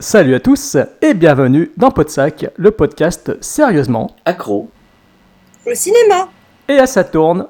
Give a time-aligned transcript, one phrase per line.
[0.00, 4.70] Salut à tous et bienvenue dans Podsac, le podcast sérieusement accro
[5.66, 6.28] au cinéma
[6.68, 7.46] et à Saturne.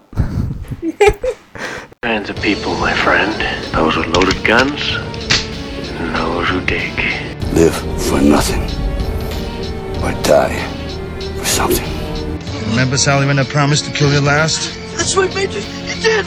[2.02, 3.32] kinds of people, my friend.
[3.72, 4.96] Those with loaded guns,
[6.00, 6.92] and those who dig.
[7.54, 8.62] Live for nothing,
[10.02, 10.56] or die
[11.38, 11.86] for something.
[12.70, 14.74] Remember, Sally, when I promised to kill you last?
[14.96, 15.42] That's what you.
[15.48, 16.26] You did.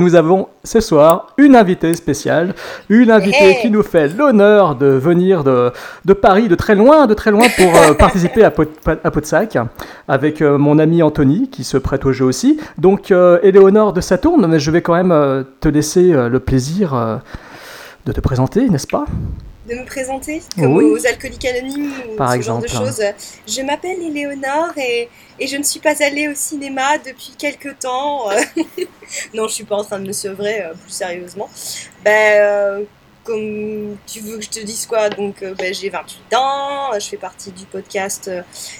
[0.00, 2.54] Nous avons ce soir une invitée spéciale,
[2.88, 3.60] une invitée Hey.
[3.60, 5.72] qui nous fait l'honneur de venir de,
[6.06, 9.58] de Paris, de très loin, de très loin pour euh, participer à, Pod, à Podsac,
[10.08, 12.58] avec euh, mon ami Anthony qui se prête au jeu aussi.
[12.78, 17.20] Donc, euh, Éléonore de Saturne, mais je vais quand même euh, te laisser le plaisir
[18.06, 19.04] de te présenter, n'est-ce pas?
[19.70, 20.84] De me présenter comme Oui.
[20.84, 22.68] aux alcooliques anonymes ou Par ce exemple.
[22.68, 23.02] genre de choses.
[23.46, 28.28] Je m'appelle Éléonore et, et je ne suis pas allée au cinéma depuis quelques temps.
[29.34, 31.48] non, je suis pas en train de me sevrer euh, plus sérieusement.
[32.04, 32.82] Ben, euh,
[33.24, 37.06] comme tu veux que je te dise quoi, donc euh, ben, j'ai 28 ans, je
[37.06, 38.30] fais partie du podcast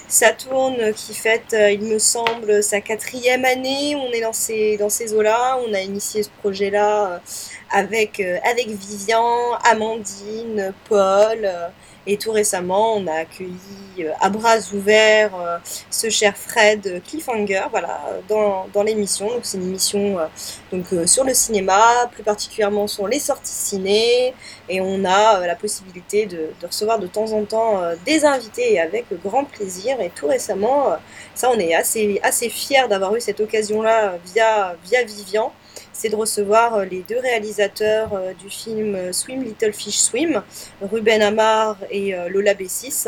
[0.08, 3.97] Saturne euh, qui fête, euh, il me semble, sa quatrième année.
[3.97, 7.20] On est dans ces, dans ces eaux-là, on a initié ce projet-là
[7.70, 11.48] avec Vivian, Amandine, Paul.
[12.06, 13.50] Et tout récemment, on a accueilli
[14.00, 15.58] euh, à bras ouverts euh,
[15.90, 19.28] ce cher Fred Cliffhanger voilà, dans, dans l'émission.
[19.28, 20.26] Donc, c'est une émission euh,
[20.72, 24.34] donc, sur le cinéma, plus particulièrement sur les sorties ciné.
[24.68, 28.80] Et on a la possibilité de, de recevoir de temps en temps des invités et
[28.80, 30.00] avec grand plaisir.
[30.00, 30.96] Et tout récemment,
[31.34, 35.52] ça, on est assez, assez fiers d'avoir eu cette occasion-là via, via Vivian
[36.00, 40.43] c'est de recevoir euh, les deux réalisateurs euh, du film euh, Swim Little Fish Swim,
[40.81, 43.05] Ruben Amar et Lola Bessis.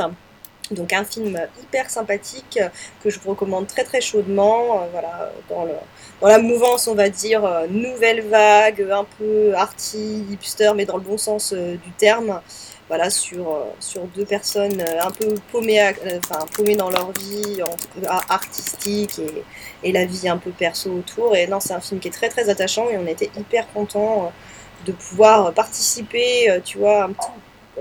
[0.71, 2.59] Donc un film hyper sympathique
[3.03, 4.89] que je vous recommande très très chaudement,
[5.51, 5.67] dans,
[6.21, 11.03] dans la mouvance on va dire nouvelle vague, un peu arty, hipster, mais dans le
[11.03, 12.41] bon sens du terme.
[12.93, 16.21] Voilà, sur, euh, sur deux personnes euh, un peu paumées, euh,
[16.55, 17.63] paumées dans leur vie
[18.29, 19.19] artistique
[19.83, 21.35] et, la vie un peu perso autour.
[21.35, 24.31] Et non, c'est un film qui est très très attachant et on était hyper contents
[24.85, 27.09] de pouvoir participer, tu vois,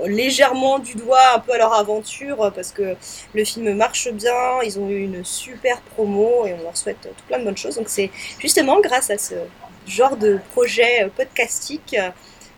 [0.02, 2.96] légèrement du doigt un peu à leur aventure parce que
[3.34, 7.24] le film marche bien, ils ont eu une super promo et on leur souhaite tout
[7.28, 7.76] plein de bonnes choses.
[7.76, 9.34] Donc c'est justement grâce à ce
[9.86, 11.96] genre de projet podcastique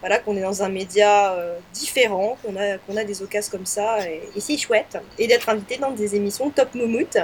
[0.04, 3.64] voilà, qu'on est dans un média euh, différent, qu'on a, qu'on a des occasions comme
[3.64, 4.98] ça, et, et c'est chouette.
[5.18, 7.16] Et d'être invité dans des émissions top moumoute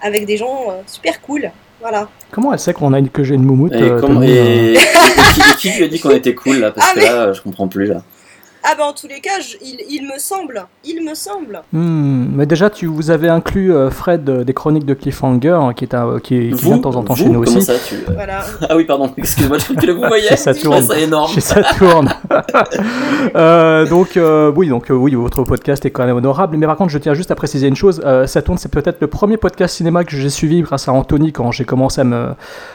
[0.00, 1.50] avec des gens euh, super cool.
[1.80, 2.08] Voilà.
[2.30, 4.76] Comment elle sait qu'on a une, que j'ai une moumoute Et, euh, et- et
[5.34, 7.32] qui, et qui lui a dit qu'on était cool là Parce Ah, que mais- là,
[7.32, 8.02] je comprends plus là.
[8.62, 11.62] Ah ben en tous les cas, je- il, il me semble, il me semble.
[11.72, 15.72] Hmm, mais déjà, tu, vous avez inclus euh, Fred euh, des Chroniques de Cliffhanger, hein,
[15.74, 17.40] qui, est un, qui, est- qui Vous vient de temps en temps Vous chez nous
[17.40, 17.62] aussi.
[17.62, 17.96] ça tu...
[18.14, 18.40] Voilà.
[18.68, 20.26] Ah oui, pardon, excuse-moi, je que vous voyez.
[20.28, 20.74] Chez Saturn.
[20.74, 21.32] Je trouve ça énorme.
[21.32, 22.12] Chez Saturne.
[23.36, 26.56] Euh, donc euh, oui, donc euh, oui, votre podcast est quand même honorable.
[26.56, 28.00] Mais par contre, je tiens juste à préciser une chose.
[28.04, 31.50] Euh, Saturne, c'est peut-être le premier podcast cinéma que j'ai suivi grâce à Anthony quand
[31.52, 32.28] j'ai commencé à me,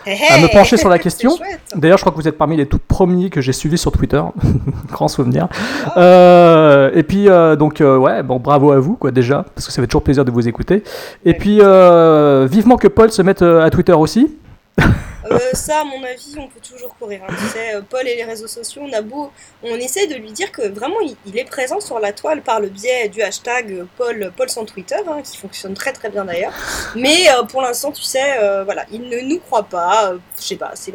[0.05, 1.31] à me pencher sur la question.
[1.75, 4.21] D'ailleurs, je crois que vous êtes parmi les tout premiers que j'ai suivis sur Twitter.
[4.91, 5.47] Grand souvenir.
[5.97, 9.73] Euh, et puis, euh, donc, euh, ouais, bon, bravo à vous, quoi, déjà, parce que
[9.73, 10.83] ça fait toujours plaisir de vous écouter.
[11.23, 11.59] Et puis,
[12.49, 14.37] vivement que Paul se mette à Twitter aussi.
[15.53, 17.21] Ça, à mon avis, on peut toujours courir.
[17.27, 17.33] hein.
[17.35, 19.31] Tu sais, Paul et les réseaux sociaux, on a beau,
[19.63, 22.59] on essaie de lui dire que vraiment, il, il est présent sur la toile par
[22.59, 26.53] le biais du hashtag Paul, Paul sans Twitter, hein, qui fonctionne très très bien d'ailleurs.
[26.95, 30.13] Mais pour l'instant, tu sais, voilà, il ne nous croit pas.
[30.39, 30.91] je sais pas, c'est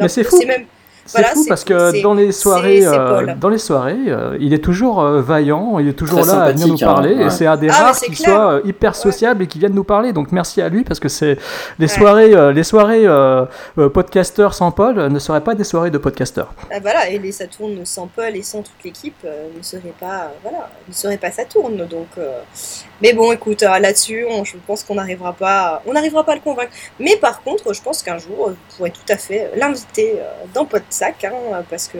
[0.46, 0.66] même.
[1.06, 4.52] C'est Voilà, fou parce que c'est- dans les soirées, euh, dans les soirées, euh, il
[4.54, 7.30] est toujours euh, vaillant, il est toujours Très là à venir nous hein, parler, et
[7.30, 8.28] c'est un des Ah, rares qui clair.
[8.36, 10.12] soit euh, hyper sociable et qui vienne nous parler.
[10.12, 11.36] Donc merci à lui parce que c'est
[11.80, 11.88] les Ouais.
[11.88, 13.44] soirées, euh, les soirées euh,
[13.78, 16.54] euh, podcasteurs sans Paul euh, ne seraient pas des soirées de podcasteurs.
[16.72, 20.24] Ah, voilà, et les Saturnes sans Paul et sans toute l'équipe euh, ne seraient pas,
[20.26, 21.76] euh, voilà, ne seraient pas Saturne.
[21.90, 22.38] Donc, euh,
[23.02, 26.34] mais bon, écoute, euh, là-dessus, on- je pense qu'on n'arrivera pas, on n'arrivera pas à
[26.36, 26.72] le convaincre.
[27.00, 30.24] Mais par contre, je pense qu'un jour, euh, vous pourrez tout à fait l'inviter euh,
[30.54, 31.98] dans Podsac, hein, parce que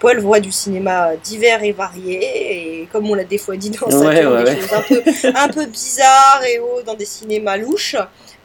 [0.00, 3.86] Paul voit du cinéma divers et varié, et comme on l'a des fois dit dans
[3.86, 4.60] Ouais, Saturne, ouais, des ouais.
[4.60, 5.02] choses un peu,
[5.38, 7.96] un peu bizarres et hauts dans des cinémas louches.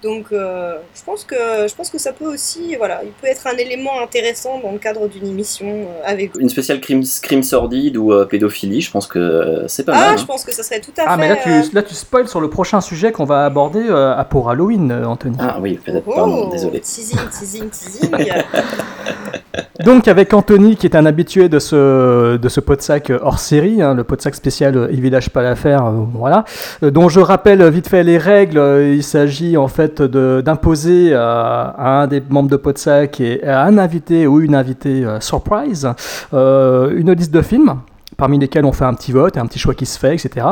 [0.04, 1.36] Donc euh, je pense que
[1.68, 4.78] je pense que ça peut aussi voilà, il peut être un élément intéressant dans le
[4.78, 6.40] cadre d'une émission euh, avec vous.
[6.40, 10.00] Une spéciale crime, crime sordide ou euh, pédophilie, je pense que euh, c'est pas Ah,
[10.00, 10.10] mal.
[10.14, 10.18] hein.
[10.18, 11.22] je pense que ça serait tout à Ah, fait.
[11.22, 14.16] mais là tu, euh, là, tu spoil sur le prochain sujet qu'on va aborder euh,
[14.16, 15.36] à pour Halloween, euh, Anthony.
[15.40, 16.80] Ah oui, peut-être, oh, pardon, désolé.
[16.80, 18.12] Teasing, teasing, teasing.
[19.84, 23.94] Donc avec Anthony qui est un habitué de ce, de ce podsac hors série, hein,
[23.94, 26.46] le podsac spécial euh, Il Village pas l'affaire, euh, voilà,
[26.84, 31.74] euh, dont je rappelle vite fait les règles, euh, il s'agit en fait d'imposer à,
[31.78, 35.88] à un des membres de podsac et à un invité ou une invitée euh, surprise
[36.34, 37.76] euh, une liste de films
[38.18, 40.48] parmi lesquels on fait un petit vote, un petit choix qui se fait, etc.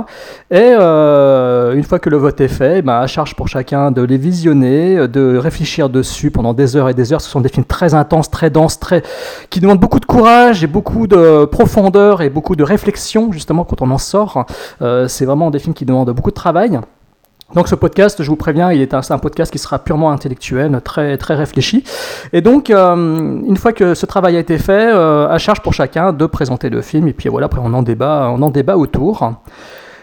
[0.51, 4.03] Et euh, une fois que le vote est fait, ben, à charge pour chacun de
[4.03, 7.21] les visionner, de réfléchir dessus pendant des heures et des heures.
[7.21, 9.01] Ce sont des films très intenses, très denses, très
[9.49, 13.81] qui demandent beaucoup de courage et beaucoup de profondeur et beaucoup de réflexion justement quand
[13.81, 14.45] on en sort.
[14.83, 16.79] Euh, c'est vraiment des films qui demandent beaucoup de travail.
[17.53, 20.81] Donc ce podcast, je vous préviens, il est un, un podcast qui sera purement intellectuel,
[20.83, 21.83] très très réfléchi.
[22.33, 25.73] Et donc euh, une fois que ce travail a été fait, euh, à charge pour
[25.73, 27.07] chacun de présenter le film.
[27.07, 29.31] Et puis voilà, après on en débat, on en débat autour.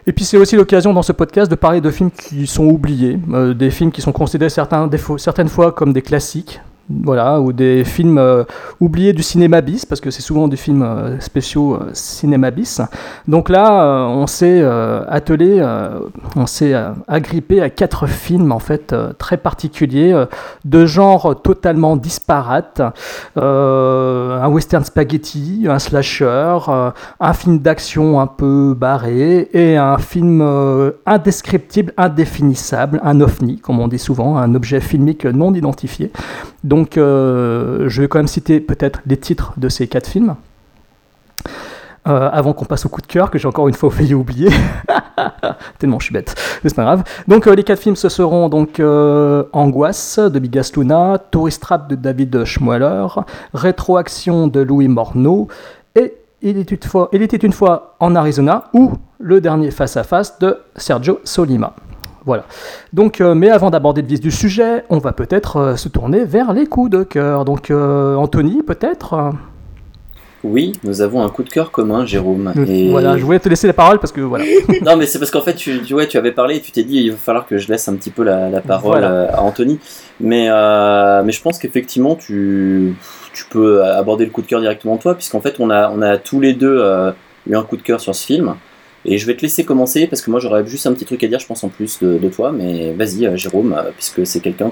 [0.07, 3.19] Et puis c'est aussi l'occasion dans ce podcast de parler de films qui sont oubliés,
[3.33, 6.61] euh, des films qui sont considérés certaines fois comme des classiques,
[7.05, 8.45] voilà, ou des films euh,
[8.81, 12.81] oubliés du cinéma bis, parce que c'est souvent des films euh, spéciaux euh, cinéma bis.
[13.29, 14.63] Donc là, on s'est
[15.09, 15.65] attelé,
[16.37, 16.75] on s'est
[17.07, 20.25] agrippé à quatre films en fait très particuliers,
[20.65, 22.83] de genre totalement disparates,
[23.37, 26.59] un western spaghetti, un slasher,
[27.21, 30.43] un film d'action un peu barré et un film
[31.07, 36.11] indescriptible, indéfinissable, un ovni, comme on dit souvent, un objet filmique non identifié.
[36.65, 40.37] Donc, euh, je vais quand même citer peut-être les titres de ces quatre films.
[42.09, 44.49] Euh, avant qu'on passe au coup de cœur, que j'ai encore une fois failli oublier.
[45.79, 47.05] Tellement je suis bête, mais c'est pas grave.
[47.29, 48.81] Donc euh, les quatre films, ce seront donc
[49.53, 53.07] Angoisse de Bigas Luna, Tourist Trap de David Schmoeller,
[53.55, 55.49] Rétroaction de Louis Morneau
[55.95, 59.97] et il était, une fois, il était une fois en Arizona ou le dernier face
[59.97, 61.75] à face de Sergio Solima.
[62.25, 62.45] Voilà.
[62.93, 66.25] Donc, euh, mais avant d'aborder le vif du sujet, on va peut-être euh, se tourner
[66.25, 67.45] vers les coups de cœur.
[67.45, 69.33] Donc, euh, Anthony, peut-être.
[70.45, 72.53] Oui, nous avons un coup de cœur commun, Jérôme.
[72.67, 72.91] Et...
[72.91, 74.45] Voilà, je voulais te laisser la parole parce que voilà.
[74.83, 76.97] non, mais c'est parce qu'en fait, tu, ouais, tu avais parlé et tu t'es dit
[76.97, 79.37] il va falloir que je laisse un petit peu la, la parole Voilà.
[79.37, 79.79] à Anthony.
[80.21, 80.49] Mais,
[81.25, 82.97] mais je pense qu'effectivement, tu,
[83.33, 86.19] tu peux aborder le coup de cœur directement toi, puisqu'en fait, on a, on a
[86.19, 86.85] tous les deux
[87.49, 88.57] eu un coup de cœur sur ce film.
[89.05, 91.27] Et je vais te laisser commencer parce que moi j'aurais juste un petit truc à
[91.29, 92.53] dire, je pense, en plus de, de toi.
[92.53, 94.71] Mais vas-y, euh, Jérôme, euh, puisque c'est quelqu'un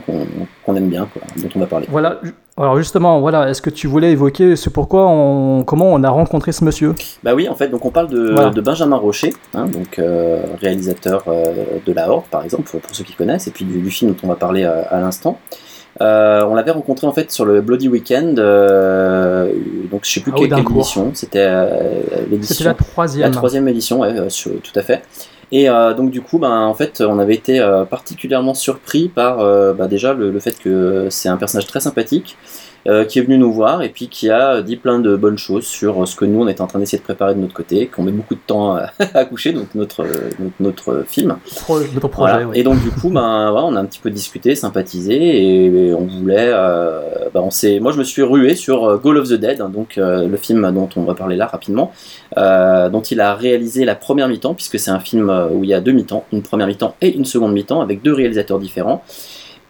[0.64, 1.86] qu'on aime bien, quoi, dont on va parler.
[1.90, 2.20] Voilà.
[2.56, 6.52] Alors justement, voilà, est-ce que tu voulais évoquer ce pourquoi on, comment on a rencontré
[6.52, 6.94] ce monsieur?
[7.22, 8.50] Bah oui, en fait, donc on parle de, Voilà.
[8.50, 11.44] de Benjamin Rocher, hein, donc euh, réalisateur euh,
[11.86, 14.16] de La Horde, par exemple, pour ceux qui connaissent, et puis du, du film dont
[14.24, 15.38] on va parler à, à l'instant.
[16.00, 19.52] Euh, on l'avait rencontré en fait sur le Bloody Weekend, euh,
[19.90, 22.00] donc je sais plus Ah, quelle, édition, c'était euh,
[22.30, 22.54] l'édition.
[22.54, 23.26] C'était la troisième.
[23.28, 25.02] La troisième édition, ouais, sur- tout à fait.
[25.52, 27.60] Et donc du coup, ben, en fait, on avait été
[27.90, 29.38] particulièrement surpris par
[29.74, 32.36] bah, déjà le, le fait que c'est un personnage très sympathique,
[32.88, 35.66] euh, qui est venu nous voir et puis qui a dit plein de bonnes choses
[35.66, 38.02] sur ce que nous on était en train d'essayer de préparer de notre côté, qu'on
[38.02, 40.04] met beaucoup de temps à, à coucher, donc notre,
[40.38, 41.36] notre, notre film.
[41.60, 42.48] Pro- notre projet, Voilà.
[42.48, 42.58] oui.
[42.58, 46.06] Et donc du coup, ben, voilà, on a un petit peu discuté, sympathisé, et on
[46.06, 47.00] voulait, euh,
[47.34, 49.68] ben, on s'est, moi je me suis rué sur euh, Goal of the Dead, hein,
[49.68, 51.92] donc euh, le film dont on va parler là rapidement,
[52.38, 55.70] euh, dont il a réalisé la première mi-temps, puisque c'est un film euh, où il
[55.70, 59.02] y a deux mi-temps, une première mi-temps et une seconde mi-temps, avec deux réalisateurs différents.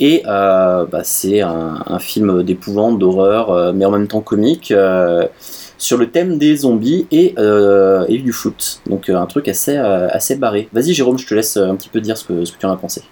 [0.00, 5.26] Et euh, bah, c'est un, film d'épouvante, d'horreur, euh, mais en même temps comique, euh,
[5.76, 7.34] sur le thème des zombies et,
[8.08, 8.80] et du foot.
[8.88, 10.68] Donc un truc assez, assez barré.
[10.72, 13.02] Vas-y Jérôme, je te laisse un petit peu dire ce que, tu en as pensé.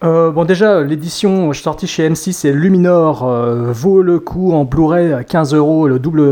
[0.00, 3.26] Bon déjà, l'édition sortie chez M6 et Luminor
[3.72, 6.22] vaut le coup en Blu-ray à 15 euros le double,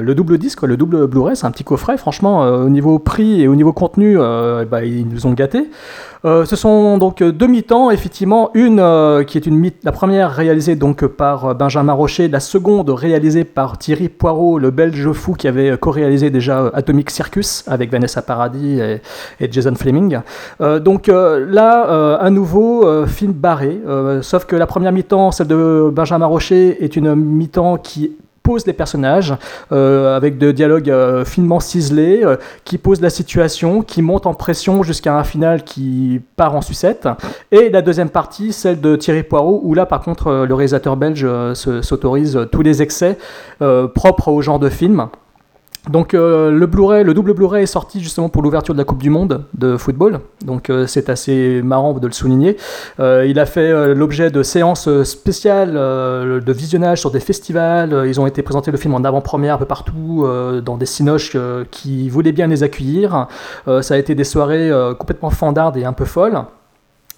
[0.00, 1.96] le double disque, le double Blu-ray, c'est un petit coffret.
[1.96, 5.68] Franchement, au niveau prix et au niveau contenu, bah, ils nous ont gâtés.
[6.26, 10.74] Euh, ce sont donc deux mi-temps, effectivement, une euh, qui est une la première réalisée
[10.74, 15.46] donc par euh, Benjamin Rocher, la seconde réalisée par Thierry Poirot, le Belge fou qui
[15.46, 19.00] avait co-réalisé déjà euh, Atomic Circus avec Vanessa Paradis et,
[19.40, 20.18] et Jason Fleming.
[20.60, 24.90] Euh, donc euh, là, euh, à nouveau, euh, film barré, euh, sauf que la première
[24.92, 28.16] mi-temps, celle de Benjamin Rocher, est une mi-temps qui
[28.46, 29.34] pose les personnages
[29.72, 34.34] euh, avec de dialogues euh, finement ciselés, euh, qui pose la situation, qui monte en
[34.34, 37.08] pression jusqu'à un final qui part en sucette.
[37.50, 41.26] Et la deuxième partie, celle de Thierry Poirot, où là par contre le réalisateur belge
[41.54, 43.18] se- s'autorise tous les excès
[43.94, 45.08] propres au genre de film.
[45.90, 49.02] Donc euh, le Blu-ray, le double Blu-ray est sorti justement pour l'ouverture de la Coupe
[49.02, 50.20] du Monde de football.
[50.44, 52.56] Donc euh, c'est assez marrant de le souligner.
[52.98, 58.04] Euh, il a fait l'objet de séances spéciales de visionnage sur des festivals.
[58.06, 60.26] Ils ont été présentés le film en avant-première un peu partout
[60.64, 61.36] dans des cinoches
[61.70, 63.28] qui voulaient bien les accueillir.
[63.66, 66.44] ça a été des soirées complètement fandardes et un peu folles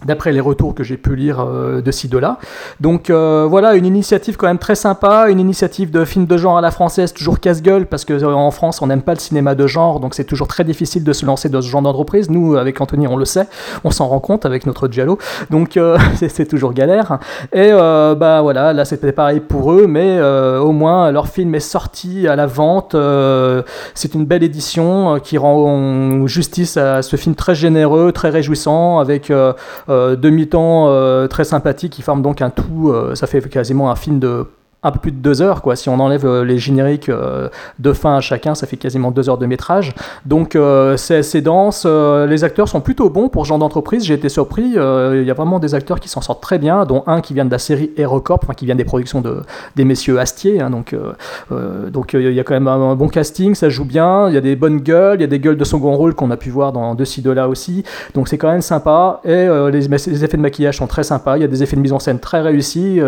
[0.05, 2.39] d'après les retours que j'ai pu lire euh, de ci de là.
[2.81, 6.57] Donc euh, voilà, une initiative quand même très sympa, une initiative de film de genre
[6.57, 9.57] à la française, toujours casse-gueule, parce que euh, en France on n'aime pas le cinéma
[9.57, 12.31] de genre, donc c'est toujours très difficile de se lancer dans ce genre d'entreprise.
[12.31, 13.47] Nous, avec Anthony, on le sait,
[13.83, 15.19] on s'en rend compte avec notre Giallo,
[15.51, 15.79] donc
[16.15, 17.19] c'est toujours galère.
[17.53, 22.29] Et bah voilà, là c'était pareil pour eux, mais au moins leur film est sorti
[22.29, 22.95] à la vente.
[23.95, 29.33] c'est une belle édition qui rend justice à ce film très généreux, très réjouissant, avec
[29.89, 34.19] demi-temps euh, très sympathique qui forment donc un tout, euh, ça fait quasiment un film
[34.19, 34.45] de
[34.85, 35.75] un peu plus de deux heures, quoi.
[35.75, 37.49] Si on enlève euh, les génériques euh,
[37.81, 39.93] de fin à chacun, ça fait quasiment deux heures de métrage.
[40.25, 41.85] Donc euh, c'est assez dense.
[41.85, 44.05] les acteurs sont plutôt bons pour ce genre d'entreprise.
[44.05, 44.63] J'ai été surpris.
[44.63, 47.45] Il y a vraiment des acteurs qui s'en sortent très bien, dont un qui vient
[47.45, 49.43] de la série HeroCorp, enfin qui vient des productions de,
[49.75, 50.61] des messieurs Astier.
[50.61, 50.71] Hein.
[50.71, 50.95] donc
[51.91, 54.29] donc il y a quand même un, bon casting, ça joue bien.
[54.29, 56.31] Il y a des bonnes gueules, il y a des gueules de second rôle qu'on
[56.31, 57.83] a pu voir dans De ci de là aussi.
[58.15, 59.21] Donc c'est quand même sympa.
[59.25, 61.37] Et les, effets de maquillage sont très sympas.
[61.37, 63.01] Il y a des effets de mise en scène très réussis,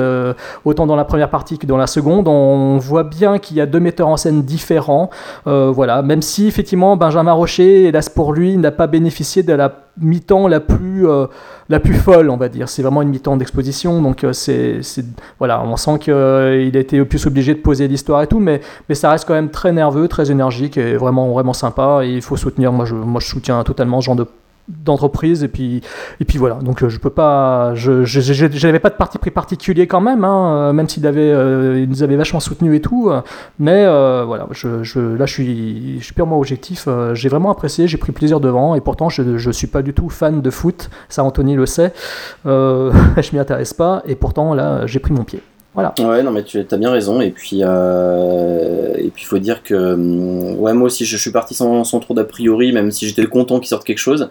[0.64, 3.80] autant dans la première partie dans la seconde, on voit bien qu'il y a deux
[3.80, 5.10] metteurs en scène différents.
[5.46, 9.72] Euh, voilà, même si effectivement Benjamin Rocher, hélas pour lui, n'a pas bénéficié de la
[10.00, 11.26] mi-temps la plus euh,
[11.68, 12.68] la plus folle, on va dire.
[12.68, 14.80] C'est vraiment une mi-temps d'exposition, donc euh, c'est
[15.38, 18.94] voilà, on sent qu'il a été plus obligé de poser l'histoire et tout, mais mais
[18.94, 22.00] ça reste quand même très nerveux, très énergique et vraiment vraiment sympa.
[22.04, 22.72] Il faut soutenir.
[22.72, 24.26] Moi, je moi je soutiens totalement ce genre de
[24.84, 25.82] d'entreprise et puis
[26.20, 26.56] et puis voilà.
[26.56, 30.68] Donc euh, je peux pas je j'avais pas de parti pris particulier quand même hein,
[30.68, 33.10] euh, même s'il avait euh, il nous avait vachement soutenu et tout
[33.58, 37.98] mais voilà je, je, là je suis je suis purement objectif j'ai vraiment apprécié j'ai
[37.98, 41.24] pris plaisir devant et pourtant je je suis pas du tout fan de foot ça
[41.24, 41.92] Anthony le sait
[42.44, 45.42] je m'y intéresse pas et pourtant là j'ai pris mon pied
[45.76, 47.20] Ouais, non, mais tu as bien raison.
[47.20, 51.54] Et puis, euh, et puis, faut dire que, hum, ouais, moi aussi, je, suis parti
[51.54, 54.30] sans, sans trop d'a priori, même si j'étais content qu'il sorte quelque chose.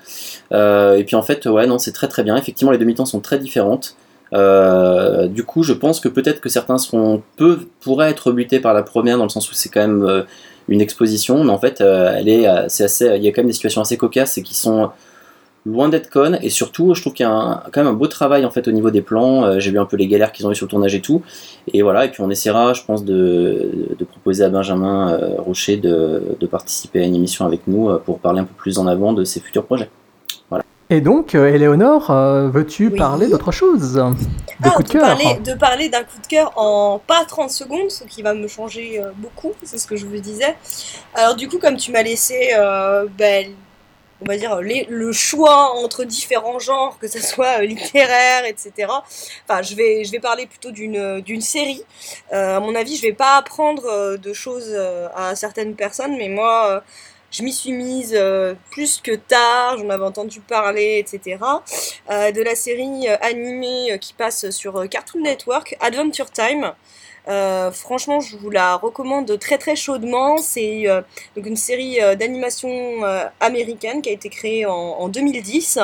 [0.51, 2.35] Euh, et puis, en fait, ouais, non, c'est très très bien.
[2.35, 3.95] Effectivement, les demi-temps sont très différentes.
[4.33, 8.73] Euh, du coup, je pense que peut-être que certains seront peu pourraient être butés par
[8.73, 10.23] la première dans le sens où c'est quand même euh,
[10.67, 13.53] une exposition, mais en fait, elle est, c'est assez, il y a quand même des
[13.53, 14.91] situations assez cocasses et qui sont
[15.65, 16.39] loin d'être conne.
[16.41, 18.71] Et surtout je trouve qu'il y a quand même un beau travail en fait au
[18.71, 19.45] niveau des plans.
[19.45, 21.21] Euh, j'ai vu un peu les galères qu'ils ont eu sur le tournage et tout.
[21.73, 22.05] Et voilà.
[22.05, 26.47] Et puis on essaiera je pense de, de proposer à Benjamin euh, Rocher de, de,
[26.47, 29.23] participer à une émission avec nous euh, pour parler un peu plus en avant de
[29.23, 29.89] ses futurs projets.
[30.49, 30.63] Voilà.
[30.89, 32.11] Et donc, Éléonore,
[32.51, 33.93] veux-tu parler d'autre chose?
[33.93, 34.01] De
[34.63, 38.05] ah, coup de, cœur De parler d'un coup de cœur en pas 30 secondes, ce
[38.05, 40.55] qui va me changer beaucoup, c'est ce que je vous disais.
[41.13, 42.49] Alors du coup, comme tu m'as laissé
[43.19, 43.45] ben,
[44.21, 48.91] on va dire, le choix entre différents genres, que ce soit euh, littéraire, etc.
[49.47, 51.83] Enfin, je vais, je vais parler plutôt d'une, d'une série.
[52.33, 54.75] Euh, à mon avis, je vais pas apprendre euh, de choses
[55.15, 56.83] à certaines personnes, mais moi,
[57.31, 58.19] je m'y suis mise
[58.71, 61.37] plus que tard, j'en avais entendu parler, etc.
[62.09, 66.73] de la série animée qui passe sur Cartoon Network, Adventure Time.
[67.29, 70.37] Euh, franchement, je vous la recommande très très chaudement.
[70.39, 71.01] C'est euh,
[71.35, 72.69] une série euh, d'animation
[73.39, 75.79] américaine qui a été créée en, 2010.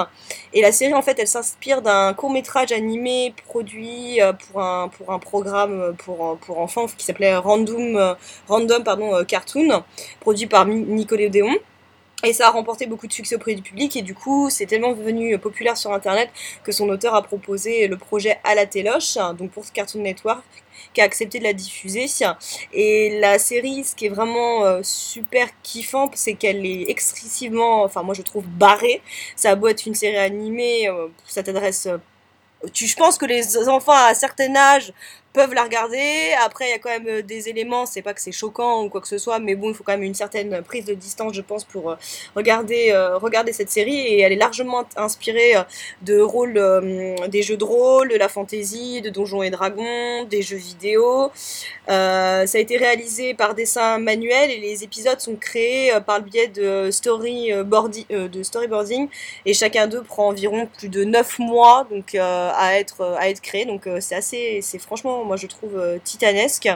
[0.54, 5.12] Et la série, en fait, elle s'inspire d'un court métrage animé produit pour un, pour
[5.12, 8.16] un programme pour, pour enfants qui s'appelait Random,
[8.48, 9.84] Random pardon, Cartoon,
[10.20, 11.54] produit par Nickelodeon.
[12.24, 14.94] Et ça a remporté beaucoup de succès auprès du public et du coup c'est tellement
[14.94, 16.30] devenu populaire sur internet
[16.64, 20.44] que son auteur a proposé le projet à la téloche, donc pour Cartoon Network,
[20.96, 22.08] qui accepté de la diffuser.
[22.74, 28.02] Et la série, ce qui est vraiment euh, super kiffant, c'est qu'elle est excessivement, enfin
[28.02, 29.02] moi je trouve barrée.
[29.36, 31.86] Ça a beau être une série animée, euh, ça t'adresse...
[31.86, 31.98] Euh,
[32.74, 34.92] tu, je pense que les enfants à un certain âge
[35.36, 36.34] peuvent la regarder.
[36.44, 38.90] Après, il y a quand même euh, des éléments, c'est pas que c'est choquant ou
[38.90, 41.34] quoi que ce soit, mais bon, il faut quand même une certaine prise de distance,
[41.34, 41.96] je pense, pour euh,
[42.36, 43.98] regarder, euh, regarder cette série.
[43.98, 45.54] Et elle est largement inspirée
[46.02, 46.62] de rôles
[47.28, 51.32] des jeux de rôle, de la fantasy, de Donjons et Dragons, des jeux vidéo.
[51.88, 56.48] ça a été réalisé par dessin manuel et les épisodes sont créés par le biais
[56.48, 59.10] de, storyboarding,
[59.46, 63.66] et chacun d'eux prend environ plus de 9 mois donc, à, être, à être créé.
[63.66, 66.70] Donc c'est assez, c'est franchement moi je trouve euh, titanesque.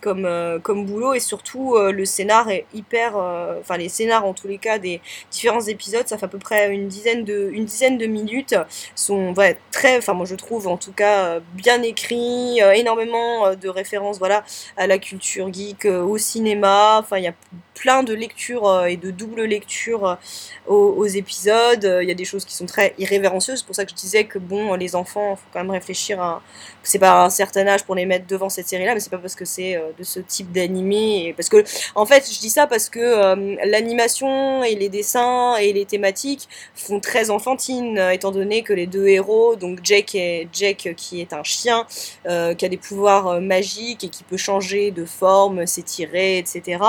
[0.00, 1.14] Comme, euh, comme boulot.
[1.14, 4.78] Et surtout euh, le scénar est hyper euh, enfin les scénars en tous les cas
[4.78, 8.54] des différents épisodes ça fait à peu près une dizaine de une dizaine de minutes
[8.94, 9.34] sont
[9.70, 14.44] très enfin moi je trouve en tout cas bien écrits énormément de références voilà
[14.76, 16.98] à la culture geek au cinéma.
[17.00, 17.34] Enfin il y a
[17.74, 20.18] plein de lectures et de doubles lectures
[20.66, 21.98] aux, épisodes.
[22.02, 23.60] Il y a des choses qui sont très irrévérencieuses.
[23.60, 26.42] C'est pour ça que je disais que bon les enfants faut quand même réfléchir à
[26.82, 29.18] c'est pas un certain âge pour les mettre devant cette série là mais c'est pas
[29.18, 31.34] parce que c'est de ce type d'animé.
[31.36, 35.72] Parce que, en fait, je dis ça parce que euh, l'animation et les dessins et
[35.72, 40.48] les thématiques font très enfantine, euh, étant donné que les deux héros, donc Jack et
[40.52, 41.86] Jack qui est un chien,
[42.26, 46.82] euh, qui a des pouvoirs magiques et qui peut changer de forme, s'étirer, etc.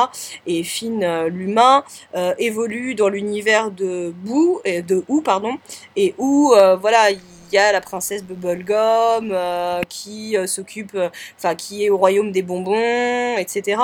[0.46, 1.84] Et Finn, l'humain,
[2.38, 5.58] évolue dans l'univers de Boo, de Ou, pardon,
[5.96, 11.10] et où, voilà, il il y a la princesse Bubblegum euh, qui euh, s'occupe, euh,
[11.38, 13.78] enfin qui est au royaume des bonbons, etc.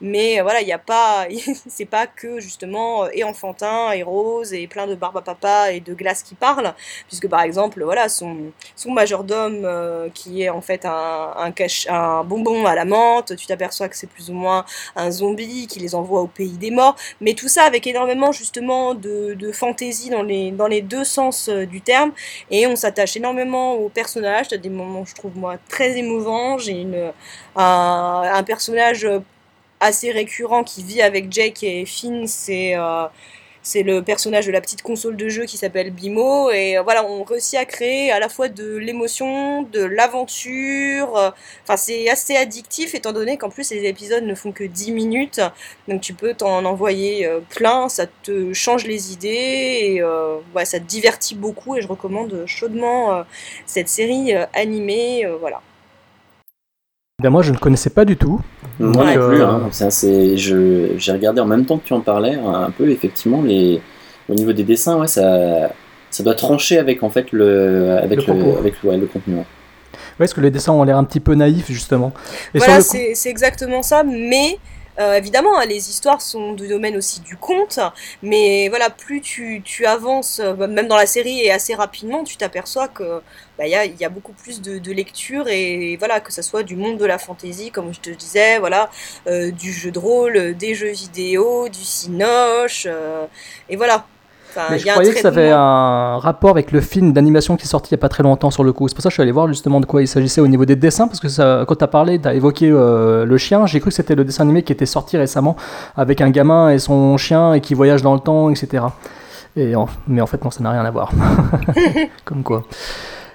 [0.00, 1.26] Mais voilà, il n'y a pas,
[1.68, 5.80] c'est pas que justement et enfantin et rose et plein de barbe à papa et
[5.80, 6.74] de glace qui parlent,
[7.08, 8.36] puisque par exemple, voilà, son,
[8.76, 9.68] son majordome
[10.14, 11.52] qui est en fait un,
[11.88, 14.64] un, bonbon à la menthe, tu t'aperçois que c'est plus ou moins
[14.96, 18.94] un zombie qui les envoie au pays des morts, mais tout ça avec énormément justement
[18.94, 22.12] de, de fantaisie dans les, dans les deux sens du terme,
[22.50, 26.80] et on s'attache énormément aux personnages, as des moments, je trouve moi, très émouvants, j'ai
[26.80, 27.12] une,
[27.56, 29.06] un, un personnage
[29.80, 33.06] assez récurrent qui vit avec Jake et Finn, c'est euh,
[33.62, 36.50] c'est le personnage de la petite console de jeu qui s'appelle Bimo.
[36.50, 41.16] Et euh, voilà, on réussit à créer à la fois de l'émotion, de l'aventure.
[41.16, 41.30] Euh,
[41.64, 45.40] enfin, c'est assez addictif étant donné qu'en plus les épisodes ne font que 10 minutes.
[45.86, 51.34] Donc tu peux t'en envoyer plein, ça te change les idées et ça te divertit
[51.34, 51.76] beaucoup.
[51.76, 53.24] Et je recommande chaudement
[53.66, 55.26] cette série animée.
[55.40, 55.60] voilà.
[57.20, 58.40] Ben moi, je ne connaissais pas du tout.
[58.78, 59.42] Moi non plus.
[59.42, 59.68] Hein.
[60.36, 62.88] j'ai regardé en même temps que tu en parlais un peu.
[62.90, 63.82] Effectivement, les,
[64.28, 65.72] au niveau des dessins, ouais, ça,
[66.10, 69.34] ça doit trancher avec en fait le, avec le, avec le, contenu.
[69.34, 69.44] Ouais.
[70.16, 72.12] parce que les dessins ont l'air un petit peu naïfs justement.
[72.54, 74.60] voilà, c'est exactement ça, mais
[74.98, 77.78] euh, évidemment, hein, les histoires sont du domaine aussi du conte,
[78.22, 82.88] mais voilà, plus tu, avances, euh, même dans la série et assez rapidement, tu t'aperçois
[82.88, 83.22] que
[83.58, 86.42] bah, il y, a, y, a, beaucoup plus de, de lecture et, voilà que ça
[86.42, 88.90] soit du monde de la fantaisie, comme je te disais, voilà,
[89.28, 92.86] euh, du jeu de rôle, des jeux vidéo, du cinoche,
[93.68, 94.06] et voilà
[94.70, 97.90] mais je croyais que ça avait un rapport avec le film d'animation qui est sorti
[97.90, 98.88] il n'y a pas très longtemps sur le coup.
[98.88, 100.64] C'est pour ça que je suis allé voir justement de quoi il s'agissait au niveau
[100.64, 103.66] des dessins, parce que ça, quand tu as parlé, tu as évoqué euh, le chien,
[103.66, 105.56] j'ai cru que c'était le dessin animé qui était sorti récemment
[105.96, 108.84] avec un gamin et son chien et qui voyage dans le temps, etc.
[109.56, 109.74] Et
[110.06, 111.10] mais en fait, non, ça n'a rien à voir.
[112.24, 112.64] Comme quoi.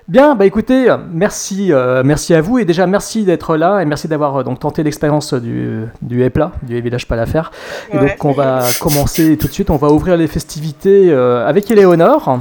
[0.10, 4.10] Bien, bah écoutez, merci, euh, merci à vous et déjà merci d'être là et merci
[4.10, 7.52] d'avoir euh, donc tenté l'expérience du, du EPLA, du Village pas l'affaire.
[7.94, 11.72] Et donc on va commencer tout de suite, on va ouvrir les festivités euh, avec
[11.72, 12.40] Éléonore.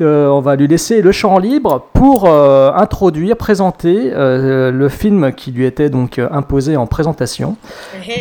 [0.00, 5.90] On va lui laisser le champ libre pour introduire, présenter le film qui lui était
[5.90, 7.56] donc imposé en présentation.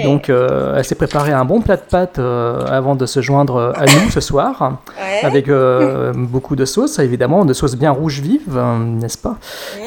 [0.04, 4.10] Donc elle s'est préparé un bon plat de pâtes avant de se joindre à nous
[4.10, 4.80] ce soir,
[5.24, 5.50] avec
[6.16, 8.58] beaucoup de sauce évidemment, de sauce bien rouge vive
[8.98, 9.38] n'est-ce pas?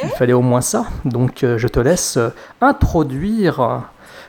[0.03, 0.85] Il fallait au moins ça.
[1.05, 3.83] Donc euh, je te laisse euh, introduire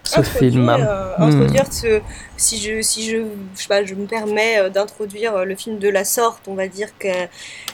[0.04, 0.70] ce film.
[0.70, 1.72] Euh, introduire hmm.
[1.72, 2.02] ce,
[2.38, 3.18] si je, si je,
[3.56, 6.90] je, sais pas, je me permets d'introduire le film de la sorte, on va dire
[6.98, 7.08] que,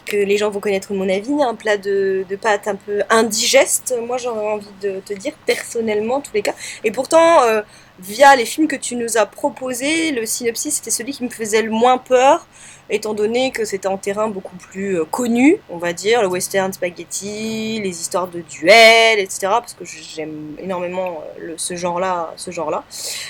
[0.06, 3.96] que les gens vont connaître mon avis, un plat de, de pâtes un peu indigeste,
[4.06, 6.56] moi j'aurais envie de te dire personnellement, en tous les cas.
[6.84, 7.40] Et pourtant,
[8.00, 11.62] via les films que tu nous as proposés, le synopsis c'était celui qui me faisait
[11.62, 12.48] le moins peur
[12.90, 16.72] étant donné que c'était en terrain beaucoup plus euh, connu, on va dire, le western
[16.72, 19.48] spaghetti, les histoires de duels, etc.
[19.50, 22.84] Parce que j'aime énormément euh, ce genre-là, ce genre-là.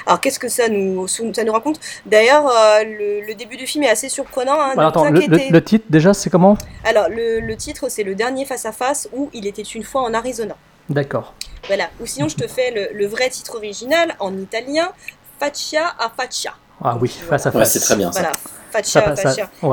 [0.05, 1.79] Alors qu'est-ce que ça nous, ça nous raconte?
[2.05, 2.83] D'ailleurs, euh,
[3.27, 4.59] le, début du film est assez surprenant.
[4.59, 6.57] Hein, bah, attends, le, titre déjà, c'est comment?
[6.83, 10.13] Alors le, titre, c'est le dernier face à face où il était une fois en
[10.13, 10.55] Arizona.
[10.89, 11.33] D'accord.
[11.67, 11.89] Voilà.
[11.99, 14.89] Ou sinon, je te fais le, vrai titre original en italien,
[15.39, 16.53] Faccia a Faccia.
[16.83, 17.73] Ah oui, face à face.
[17.73, 18.31] c'est très bien ça.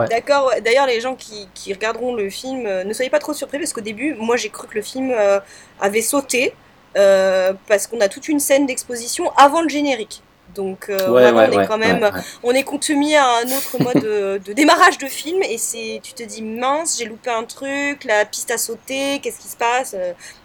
[0.09, 0.53] D'accord.
[0.65, 3.81] D'ailleurs, les gens qui, regarderont le film, euh, ne soyez pas trop surpris parce qu'au
[3.81, 5.41] début, moi, j'ai cru que le film euh,
[5.81, 6.55] avait sauté
[6.97, 10.23] euh, parce qu'on a toute une scène d'exposition avant le générique.
[10.55, 12.09] Donc on est quand même,
[12.45, 14.05] on est contumier à un autre mode
[14.45, 18.25] de, démarrage de film et c'est, tu te dis mince, j'ai loupé un truc, la
[18.25, 19.97] piste a sauté, qu'est-ce qui se passe?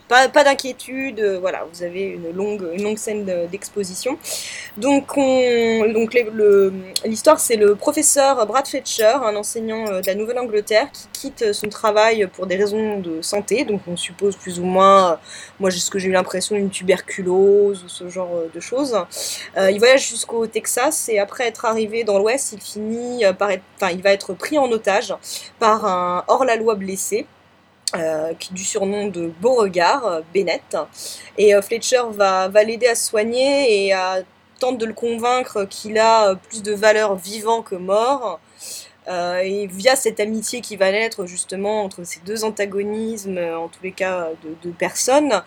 [0.10, 4.18] Pas, d'inquiétude, euh, voilà, vous avez une longue, une longue scène de- d'exposition.
[4.76, 6.18] Donc, on, donc
[7.06, 11.70] l'histoire, c'est le professeur Brad Fletcher, un enseignant euh, de la Nouvelle-Angleterre, qui quitte son
[11.70, 13.66] travail pour des raisons de santé.
[13.66, 15.16] Donc, on suppose plus ou moins, euh,
[15.60, 18.98] moi, j'ai ce que j'ai eu l'impression, une tuberculose ou ce genre de choses.
[19.58, 23.92] Il voyage jusqu'au Texas et après être arrivé dans l'Ouest, il finit par être, enfin,
[23.92, 25.14] il va être pris en otage
[25.60, 27.28] par un hors-la-loi blessé.
[27.96, 30.78] Euh, qui du surnom de Beauregard, euh, Bennett.
[31.38, 34.20] Et euh, Fletcher va, l'aider à soigner et à
[34.60, 38.40] tente de le convaincre qu'il a euh, plus de valeur vivant que mort.
[39.08, 43.82] Euh, et via cette amitié qui va naître justement entre ces deux antagonismes, en tous
[43.82, 44.28] les cas
[44.64, 45.42] de, personnes,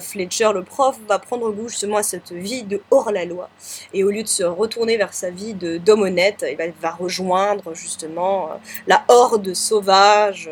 [0.00, 3.48] Fletcher, le prof, va prendre goût justement à cette vie de hors-la-loi.
[3.92, 8.48] Et au lieu de se retourner vers sa vie d'homme honnête, il va, rejoindre justement
[8.88, 10.50] la horde sauvage,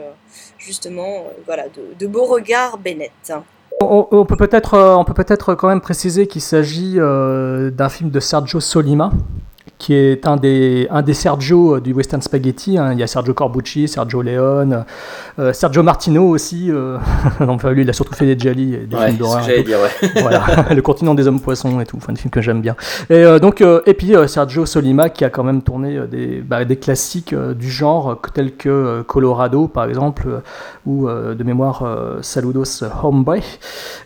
[0.65, 3.33] justement, euh, voilà, de, de Beauregard Bennett.
[3.81, 8.61] On, peut peut-être euh, peut quand même préciser qu'il s'agit euh, d'un film de Sergio
[8.61, 9.11] Solima
[9.85, 12.79] qui est un des, un des Sergio du Western Spaghetti.
[12.79, 12.93] hein.
[12.95, 14.87] Il y a Sergio Corbucci, Sergio Leone,
[15.39, 16.71] euh, Sergio Martino aussi.
[16.71, 16.97] euh,
[17.41, 19.45] enfin, lui, il a surtout fait des Gialli et des Ouais, films d'horreur.
[19.47, 19.63] ouais.
[20.23, 20.43] voilà,
[20.75, 21.99] Le continent des hommes poissons et tout.
[21.99, 22.77] Enfin, des films que j'aime bien.
[23.11, 26.07] Et, euh, donc, euh, et puis euh, Sergio Solima qui a quand même tourné euh,
[26.07, 30.39] des, bah, des classiques euh, du genre euh, tels que euh, Colorado par exemple euh,
[30.87, 33.43] ou euh, de mémoire euh, Saludos Homeboy.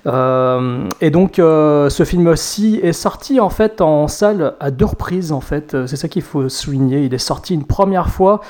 [0.07, 5.33] Euh, et donc euh, ce film-ci est sorti en fait en salle à deux reprises
[5.33, 5.68] en fait.
[5.75, 7.05] Euh, C'est ça qu'il faut souligner.
[7.05, 8.41] Il est sorti une première fois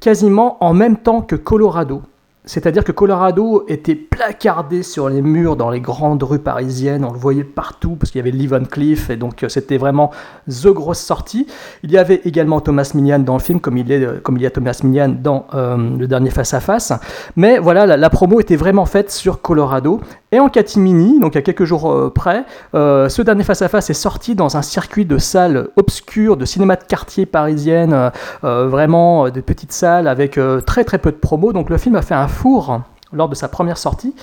[0.00, 2.02] quasiment en même temps que Colorado.
[2.46, 7.18] C'est-à-dire que Colorado était placardé sur les murs dans les grandes rues parisiennes, on le
[7.18, 10.10] voyait partout parce qu'il y avait Lee Van Cleef et donc euh, c'était vraiment
[10.46, 11.46] the grosse sortie.
[11.82, 14.42] Il y avait également Thomas Millian dans le film comme il, est, euh, comme il
[14.42, 16.92] y a Thomas Millian dans euh, le dernier face à face.
[17.34, 21.64] Mais voilà, la, promo était vraiment faite sur Colorado et en catimini, donc à quelques
[21.64, 26.36] jours près, ce dernier face à face est sorti dans un circuit de salles obscures,
[26.36, 28.10] de cinéma de quartier parisienne,
[28.42, 31.52] vraiment des petites salles avec très très peu de promos.
[31.52, 32.80] Donc le film a fait un four
[33.12, 34.14] lors de sa première sortie.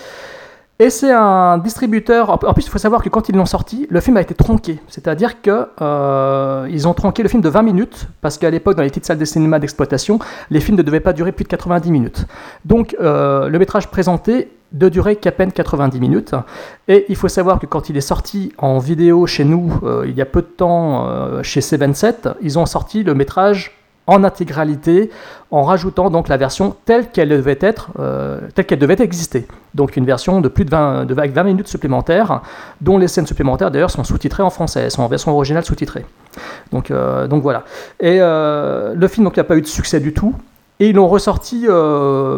[0.81, 2.31] Et c'est un distributeur.
[2.31, 4.79] En plus, il faut savoir que quand ils l'ont sorti, le film a été tronqué.
[4.87, 8.81] C'est-à-dire que euh, ils ont tronqué le film de 20 minutes parce qu'à l'époque, dans
[8.81, 10.17] les petites salles de cinéma d'exploitation,
[10.49, 12.25] les films ne devaient pas durer plus de 90 minutes.
[12.65, 16.33] Donc, euh, le métrage présenté ne durait qu'à peine 90 minutes.
[16.87, 20.15] Et il faut savoir que quand il est sorti en vidéo chez nous, euh, il
[20.15, 25.09] y a peu de temps, chez C27, ils ont sorti le métrage en intégralité
[25.51, 29.47] en rajoutant donc la version telle qu'elle devait être, euh, telle qu'elle devait exister.
[29.75, 32.41] Donc une version de plus de 20, de, avec 20 minutes supplémentaires,
[32.79, 36.05] dont les scènes supplémentaires d'ailleurs sont sous-titrées en français, sont en version originale sous-titrée.
[36.71, 37.63] Donc, euh, donc voilà.
[37.99, 40.33] Et euh, le film n'a pas eu de succès du tout,
[40.79, 41.67] et ils l'ont ressorti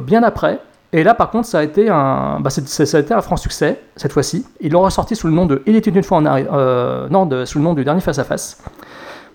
[0.06, 0.60] bien après.
[0.96, 3.80] Et là, par contre, ça a été un, bah, ça a été un franc succès
[3.96, 4.46] cette fois-ci.
[4.62, 7.58] Ils l'ont ressorti sous le nom de Il était une fois en euh, non, sous
[7.58, 8.64] le nom du dernier face à face.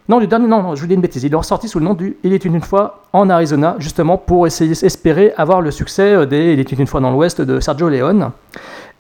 [0.09, 1.23] Non, du dernier, non, je vous dis une bêtise.
[1.25, 4.47] Il est ressorti sous le nom du Il était une fois en Arizona, justement pour
[4.47, 7.91] essayer, espérer avoir le succès euh, des Il était une fois dans l'Ouest de Sergio
[7.91, 8.31] Leone.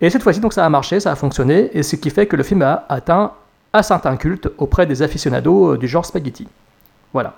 [0.03, 2.37] Et cette fois-ci, donc, ça a marché, ça a fonctionné, et ce qui fait que
[2.37, 3.33] le film a atteint
[3.73, 6.47] un certain culte auprès des aficionados euh, du genre spaghetti.
[7.15, 7.33] Voilà.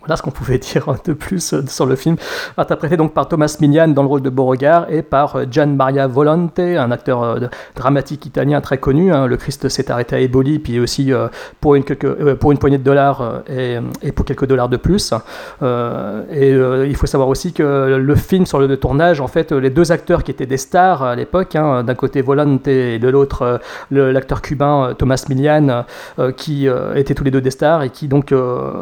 [0.00, 2.16] Voilà ce qu'on pouvait dire de plus euh, sur le film,
[2.56, 6.06] interprété donc par Thomas Milian dans le rôle de Beauregard et par euh, Gian Maria
[6.06, 7.40] Volante, un acteur euh,
[7.76, 9.12] dramatique italien très connu.
[9.12, 9.26] hein.
[9.26, 11.12] Le Christ s'est arrêté à Eboli, puis aussi
[11.60, 15.12] pour, une pour une poignée de dollars et, et pour quelques dollars de plus.
[15.62, 19.92] Et il faut savoir aussi que le film sur le tournage, en fait, les deux
[19.92, 23.60] acteurs qui étaient des stars à l'époque, hein, d'un côté Volante et de l'autre
[23.90, 25.84] l'acteur cubain Thomas Milian,
[26.36, 28.34] qui étaient tous les deux des stars et qui donc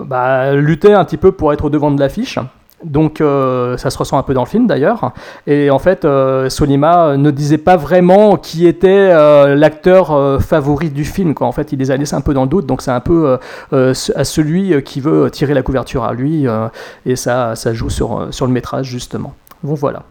[0.06, 2.38] bah, luttaient un petit peu pour être au devant de l'affiche.
[2.84, 5.12] Donc euh, ça se ressent un peu dans le film d'ailleurs.
[5.48, 10.90] Et en fait, euh, Solima ne disait pas vraiment qui était euh, l'acteur euh, favori
[10.90, 11.34] du film.
[11.34, 11.48] Quoi.
[11.48, 12.66] En fait, il les a laissés un peu dans le doute.
[12.66, 13.36] Donc c'est un peu euh,
[13.72, 16.46] euh, à celui qui veut tirer la couverture à lui.
[16.46, 16.68] euh,
[17.04, 19.34] et ça, ça joue sur, sur le métrage justement.
[19.64, 20.04] Bon voilà.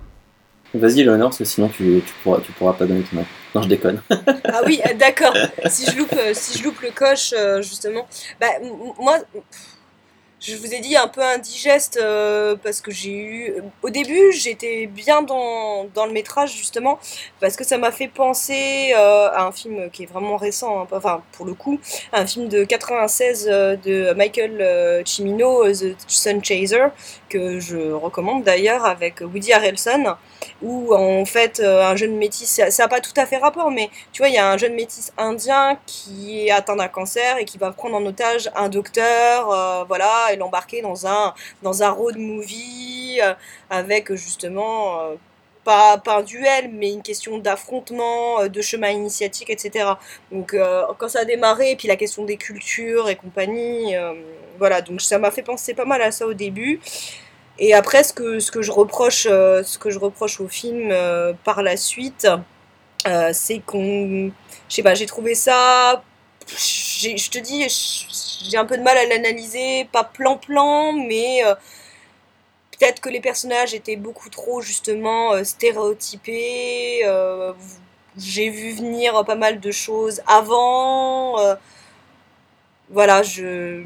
[0.74, 3.28] Vas-y, Léonore, parce que sinon tu, tu, pourras, tu pourras pas donner ton avis.
[3.56, 4.02] Non, je déconne.
[4.44, 5.34] Ah oui, d'accord.
[5.68, 8.06] si je loupe, si je loupe le coche, justement,
[8.42, 8.48] bah
[9.00, 9.77] moi, pff,
[10.40, 14.86] je vous ai dit un peu indigeste euh, parce que j'ai eu, au début, j'étais
[14.86, 17.00] bien dans, dans le métrage justement
[17.40, 20.88] parce que ça m'a fait penser euh, à un film qui est vraiment récent, hein,
[20.92, 21.80] enfin pour le coup,
[22.14, 26.90] un film de 96 euh, de Michael Cimino, The Sun Chaser,
[27.30, 30.16] que je recommande d'ailleurs avec Woody Harrelson
[30.62, 33.90] où en fait euh, un jeune métis, ça n'a pas tout à fait rapport, mais
[34.12, 37.46] tu vois, il y a un jeune métis indien qui est atteint d'un cancer et
[37.46, 41.90] qui va prendre en otage un docteur, euh, voilà, et l'embarquer dans un, dans un
[41.90, 43.34] road movie euh,
[43.70, 45.00] avec justement
[45.64, 49.86] pas, pas un duel, mais une question d'affrontement, de chemin initiatique, etc.
[50.32, 50.56] Donc
[50.98, 53.94] quand ça a démarré, et puis la question des cultures et compagnie,
[54.58, 56.80] voilà, donc ça m'a fait penser pas mal à ça au début.
[57.60, 60.94] Et après, ce que, ce que, je, reproche, ce que je reproche au film
[61.44, 62.28] par la suite,
[63.32, 64.32] c'est qu'on...
[64.70, 66.04] Je sais pas, j'ai trouvé ça...
[66.48, 67.68] Je te dis,
[68.50, 71.42] j'ai un peu de mal à l'analyser, pas plan-plan, mais
[72.78, 77.02] peut-être que les personnages étaient beaucoup trop justement euh, stéréotypés.
[77.06, 77.54] Euh,
[78.18, 81.40] j'ai vu venir pas mal de choses avant.
[81.40, 81.56] Euh,
[82.90, 83.84] voilà, je,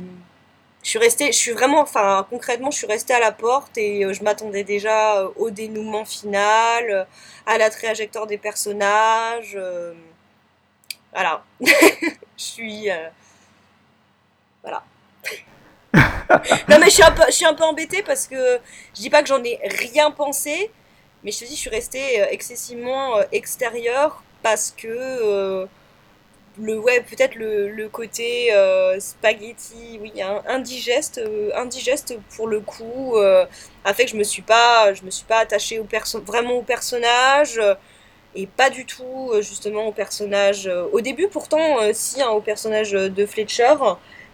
[0.84, 4.14] je suis restée, je suis vraiment, enfin concrètement, je suis restée à la porte et
[4.14, 7.08] je m'attendais déjà au dénouement final,
[7.46, 9.58] à la trajectoire des personnages.
[11.14, 12.90] voilà, je suis,
[14.64, 14.84] voilà
[16.70, 18.60] non mais je suis un peu, je suis un peu embêtée parce que
[18.96, 20.72] je dis pas que j'en ai rien pensé,
[21.24, 25.66] mais je te dis je suis restée euh, excessivement euh, extérieure parce que euh,
[26.60, 28.52] le ouais peut-être le, le, côté
[29.00, 30.12] spaghetti oui
[30.48, 31.22] indigeste
[31.56, 35.40] indigeste pour le coup a fait que je me suis pas je me suis pas
[35.40, 35.88] attachée au
[36.26, 37.62] vraiment au personnage
[38.36, 43.26] et pas du tout justement au personnage au début pourtant si hein, au personnage de
[43.26, 43.76] Fletcher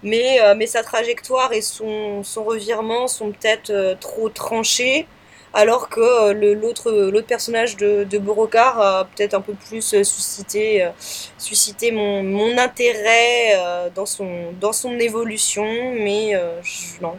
[0.03, 5.07] mais, euh, mais sa trajectoire et son, son revirement sont peut-être euh, trop tranchés,
[5.53, 10.87] alors que euh, l'autre l'autre personnage de, Beauregard a peut-être un peu plus suscité,
[11.37, 16.33] suscité mon, intérêt dans, son, évolution, mais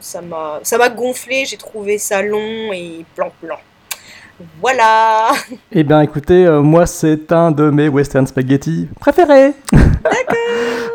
[0.00, 3.58] ça m'a gonflé, j'ai trouvé ça long et plan-plan.
[4.60, 5.32] Voilà.
[5.72, 9.52] Eh bien écoutez, moi c'est un de mes western spaghetti préférés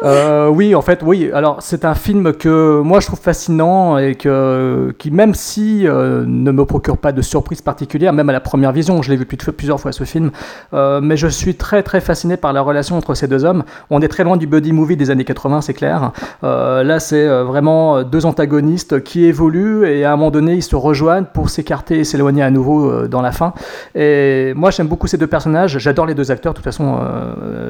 [0.03, 1.31] euh, oui, en fait, oui.
[1.33, 6.25] Alors, c'est un film que moi je trouve fascinant et que, qui, même si euh,
[6.27, 9.25] ne me procure pas de surprise particulière, même à la première vision, je l'ai vu
[9.25, 10.31] plusieurs fois ce film,
[10.73, 13.63] euh, mais je suis très très fasciné par la relation entre ces deux hommes.
[13.89, 16.11] On est très loin du buddy movie des années 80, c'est clair.
[16.41, 21.25] là, c'est vraiment deux antagonistes qui évoluent et à un moment donné, ils se rejoignent
[21.33, 23.53] pour s'écarter et s'éloigner à nouveau dans la fin.
[23.95, 25.77] Et moi, j'aime beaucoup ces deux personnages.
[25.77, 26.53] J'adore les deux acteurs.
[26.53, 26.99] De toute façon,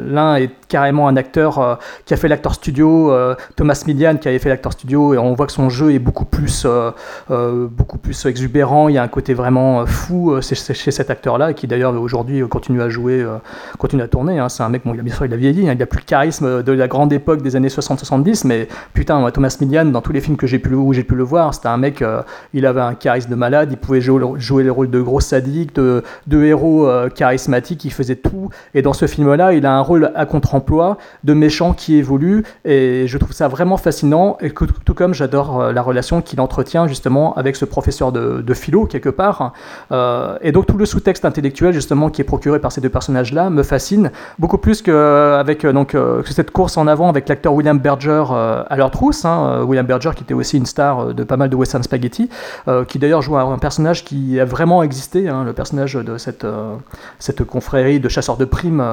[0.05, 4.39] l'un est carrément un acteur qui a fait l'acteur studio, euh, Thomas Millian qui avait
[4.39, 6.91] fait l'acteur studio, et on voit que son jeu est beaucoup plus, euh,
[7.31, 8.89] euh, beaucoup plus exubérant.
[8.89, 12.89] Il y a un côté vraiment fou chez, cet acteur-là, qui d'ailleurs aujourd'hui continue à
[12.89, 13.25] jouer,
[13.77, 14.39] continue à tourner.
[14.39, 14.49] Hein.
[14.49, 15.73] C'est un mec, bon, il a, bien sûr, il a vieilli, hein.
[15.75, 19.55] il a plus le charisme de la grande époque des années 60-70, mais putain, Thomas
[19.61, 21.77] Millian, dans tous les films que j'ai pu, où j'ai pu le voir, c'était un
[21.77, 22.03] mec,
[22.53, 25.75] il avait un charisme de malade, il pouvait jouer, jouer les rôles de gros sadiques,
[25.75, 28.49] de, héros charismatiques, il faisait tout.
[28.73, 32.12] Et dans ce film-là, il a un rôle à contre-emploi de méchant qui évolue
[32.65, 36.39] et je trouve ça vraiment fascinant et que, tout comme j'adore euh, la relation qu'il
[36.41, 39.53] entretient justement avec ce professeur de, philo quelque part
[39.91, 43.33] euh, et donc tout le sous-texte intellectuel justement qui est procuré par ces deux personnages
[43.33, 45.97] là me fascine beaucoup plus qu'avec euh, donc
[46.29, 50.23] cette course en avant avec l'acteur William Berger à leur trousse hein, William Berger qui
[50.23, 52.29] était aussi une star de pas mal de Western Spaghetti
[52.87, 56.45] qui d'ailleurs joue un, personnage qui a vraiment existé hein, le personnage de cette,
[57.19, 58.83] cette confrérie de chasseurs de primes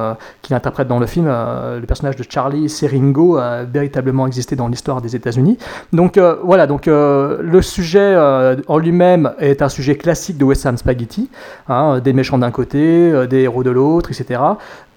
[0.41, 2.69] qu'il interprète dans le film le personnage de Charlie
[3.11, 5.57] A véritablement existé dans l'histoire des États-Unis.
[5.93, 10.43] Donc euh, voilà, donc euh, le sujet euh, en lui-même est un sujet classique de
[10.43, 11.29] Western Spaghetti,
[11.67, 14.39] hein, des méchants d'un côté, des héros de l'autre, etc.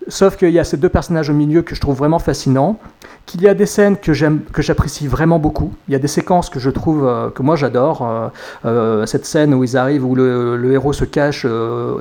[0.09, 2.79] Sauf qu'il y a ces deux personnages au milieu que je trouve vraiment fascinants
[3.27, 5.73] qu'il y a des scènes que j'aime, que j'apprécie vraiment beaucoup.
[5.89, 8.07] Il y a des séquences que je trouve euh, que moi j'adore.
[8.07, 8.29] Euh,
[8.67, 11.47] euh, cette scène où ils arrivent, où le, héros se cache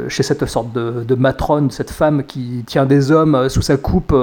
[0.07, 4.15] chez cette sorte de, matrone, cette femme qui tient des hommes sous sa coupe.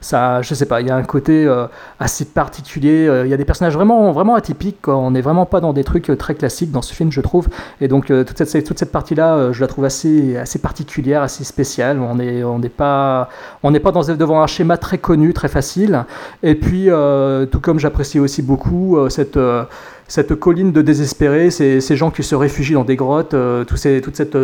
[0.00, 0.80] ça, je sais pas.
[0.80, 1.50] Il y a un côté
[1.98, 3.10] assez particulier.
[3.24, 4.86] il y a des personnages vraiment, vraiment atypiques.
[4.88, 7.48] On n'est vraiment pas dans des trucs très classiques dans ce film, je trouve.
[7.80, 11.98] Et donc toute cette, toute cette partie-là, je la trouve assez, assez particulière, assez spéciale.
[12.00, 13.15] On n'est on n'est pas,
[13.62, 16.04] on n'est pas dans, devant un schéma très connu, très facile.
[16.42, 19.64] Et puis, euh, tout comme j'apprécie aussi beaucoup euh, cette, euh,
[20.08, 23.34] cette colline de désespérés, ces, gens qui se réfugient dans des grottes,
[23.66, 24.38] toute cette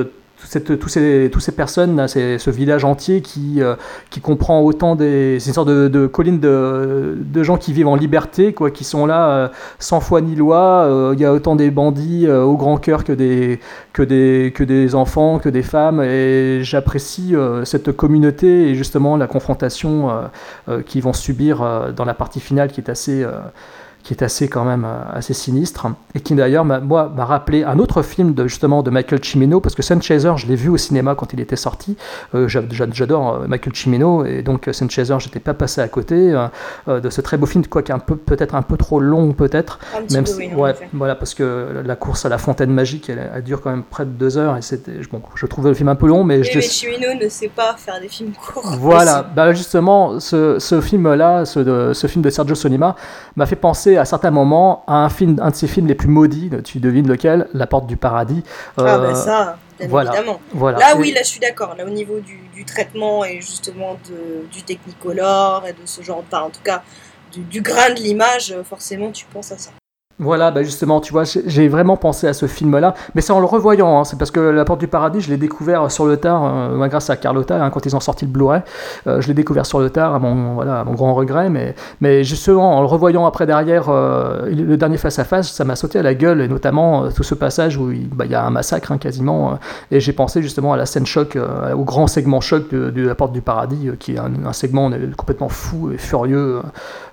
[0.47, 3.61] cette, ces, tous ces personnes, ce village entier qui,
[4.11, 5.39] qui comprend autant des.
[5.41, 9.51] C'est une sorte de, colline de, gens qui vivent en liberté, quoi, qui sont là
[9.79, 11.13] sans foi ni loi.
[11.15, 16.03] Il y a autant des bandits au grand cœur que des enfants, que des femmes.
[16.03, 20.11] Et j'apprécie cette communauté et justement la confrontation
[20.87, 23.25] qu'ils vont subir dans la partie finale qui est assez
[24.03, 28.03] qui est assez quand même assez sinistre et qui d'ailleurs moi m'a rappelé un autre
[28.03, 31.15] film de justement de Michael Cimino parce que Sun Chaser je l'ai vu au cinéma
[31.15, 31.97] quand il était sorti.
[32.33, 36.35] J'adore Michael Cimino et donc Sun Chaser j'étais pas passé à côté
[36.89, 39.33] de ce très beau film quoi qui est un peu peut-être un peu trop long
[39.33, 39.79] peut-être
[40.11, 40.25] même
[40.57, 44.05] ouais, voilà parce que la course à la fontaine magique elle, dure quand même près
[44.05, 46.51] de deux heures et c'était bon, je trouvais le film un peu long mais, je
[46.55, 48.77] mais Chimino ne sait pas faire des films courts.
[48.79, 52.97] Voilà, bah justement, ce, ce film-là, ce, de, ce film de Sergio Solima,
[53.37, 56.09] m'a fait penser à certains moments à un, film, un de ses films les plus
[56.09, 58.43] maudits, tu devines lequel La Porte du Paradis.
[58.77, 60.41] ah, bah ça, bien voilà, évidemment.
[60.53, 60.79] Voilà.
[60.79, 61.75] Là, oui, là, je suis d'accord.
[61.77, 66.23] Là, au niveau du, du, traitement et justement de, du Technicolor et de ce genre,
[66.27, 66.83] enfin, en tout cas,
[67.33, 69.71] du, du grain de l'image, forcément, tu penses à ça.
[70.19, 73.47] Voilà, bah justement, tu vois, j'ai vraiment pensé à ce film-là, mais c'est en le
[73.47, 76.43] revoyant, hein, c'est parce que La Porte du Paradis, je l'ai découvert sur le tard,
[76.45, 78.61] euh, grâce à Carlotta, hein, quand ils ont sorti le Blu-ray,
[79.07, 82.25] euh, je l'ai découvert sur le tard, à mon, voilà, mon grand regret, mais, mais
[82.25, 86.15] justement, en le revoyant après derrière, euh, le dernier face-à-face, ça m'a sauté à la
[86.15, 89.59] gueule, et notamment tout ce passage où il bah, y a un massacre hein, quasiment,
[89.91, 91.39] et j'ai pensé justement à la scène choc,
[91.75, 95.91] au grand segment choc de, La Porte du Paradis, qui est un, segment complètement fou
[95.91, 96.61] et furieux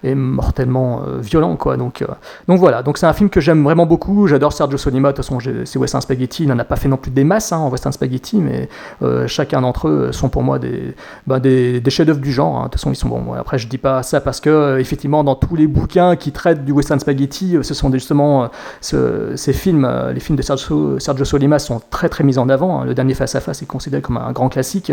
[0.04, 2.04] et mortellement violent, quoi, donc,
[2.48, 4.28] donc voilà, donc c'est un film que j'aime vraiment beaucoup.
[4.28, 5.12] J'adore Sergio Solima.
[5.12, 6.44] De toute façon, c'est Western Spaghetti.
[6.44, 8.70] Il n'en a pas fait non plus des masses hein, en Western Spaghetti, mais
[9.02, 10.96] euh, chacun d'entre eux sont pour moi des,
[11.28, 12.58] bah, des, chefs-d'œuvre du genre.
[12.58, 12.60] Hein.
[12.60, 13.34] De toute façon, ils sont bons.
[13.34, 16.66] Après, je dis pas ça parce que, euh, effectivement, dans tous les bouquins qui traitent
[16.66, 18.50] du Western Spaghetti, euh, ce sont justement
[18.82, 22.82] ces films, les films de Sergio, Sergio, Solima sont très très mis en avant.
[22.82, 22.86] Hein.
[22.86, 24.92] Le dernier Face à Face est considéré comme un grand classique.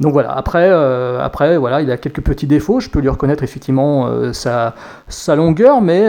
[0.00, 0.32] Donc voilà.
[0.32, 0.70] Après,
[1.20, 2.80] après voilà, il a quelques petits défauts.
[2.80, 4.74] Je peux lui reconnaître effectivement sa,
[5.34, 6.04] longueur, mais,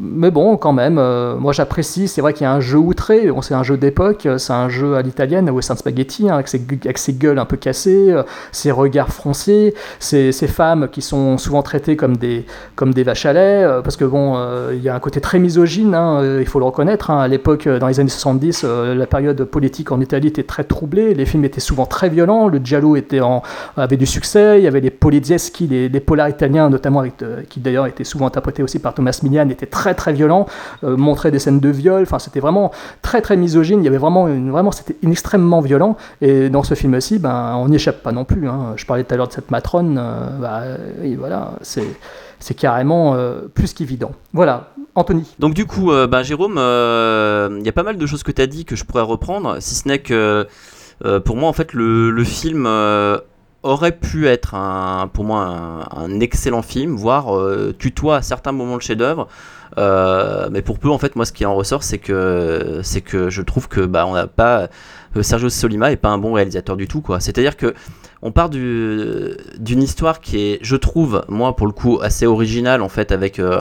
[0.00, 0.98] mais bon, quand même.
[0.98, 2.08] Euh, moi, j'apprécie.
[2.08, 3.30] C'est vrai qu'il y a un jeu outré.
[3.42, 4.28] C'est un jeu d'époque.
[4.38, 7.56] C'est un jeu à l'italienne, Western Spaghetti, hein, avec, ses, avec, ses, gueules un peu
[7.56, 12.44] cassées, euh, ses regards froncés, ces, ces, femmes qui sont souvent traitées comme des,
[12.76, 13.64] comme des vaches à lait.
[13.64, 14.36] Euh, parce que bon,
[14.72, 15.94] il y a un côté très misogyne.
[15.94, 17.10] Hein, il faut le reconnaître.
[17.10, 17.20] Hein.
[17.20, 21.14] à l'époque, dans les années 70, la période politique en Italie était très troublée.
[21.14, 22.48] Les films étaient souvent très violents.
[22.48, 23.42] Le giallo était en,
[23.76, 24.58] avait du succès.
[24.58, 27.14] Il y avait les polizieschi, les, les polars italiens, notamment avec,
[27.48, 30.46] qui d'ailleurs étaient souvent interprétés aussi par Thomas Milian, étaient très très violents.
[30.84, 32.02] Euh, montrer des scènes de viol.
[32.02, 32.70] Enfin, c'était vraiment
[33.02, 33.80] très très misogyne.
[33.80, 35.96] Il y avait vraiment, vraiment, c'était extrêmement violent.
[36.20, 38.48] Et dans ce film-ci, ben, on n'y échappe pas non plus.
[38.48, 38.74] Hein.
[38.76, 39.98] Je parlais tout à l'heure de cette matrone.
[40.00, 41.86] Euh, et voilà, c'est
[42.38, 44.12] c'est carrément euh, plus qu'évident.
[44.32, 45.32] Voilà, Anthony.
[45.38, 48.46] Donc du coup, ben, Jérôme, il y a pas mal de choses que tu as
[48.46, 50.46] dit que je pourrais reprendre, si ce n'est que
[51.24, 52.66] pour moi, en fait, le, le film
[53.62, 57.30] aurait pu être un, pour moi un, excellent film, voire
[57.78, 59.28] tutoie à certains moments le chef-d'œuvre.
[59.78, 63.30] Euh, mais pour peu, en fait, moi, ce qui en ressort, c'est que, c'est que
[63.30, 64.68] je trouve que bah, on n'a pas.
[65.16, 67.20] Euh, Sergio Solima est pas un bon réalisateur du tout, quoi.
[67.20, 67.74] C'est-à-dire que
[68.22, 72.88] on part d'une histoire qui est, je trouve, moi pour le coup, assez originale en
[72.88, 73.58] fait, avec euh,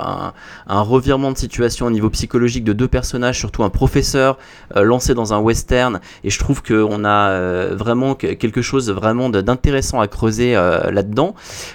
[0.68, 4.38] un, revirement de situation au niveau psychologique de deux personnages, surtout un professeur
[4.76, 9.30] euh, lancé dans un western, et je trouve qu'on a euh, vraiment quelque chose vraiment
[9.30, 11.34] d'intéressant à creuser là-dedans.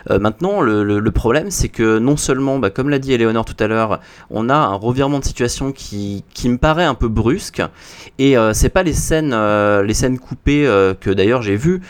[0.08, 4.00] maintenant, le, problème, c'est que non seulement, bah, comme l'a dit Eleonore tout à l'heure,
[4.30, 7.62] on a un revirement de situation qui, me paraît un peu brusque,
[8.18, 9.34] et c'est pas les scènes,
[10.18, 10.64] coupées
[11.00, 11.80] que d'ailleurs j'ai vues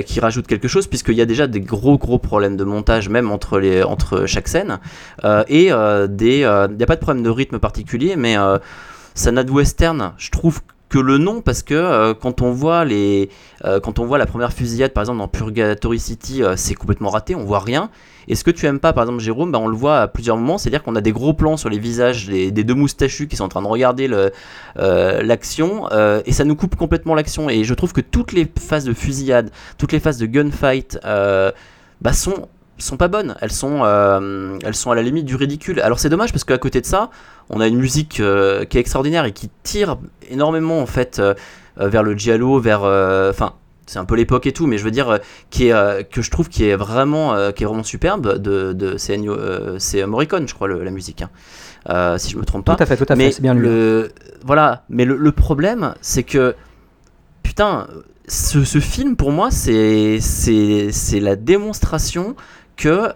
[0.00, 3.30] qui rajoute quelque chose, puisqu'il y a déjà des gros gros problèmes de montage, même
[3.30, 4.78] entre, les, entre chaque scène.
[5.24, 6.38] Euh, et euh, des,
[6.70, 8.36] il n'y a pas de problème de rythme particulier, mais
[9.14, 10.60] ça n'a western, je trouve
[10.92, 13.30] que le nom parce que quand on voit les
[13.82, 17.44] quand on voit la première fusillade par exemple dans Purgatory City c'est complètement raté on
[17.44, 17.90] voit rien
[18.28, 20.36] et ce que tu aimes pas, par exemple, Jérôme, bah, on le voit à plusieurs
[20.36, 23.44] moments, c'est-à-dire qu'on a des gros plans sur les visages des, deux moustachus qui sont
[23.44, 24.08] en train de regarder
[24.78, 27.50] euh, l'action, euh, et ça nous coupe complètement l'action.
[27.50, 31.50] Et je trouve que toutes les phases de fusillade, toutes les phases de gunfight, euh,
[32.00, 33.84] bah, sont sont pas bonnes, elles sont,
[34.64, 35.78] elles sont à la limite du ridicule.
[35.78, 37.10] Alors c'est dommage parce qu'à côté de ça,
[37.52, 39.98] on a une musique qui est extraordinaire et qui tire
[40.30, 41.22] énormément en fait
[41.76, 43.54] vers le giallo, vers, enfin
[43.86, 45.18] c'est un peu l'époque et tout, mais je veux dire euh,
[45.50, 48.72] qui est, euh, que je trouve qui est vraiment euh, qui est vraiment superbe de,
[48.72, 49.20] de c'est
[49.78, 51.22] c'est Morricone, je crois la musique,
[51.86, 52.18] hein.
[52.18, 52.76] si je me trompe pas.
[52.76, 53.62] Tout à fait, tout à fait, c'est bien lui.
[53.62, 54.12] Le,
[54.44, 56.54] voilà, mais le, problème, c'est que
[57.42, 57.86] putain,
[58.26, 62.34] ce, ce, film pour moi, c'est c'est la démonstration
[62.76, 63.12] que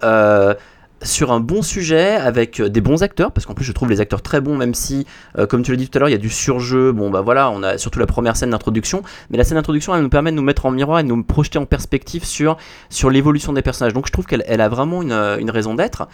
[1.02, 4.00] sur un bon sujet avec euh, des bons acteurs parce qu'en plus je trouve les
[4.00, 5.06] acteurs très bons même si
[5.38, 6.92] euh, comme tu l'as dit tout à l'heure il y a du surjeu.
[6.92, 9.02] Bon bah voilà on a surtout la première scène d'introduction.
[9.30, 11.22] Mais la scène d'introduction elle nous permet de nous mettre en miroir et de nous
[11.22, 12.56] projeter en perspective sur,
[12.88, 13.92] sur l'évolution des personnages.
[13.92, 16.08] Donc je trouve qu'elle elle a vraiment une, euh, une raison d'être.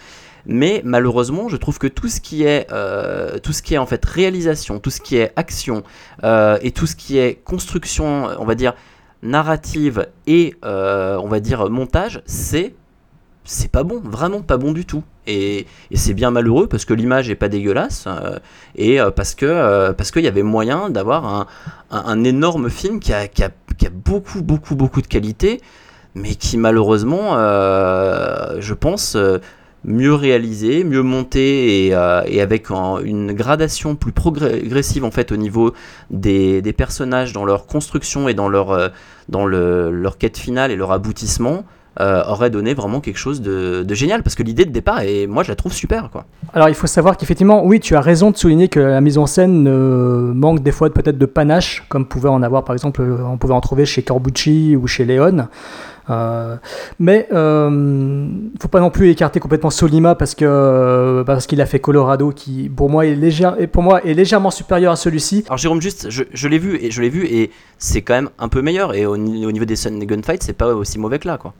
[0.45, 2.67] Mais malheureusement je trouve que tout ce qui est
[3.41, 5.83] tout ce qui est en fait réalisation tout ce qui est action
[6.21, 8.73] et tout ce qui est construction on va dire
[9.21, 12.75] narrative et on va dire montage c'est
[13.45, 15.03] c'est pas bon, vraiment pas bon du tout.
[15.27, 18.39] Et, c'est bien malheureux parce que l'image est pas dégueulasse euh,
[18.75, 21.47] et euh, parce que euh, qu'il y avait moyen d'avoir
[21.91, 23.49] un, énorme film qui a, qui, a,
[23.91, 25.61] beaucoup beaucoup beaucoup de qualité,
[26.15, 29.17] mais qui malheureusement, je pense,
[29.83, 31.89] mieux réalisé, mieux monté et,
[32.27, 35.73] et avec une gradation plus progressive en fait au niveau
[36.09, 38.91] des, des personnages dans leur construction et dans leur
[39.29, 41.65] dans le, leur quête finale et leur aboutissement
[41.99, 45.43] euh, aurait donné vraiment quelque chose de, génial parce que l'idée de départ et moi
[45.43, 46.25] je la trouve super quoi.
[46.53, 49.27] Alors il faut savoir qu'effectivement oui tu as raison de souligner que la mise en
[49.27, 49.69] scène
[50.33, 53.61] manque des fois peut-être de panache comme pouvait en avoir par exemple on pouvait en
[53.61, 55.47] trouver chez Corbucci ou chez Léon.
[56.09, 56.57] Euh,
[56.99, 58.27] mais euh,
[58.59, 62.69] faut pas non plus écarter complètement Solima parce que parce qu'il a fait Colorado qui
[62.69, 65.45] pour moi est légère et pour moi est légèrement supérieur à celui-ci.
[65.47, 68.49] Alors Jérôme juste je, l'ai vu et je l'ai vu et c'est quand même un
[68.49, 71.27] peu meilleur et au, au niveau des scènes des gunfights c'est pas aussi mauvais que
[71.27, 71.53] là quoi.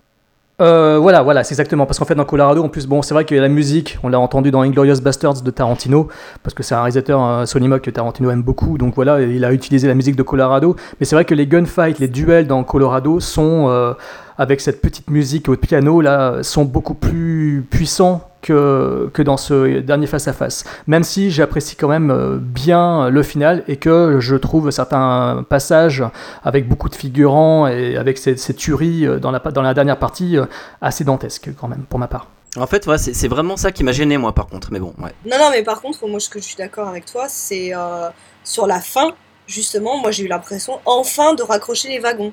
[0.62, 1.86] Euh, voilà, voilà, c'est exactement.
[1.86, 4.20] Parce qu'en fait, dans Colorado, en plus, bon, c'est vrai que la musique, on l'a
[4.20, 6.08] entendu dans Inglorious Bastards de Tarantino,
[6.44, 8.78] parce que c'est un réalisateur, Sony que Tarantino aime beaucoup.
[8.78, 10.76] Donc voilà, il a utilisé la musique de Colorado.
[11.00, 13.94] Mais c'est vrai que les gunfights, les duels dans Colorado sont, euh,
[14.38, 19.80] avec cette petite musique au piano, là, sont beaucoup plus puissants que, que dans ce
[19.80, 20.66] dernier face-à-face.
[20.86, 26.04] Même si j'apprécie quand même euh, bien le final et que je trouve certains passages
[26.44, 30.38] avec beaucoup de figurants et avec ces, tueries euh, dans la, dans la dernière partie
[30.38, 30.46] euh,
[30.82, 32.28] assez dantesques quand même, pour ma part.
[32.56, 34.72] En fait, c'est vraiment ça qui m'a gêné, moi, par contre.
[34.72, 35.12] Mais bon, ouais.
[35.26, 37.72] Non, non, mais par contre, moi, ce que je suis d'accord avec toi, c'est
[38.44, 39.14] sur la fin,
[39.48, 42.32] justement, moi, j'ai eu l'impression, enfin, de raccrocher les wagons,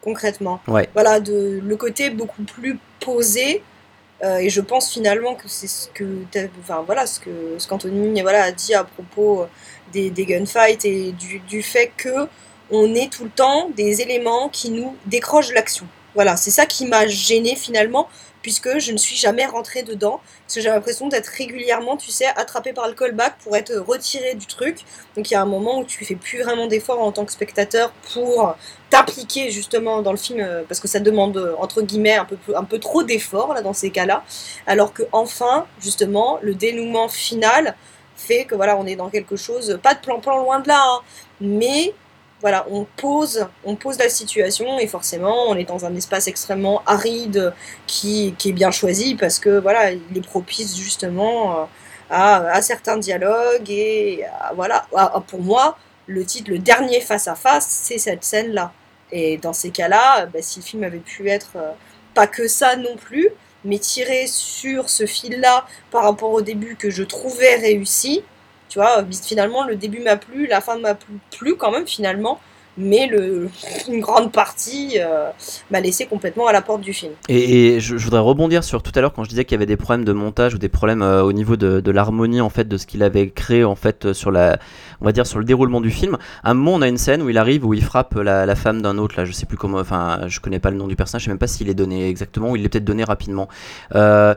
[0.00, 0.60] concrètement.
[0.66, 0.88] Ouais.
[0.94, 3.62] Voilà, de, le côté beaucoup plus posé,
[4.22, 6.04] euh, et je pense finalement que c'est ce que,
[6.60, 9.46] enfin voilà, ce que ce qu'Anthony voilà a dit à propos
[9.92, 12.28] des, des gunfights et du, du, fait que
[12.70, 15.86] on est tout le temps des éléments qui nous décrochent l'action.
[16.14, 18.08] Voilà, c'est ça qui m'a gêné finalement
[18.42, 22.26] puisque je ne suis jamais rentrée dedans, parce que j'ai l'impression d'être régulièrement, tu sais,
[22.36, 24.80] attrapée par le callback pour être retirée du truc.
[25.16, 27.32] Donc il y a un moment où tu fais plus vraiment d'efforts en tant que
[27.32, 28.54] spectateur pour
[28.90, 32.64] t'appliquer justement dans le film, euh, parce que ça demande entre guillemets un peu, un
[32.64, 34.24] peu trop d'efforts là dans ces cas-là,
[34.66, 37.74] alors que enfin, justement, le dénouement final
[38.16, 41.00] fait que voilà, on est dans quelque chose, pas de plan-plan loin de là, hein,
[41.40, 41.94] mais
[42.42, 46.82] voilà, on pose, on pose la situation et forcément, on est dans un espace extrêmement
[46.86, 47.54] aride
[47.86, 51.64] qui, est bien choisi parce que voilà, il est propice justement euh,
[52.10, 54.24] à, certains dialogues et
[54.56, 54.86] voilà,
[55.28, 55.78] pour moi,
[56.08, 58.72] le titre, le dernier face à face, c'est cette scène-là.
[59.12, 61.70] Et dans ces cas-là, bah, si le film avait pu être euh,
[62.14, 63.28] pas que ça non plus,
[63.64, 68.24] mais tiré sur ce fil-là par rapport au début que je trouvais réussi,
[68.72, 70.96] tu vois, finalement, le début m'a plu, la fin m'a
[71.30, 72.40] plu quand même, finalement
[72.78, 73.50] mais le,
[73.88, 75.28] une grande partie euh,
[75.70, 77.12] m'a laissé complètement à la porte du film.
[77.28, 79.76] Et, je, voudrais rebondir sur tout à l'heure quand je disais qu'il y avait des
[79.76, 82.86] problèmes de montage ou des problèmes euh, au niveau de, l'harmonie en fait de ce
[82.86, 84.58] qu'il avait créé en fait sur la,
[85.02, 86.16] on va dire sur le déroulement du film.
[86.42, 88.80] À un moment, on a une scène où il arrive où il frappe la, femme
[88.80, 91.20] d'un autre là, je sais plus comment, enfin, je connais pas le nom du personnage,
[91.20, 93.48] je sais même pas s'il est donné exactement ou il est peut-être donné rapidement.
[93.94, 94.34] Euh,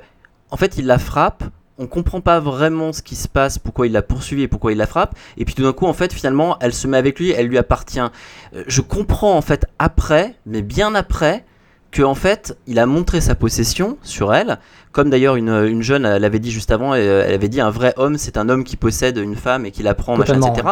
[0.51, 1.45] en fait, il la frappe
[1.78, 4.78] on comprend pas vraiment ce qui se passe, pourquoi il la poursuivi et pourquoi il
[4.78, 5.15] la frappe.
[5.38, 7.57] Et puis tout d'un coup, en fait, finalement, elle se met avec lui, elle lui
[7.57, 7.99] appartient.
[7.99, 11.43] Euh, je comprends en fait après, mais bien après,
[11.91, 14.59] que en fait, il a montré sa possession sur elle,
[14.91, 18.17] comme d'ailleurs une, jeune l'avait dit juste avant, euh, elle avait dit un vrai homme,
[18.17, 20.67] c'est un homme qui possède une femme et qui la prend, machin, etc.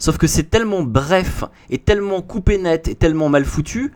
[0.00, 3.92] Sauf que c'est tellement bref et tellement coupé net et tellement mal foutu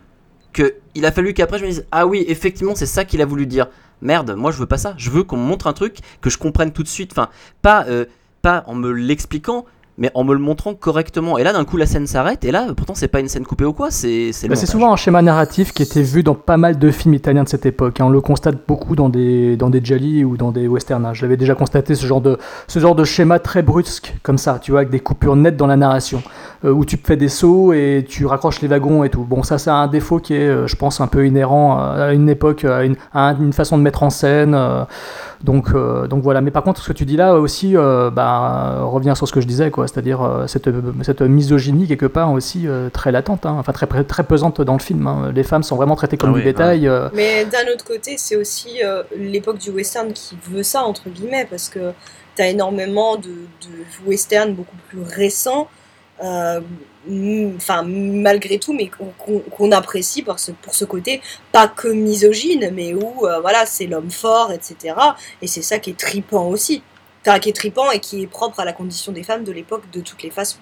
[0.53, 3.27] que il a fallu qu'après je me dise ah oui, effectivement, c'est ça qu'il a
[3.27, 3.69] voulu dire
[4.03, 4.95] merde, moi je veux pas ça.
[4.97, 7.13] Je veux qu'on me montre un truc que je comprenne tout de suite.
[7.13, 7.29] Enfin,
[7.63, 8.05] pas, euh,
[8.43, 9.67] pas en me l'expliquant,
[9.99, 11.37] mais en me le montrant correctement.
[11.39, 13.65] Et là, d'un coup, la scène s'arrête, et là, pourtant, c'est pas une scène coupée
[13.65, 16.79] ou quoi, c'est bah, C'est souvent un schéma narratif qui était vu dans pas mal
[16.79, 17.99] de films italiens de cette époque.
[18.01, 21.11] On le constate beaucoup dans des, dans des Jolly ou dans des westerns.
[21.13, 22.39] Je l'avais déjà constaté, ce genre, de,
[22.69, 25.67] ce genre de schéma très brusque, comme ça, tu vois, avec des coupures nettes dans
[25.67, 26.23] la narration,
[26.65, 29.25] euh, où tu fais des sauts et tu raccroches les wagons et tout.
[29.25, 32.29] Bon, ça, c'est un défaut qui est, euh, je pense, un peu inhérent à une
[32.29, 34.55] époque, à une, à une façon de mettre en scène.
[34.55, 34.85] Euh,
[35.43, 36.41] donc, euh, donc voilà.
[36.41, 39.41] Mais par contre, ce que tu dis là aussi euh, bah, revient sur ce que
[39.41, 39.87] je disais, quoi.
[39.87, 40.69] C'est-à-dire euh, cette,
[41.03, 43.57] cette, misogynie quelque part aussi très latente, hein.
[43.59, 45.07] enfin très, très pesante dans le film.
[45.07, 45.33] Hein.
[45.35, 46.91] Les femmes sont vraiment traitées comme ah du bétail.
[47.15, 48.81] Mais d'un autre côté, c'est aussi
[49.17, 51.93] l'époque du western qui veut ça entre guillemets, parce que
[52.37, 55.69] tu as énormément de, de westerns beaucoup plus récents
[57.57, 58.91] enfin malgré tout, mais
[59.57, 61.21] qu'on apprécie pour ce, pour ce côté
[61.53, 64.95] pas que misogyne, mais où euh, voilà c'est l'homme fort, etc.
[65.43, 66.83] Et c'est ça qui est tripant aussi,
[67.27, 69.91] enfin, qui est tripant et qui est propre à la condition des femmes de l'époque
[69.93, 70.59] de toutes les façons.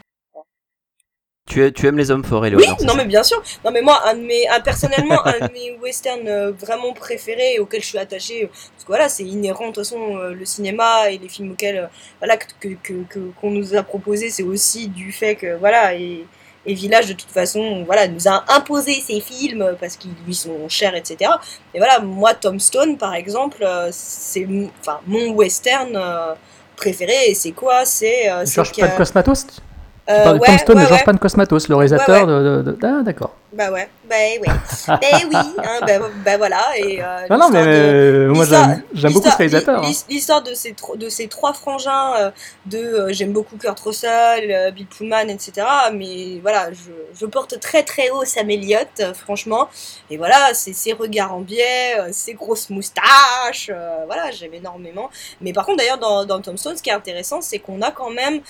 [1.48, 3.40] Tu, tu aimes les hommes forts, Oui, Éléonore c'est non mais bien sûr.
[3.64, 7.54] Non mais moi, un de mes, un- personnellement, un de mes westerns euh, vraiment préférés
[7.54, 10.44] et auxquels je suis attachée, euh, parce que voilà, c'est inhérent de toute façon le
[10.44, 11.88] cinéma et les films auxquels
[12.18, 16.26] voilà que que- qu'on nous a proposé, c'est aussi du fait que voilà et
[16.66, 20.68] et Village de toute façon voilà nous a imposé ces films parce qu'ils lui sont
[20.68, 21.30] chers etc.
[21.74, 26.34] Et voilà, moi Tombstone par exemple, euh, c'est mon- enfin mon western euh,
[26.76, 27.84] préféré et c'est quoi?
[27.84, 28.44] C'est euh,
[28.90, 29.62] Pan Cosmatos Tu
[30.06, 31.04] parles de Tombstone ouais, de George ouais.
[31.12, 32.26] Pan Cosmatos, le réalisateur
[32.62, 33.34] de- Ah, d'accord.
[33.56, 34.48] Bah ouais, bah oui.
[34.86, 35.34] bah oui,
[35.64, 36.60] hein, bah, bah voilà.
[36.76, 39.78] Et, euh, Non, non, mais de- euh, moi j'aime beaucoup ce l'histoire- réalisateur.
[39.78, 39.86] hein.
[39.88, 42.30] l'his- L'histoire de ces, de ces trois frangins, euh,
[42.66, 45.66] de euh, j'aime beaucoup Kurt Russell, Bill Pullman, etc.
[45.94, 49.68] Mais voilà, je, je porte très très haut Sam Elliott, franchement.
[50.10, 53.70] Et voilà, ses regards en biais, ses grosses moustaches,
[54.06, 55.08] voilà, j'aime énormément.
[55.40, 58.10] Mais par contre, d'ailleurs, dans, dans Tombstone, ce qui est intéressant, c'est qu'on a quand
[58.10, 58.40] même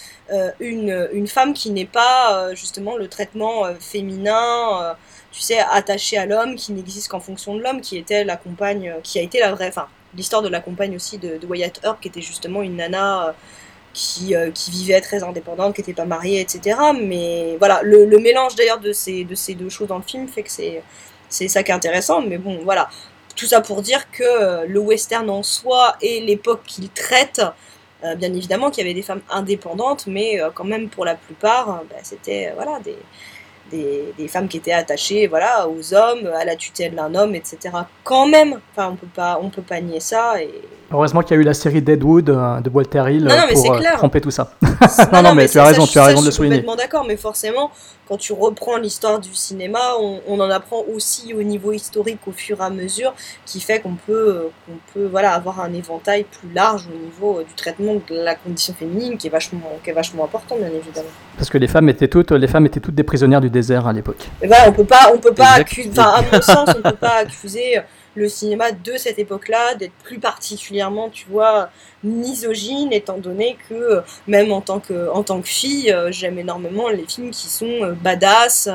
[0.59, 4.96] une, une femme qui n'est pas justement le traitement féminin.
[5.37, 8.89] Tu sais, attachée à l'homme, qui n'existe qu'en fonction de l'homme, qui était la compagne,
[8.89, 12.01] euh, qui a été la vraie, enfin, l'histoire de la compagne aussi de, Wyatt Earp,
[12.01, 13.33] qui était justement une nana euh,
[13.93, 16.79] qui, euh, qui vivait très indépendante, qui n'était pas mariée, etc.
[16.99, 20.43] Mais voilà, le, mélange d'ailleurs de ces, de ces deux choses dans le film fait
[20.43, 20.83] que c'est,
[21.29, 22.23] ça qui est intéressant.
[22.23, 22.89] Mais bon, voilà,
[23.37, 27.43] tout ça pour dire que le western en soi et l'époque qu'il traite,
[28.03, 31.97] bien évidemment qu'il y avait des femmes indépendantes, mais quand même pour la plupart, bah,
[32.03, 32.97] c'était voilà des,
[33.71, 37.59] des, des femmes qui étaient attachées voilà aux hommes, à la tutelle d'un homme, etc.
[38.05, 40.51] Quand même, on peut pas on peut pas nier ça et
[40.93, 43.75] Heureusement qu'il y a eu la série Deadwood euh, de Walter Hill Non, non, pour
[43.75, 44.53] euh, tromper tout ça.
[45.13, 46.37] non, non, mais tu as raison, ça, tu as ça, raison de je le suis
[46.37, 46.57] souligner.
[46.59, 47.73] complètement d'accord, mais forcément,
[48.07, 52.33] quand tu reprends l'histoire du cinéma, on, on en apprend aussi au niveau historique au
[52.33, 53.15] fur et à mesure,
[53.45, 57.43] qui fait qu'on peut, euh, qu'on peut voilà, avoir un éventail plus large au niveau
[57.43, 61.09] du traitement de la condition féminine, qui est vachement, qui est vachement important, bien évidemment.
[61.37, 63.93] Parce que les femmes étaient toutes, les femmes étaient toutes des prisonnières du désert à
[63.93, 64.29] l'époque.
[64.39, 67.81] Voilà, on peut pas, on peut pas accuser, à mon sens, on peut pas accuser
[68.17, 71.69] le cinéma de cette époque-là d'être plus particulièrement, tu vois,
[72.03, 76.39] misogyne, étant donné que euh, même en tant que, en tant que fille, euh, j'aime
[76.39, 78.69] énormément les films qui sont euh, badass,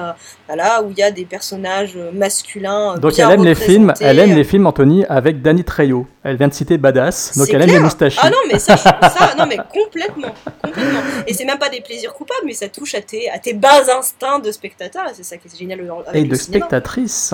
[0.47, 2.97] voilà, où il y a des personnages masculins.
[2.97, 6.07] Donc bien elle aime les films, elle aime les films Anthony avec Danny Trejo.
[6.23, 7.81] Elle vient de citer Badass, donc elle aime les clair.
[7.81, 8.19] moustachis.
[8.21, 10.99] Ah non, mais ça, ça non, mais complètement, complètement.
[11.25, 13.81] Et c'est même pas des plaisirs coupables, mais ça touche à tes, à tes bas
[13.97, 16.65] instincts de spectateur, et c'est ça qui est génial avec Et le de cinéma.
[16.65, 17.33] spectatrices.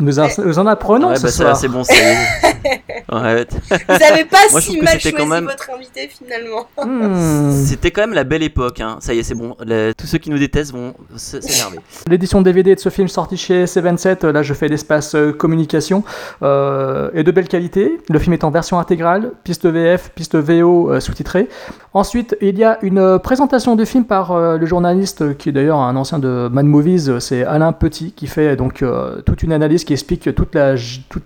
[0.00, 2.16] Nous, en- nous en apprenons Ouais, ce bah c'est bon, ça y est.
[3.12, 3.46] Ouais.
[3.70, 5.44] Vous avez pas Moi, si mal choisi quand même.
[5.44, 6.66] votre invité finalement.
[6.84, 7.52] Hmm.
[7.52, 8.96] C'était quand même la belle époque, hein.
[9.00, 9.56] Ça y est, c'est bon.
[9.96, 11.78] Tous ceux qui nous détestent vont s'énerver.
[12.08, 16.02] L'édition DVD de ce film sorti chez C27, là je fais l'espace euh, communication,
[16.42, 17.98] euh, est de belle qualité.
[18.08, 21.48] Le film est en version intégrale, piste VF, piste VO euh, sous-titrée.
[21.96, 25.52] Ensuite, il y a une euh, présentation du film par euh, le journaliste qui est
[25.52, 29.50] d'ailleurs un ancien de Mad Movies, c'est Alain Petit, qui fait donc euh, toute une
[29.50, 30.76] analyse qui explique toute la,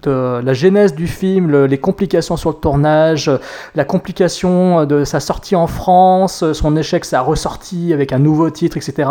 [0.07, 3.39] euh, la genèse du film, le- les complications sur le tournage, euh,
[3.75, 8.51] la complication de sa sortie en France, euh, son échec, sa ressortie avec un nouveau
[8.51, 9.09] titre, etc.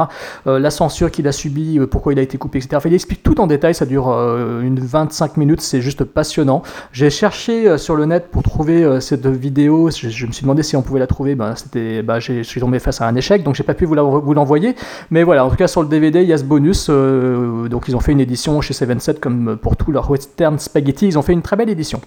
[0.47, 2.81] Euh, la censure qu'il a subie, euh, pourquoi il a été coupé, etc.
[2.85, 6.61] Il explique tout en détail, ça dure euh, une 25 minutes, c'est juste passionnant.
[6.91, 10.63] J'ai cherché euh, sur le net pour trouver euh, cette vidéo, je, me suis demandé
[10.63, 13.43] si on pouvait la trouver, ben, c'était, j'ai- je suis tombé face à un échec,
[13.43, 14.75] donc j'ai pas pu vous, l'envoyer.
[15.11, 17.85] Mais voilà, en tout cas sur le DVD, il y a ce bonus, euh, donc
[17.87, 21.21] ils ont fait une édition chez 77 comme pour tout leur western spaghetti, ils ont
[21.21, 22.01] fait une très belle édition.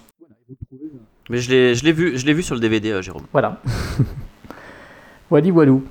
[1.29, 3.23] Mais je l'ai, vu, je vu sur le DVD, euh, Jérôme.
[3.31, 3.61] Voilà.
[5.31, 5.83] Wally Walou.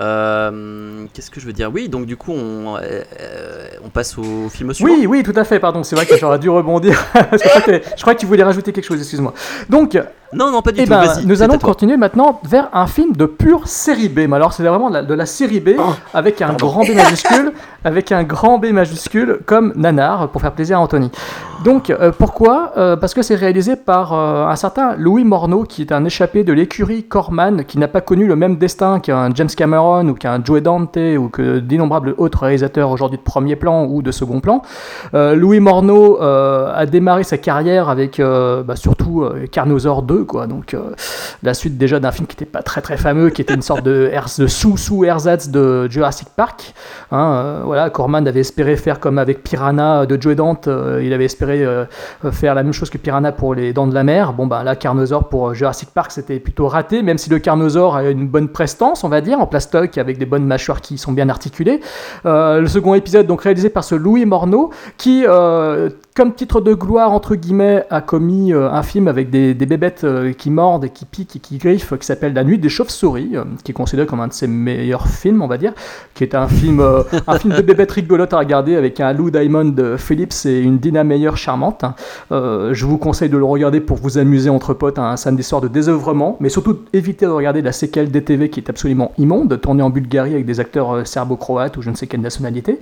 [0.00, 1.70] Euh, qu'est-ce que je veux dire?
[1.72, 2.80] Oui, donc du coup, on, euh,
[3.20, 4.90] euh, on passe au film suivant.
[4.92, 7.04] Oui, oui, tout à fait, pardon, c'est vrai que j'aurais dû rebondir.
[7.14, 9.34] je, crois que, je crois que tu voulais rajouter quelque chose, excuse-moi.
[9.68, 9.98] Donc,
[10.32, 10.90] Non, non, pas du eh tout.
[10.90, 11.26] ben, Vas-y.
[11.26, 14.20] nous allons continuer maintenant vers un film de pure série B.
[14.28, 15.70] Mais alors, c'est vraiment de la, de la série B
[16.14, 17.52] avec un grand B majuscule,
[17.84, 21.10] avec un grand B majuscule comme Nanar pour faire plaisir à Anthony.
[21.64, 22.72] Donc, euh, pourquoi?
[22.78, 26.42] Euh, Parce que c'est réalisé par euh, un certain Louis Morneau, qui est un échappé
[26.42, 30.42] de l'écurie Corman, qui n'a pas connu le même destin qu'un James Cameron ou qu'un
[30.42, 34.62] Joe Dante ou que d'innombrables autres réalisateurs aujourd'hui de premier plan ou de second plan.
[35.12, 40.19] Euh, Louis Morneau euh, a démarré sa carrière avec euh, bah, surtout euh, Carnosaur 2,
[40.46, 40.90] Donc euh,
[41.42, 43.82] la suite déjà d'un film qui n'était pas très très fameux, qui était une sorte
[43.82, 46.74] de, Herz- de Jurassic Park.
[47.12, 51.12] Hein, euh, voilà, Corman avait espéré faire comme avec Piranha de Joe Dante, euh, il
[51.12, 51.66] avait espéré
[52.30, 54.32] faire la même chose que Piranha pour les Dents de la Mer.
[54.32, 58.04] Bon bah là, Carnosaur pour Jurassic Park, c'était plutôt raté, même si le Carnosaur a
[58.04, 61.28] une bonne prestance, on va dire, en plastoc avec des bonnes mâchoires qui sont bien
[61.28, 61.80] articulées.
[62.24, 67.34] Le second épisode, donc réalisé par ce Louis Morneau, qui, comme titre de gloire, entre
[67.34, 71.38] guillemets, a commis un film avec des bébêtes euh, qui mordent, et qui piquent et
[71.38, 74.32] qui griffent, qui s'appelle La Nuit des chauves-souris, euh, qui est considéré comme un de
[74.32, 75.72] ses meilleurs films, on va dire,
[76.14, 79.30] qui est un film, euh, un film de bébête rigolote à regarder avec un Lou
[79.30, 81.84] Diamond Phillips et une Dina Meyer charmante.
[82.30, 85.68] Je vous conseille de le regarder pour vous amuser entre potes un samedi soir de
[85.68, 89.90] désœuvrement, mais surtout évitez de regarder la séquelle DTV qui est absolument immonde, tournée en
[89.90, 92.78] Bulgarie avec des acteurs serbo-croates ou je ne sais quelle nationalité.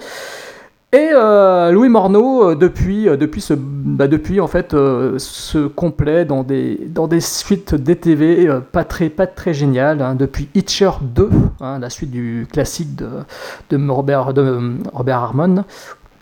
[0.90, 4.74] Et euh, Louis Morneau, euh, depuis, euh, depuis, ce, bah, depuis en fait,
[6.24, 10.00] dans des, dans des suites DTV pas, très, pas très géniales.
[10.00, 10.14] hein.
[10.14, 11.28] depuis Hitcher 2,
[11.60, 13.06] hein, la suite du classique de,
[13.68, 15.64] de Robert, de Robert Harmon.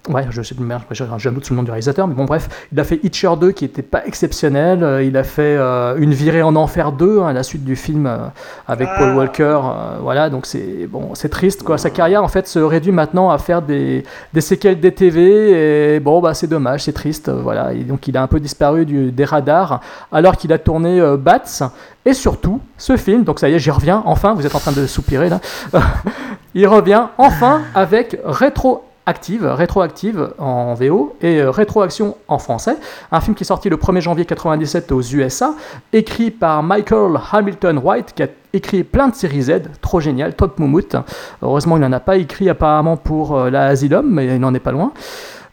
[0.09, 2.49] Ouais, je sais merde, j'ai un doute sur le nom du réalisateur, mais bon, bref,
[2.73, 4.85] il a fait Hitcher 2 qui était pas exceptionnel.
[4.85, 8.07] euh, Il a fait euh, Une virée en enfer 2, hein, la suite du film
[8.07, 8.19] euh,
[8.69, 9.43] avec Paul Walker.
[9.65, 11.77] euh, voilà, donc c'est bon, c'est triste quoi.
[11.77, 16.21] Sa carrière en fait se réduit maintenant à faire des, des séquelles DTV et bon,
[16.21, 17.29] bah c'est dommage, c'est triste.
[17.29, 19.81] voilà, et donc il a un peu disparu du, des radars
[20.13, 21.43] alors qu'il a tourné Bats
[22.05, 23.25] et surtout ce film.
[23.25, 24.03] Donc ça y est, j'y reviens.
[24.07, 25.41] Enfin, vous êtes en train de soupirer là.
[26.55, 32.77] il revient enfin avec Rétro Active, rétroactive en VO et euh, rétroaction en français.
[33.13, 35.55] Un film qui est sorti le 1er janvier 97 aux USA,
[35.93, 40.59] écrit par Michael Hamilton White, qui a écrit plein de séries Z, trop génial, top
[40.59, 40.97] moumoute.
[41.41, 43.51] Heureusement, il n'en a pas écrit apparemment pour euh,
[44.03, 44.93] mais il n'en est pas loin.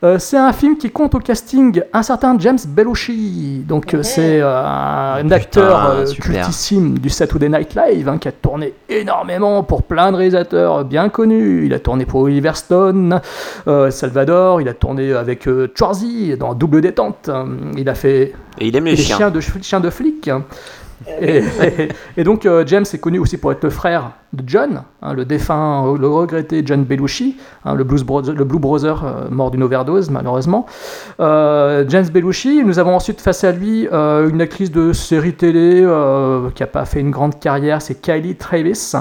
[0.04, 3.64] Euh, c'est un film qui compte au casting un certain James Belushi.
[3.66, 8.34] Donc euh, c'est euh, un acteur euh, cultissime du Saturday Night Live hein, qui a
[8.34, 11.66] tourné énormément pour plein de réalisateurs bien connus.
[11.66, 13.22] Il a tourné pour Oliver Stone,
[13.68, 17.30] euh, Salvador, il a tourné avec euh, Schwarzy dans Double Détente.
[17.78, 19.32] Il a fait Et il aime les chiens.
[19.32, 20.30] de, chiens de flics.
[22.18, 25.26] Et, donc euh, James est connu aussi pour être le frère de John, hein, le
[25.26, 30.10] défunt, le regretté John Belushi, hein, le, blues brother- Blue Brother euh, mort d'une overdose
[30.10, 30.66] malheureusement.
[31.20, 35.86] Euh, James Belushi, nous avons ensuite face à lui une actrice de série télé
[36.56, 38.94] qui n'a pas fait une grande carrière, c'est Kylie Travis,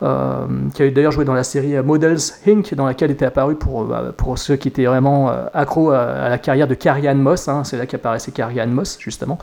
[0.00, 4.12] qui a d'ailleurs joué dans la série Models Inc., dans laquelle était apparu pour, bah,
[4.16, 7.64] pour ceux qui étaient vraiment accros à, à la carrière de Carrie Ann Moss, hein,
[7.64, 9.38] c'est là qu'apparaissait Carrie Ann Moss justement.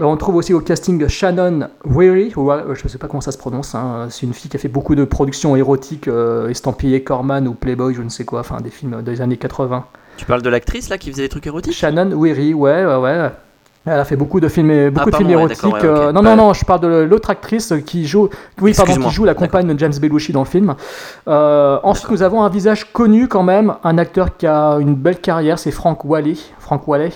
[0.00, 3.30] On trouve aussi au casting Shannon Weary, ou, euh, je ne sais pas comment ça
[3.30, 7.04] se prononce, hein, c'est une fille qui a fait beaucoup de productions érotiques, euh, estampillées
[7.04, 9.84] Corman ou Playboy, je ne sais quoi, enfin des films des années 80.
[10.16, 11.74] Tu parles de l'actrice là qui faisait des trucs érotiques?
[11.74, 13.30] Shannon Weary, ouais, ouais, ouais.
[13.86, 15.84] Elle a fait beaucoup de films, beaucoup de pardon, films érotiques.
[15.84, 18.30] euh, non, non, non, je parle de l'autre actrice qui joue,
[18.62, 20.74] oui, pardon, qui joue la compagne de James Belushi dans le film.
[21.28, 25.20] Euh, ensuite, nous avons un visage connu quand même, un acteur qui a une belle
[25.20, 27.12] carrière, c'est Frank Wallet, Frank Wallet,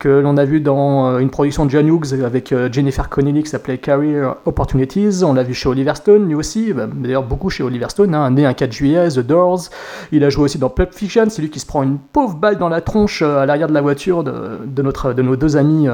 [0.00, 3.42] que l'on a vu dans euh, une production de John Hughes avec euh, Jennifer Connelly
[3.42, 5.22] qui s'appelait Career Opportunities.
[5.22, 8.30] On l'a vu chez Oliver Stone, lui aussi, bah, d'ailleurs beaucoup chez Oliver Stone, hein,
[8.30, 9.68] né un 4 juillet, The Doors.
[10.10, 12.56] Il a joué aussi dans Pulp Fiction, c'est lui qui se prend une pauvre balle
[12.56, 15.86] dans la tronche euh, à l'arrière de la voiture de, notre, de nos deux amis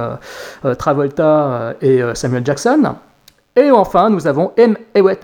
[0.78, 2.94] Travolta et Samuel Jackson.
[3.58, 4.52] Et enfin, nous avons.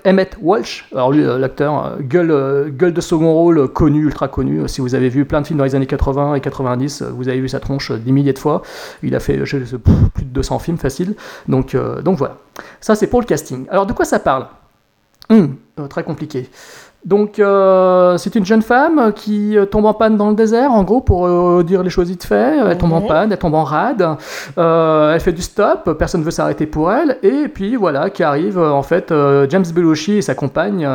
[0.06, 4.26] Emmett, Walsh, alors lui, euh, l'acteur, euh, gueule, euh, gueule de second rôle, connu, ultra
[4.26, 4.66] connu.
[4.68, 7.28] Si vous avez vu plein de films dans les années 80 et 90, euh, vous
[7.28, 8.62] avez vu sa tronche des milliers de fois.
[9.02, 11.14] Il a fait plus de 200 films facile.
[11.46, 12.38] Donc, voilà.
[12.80, 13.66] Ça, c'est pour le casting.
[13.68, 14.46] Alors, de quoi ça parle?
[15.28, 15.56] Hum,
[15.90, 16.48] Très compliqué.
[17.04, 20.84] Donc, euh, c'est une jeune femme qui euh, tombe en panne dans le désert, en
[20.84, 22.58] gros, pour euh, dire les choses vite fait.
[22.64, 24.06] Elle tombe en panne, elle tombe en rade.
[24.56, 27.18] Euh, elle fait du stop, personne ne veut s'arrêter pour elle.
[27.24, 29.12] Et puis, voilà, qui arrive, en fait,
[29.48, 30.88] James Belushi et sa compagne,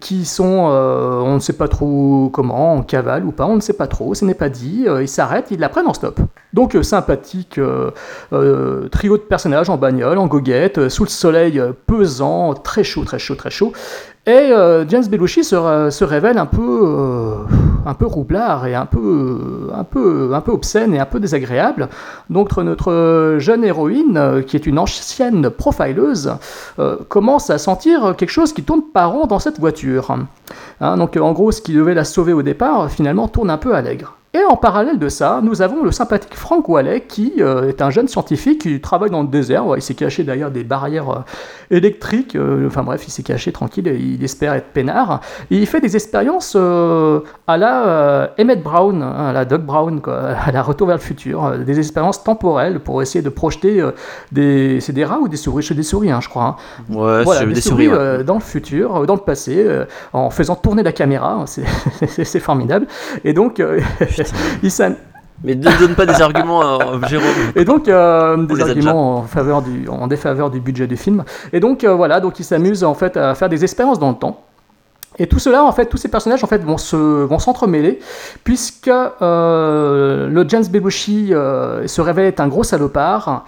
[0.00, 3.72] qui sont, on ne sait pas trop comment, en cavale ou pas, on ne sait
[3.72, 4.86] pas trop, ce n'est pas dit.
[5.00, 6.20] Ils s'arrêtent, ils la prennent en stop.
[6.52, 7.58] Donc, sympathique
[8.90, 13.36] trio de personnages en bagnole, en goguette, sous le soleil pesant, très chaud, très chaud,
[13.36, 13.72] très chaud.
[14.24, 17.34] Et euh, James Belushi se, révèle un peu, euh,
[17.84, 21.18] un peu roublard et un peu, euh, un, peu, un peu obscène et un peu
[21.18, 21.88] désagréable.
[22.30, 26.36] Donc notre jeune héroïne, qui est une ancienne profileuse,
[27.08, 30.16] commence à sentir quelque chose qui tourne pas rond dans cette voiture.
[30.80, 33.74] Hein, donc en gros, ce qui devait la sauver au départ, finalement, tourne un peu
[33.74, 34.16] à l'aigre.
[34.34, 37.90] Et en parallèle de ça, nous avons le sympathique Frank Wallet, qui euh, est un
[37.90, 39.66] jeune scientifique qui travaille dans le désert.
[39.66, 41.18] Ouais, il s'est caché derrière des barrières euh,
[41.70, 42.34] électriques.
[42.34, 43.86] euh, enfin bref, il s'est caché tranquille.
[43.88, 45.20] et Il espère être peinard.
[45.50, 50.18] Et il fait des expériences à la Emmett Brown, hein, à la Doc Brown, quoi,
[50.46, 51.58] à la Retour vers le futur.
[51.58, 53.86] des expériences temporelles pour essayer de projeter
[54.30, 54.80] des.
[54.80, 55.62] C'est des rats ou des souris?
[55.62, 56.44] C'est des souris, hein, je crois.
[56.44, 56.56] hein.
[56.88, 57.98] Ouais, Voilà, des, des souris, souris.
[57.98, 58.24] ouais.
[58.24, 59.62] dans le futur, dans le passé,
[60.14, 61.34] en faisant tourner la caméra.
[61.34, 62.86] hein, c'est formidable.
[63.24, 63.62] Et donc,
[64.70, 64.96] s'am-
[65.44, 67.26] Mais ne donne pas des arguments, euh, Jérôme.
[67.56, 71.24] et donc, euh, des arguments en, faveur du, en défaveur du budget du film.
[71.52, 74.16] Et donc, euh, voilà, donc il s'amuse en fait à faire des expériences dans le
[74.16, 74.40] temps.
[75.18, 77.98] Et tout cela, en fait, tous ces personnages en fait vont se vont s'entremêler,
[78.44, 81.28] puisque euh, le James Belushi
[81.86, 83.44] se révèle être un gros salopard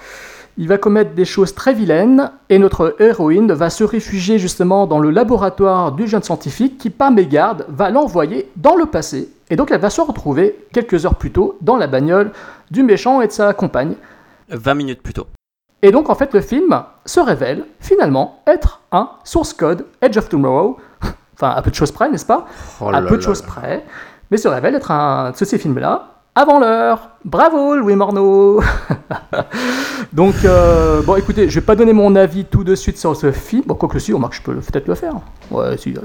[0.56, 5.00] il va commettre des choses très vilaines et notre héroïne va se réfugier justement dans
[5.00, 9.30] le laboratoire du jeune scientifique qui, par mégarde, va l'envoyer dans le passé.
[9.50, 12.32] Et donc elle va se retrouver quelques heures plus tôt dans la bagnole
[12.70, 13.94] du méchant et de sa compagne.
[14.48, 15.26] 20 minutes plus tôt.
[15.82, 20.28] Et donc en fait le film se révèle finalement être un source code Edge of
[20.28, 20.78] Tomorrow,
[21.34, 22.46] enfin à peu de choses près, n'est-ce pas?
[22.80, 23.84] Oh À peu de choses près,
[24.30, 27.10] mais se révèle être un de ces films-là avant l'heure.
[27.24, 28.60] Bravo Louis Morneau
[30.12, 33.30] Donc, euh, bon écoutez, je vais pas donner mon avis tout de suite sur ce
[33.32, 33.62] film.
[33.66, 35.14] Bon, quoi que si, remarque, je peux peut-être le faire.
[35.50, 35.94] Ouais, si.
[35.96, 36.00] euh.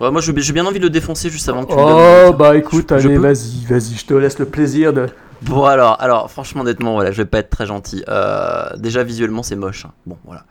[0.00, 2.88] Ouais, moi, j'ai bien envie de le défoncer juste avant que tu Oh, bah écoute,
[2.90, 5.06] Je- allez, vas-y, vas-y, je te laisse le plaisir de...
[5.42, 8.02] Bon alors, alors franchement honnêtement voilà, je vais pas être très gentil.
[8.08, 9.84] Euh, déjà visuellement c'est moche.
[9.84, 9.92] hein.
[10.06, 10.46] Bon voilà.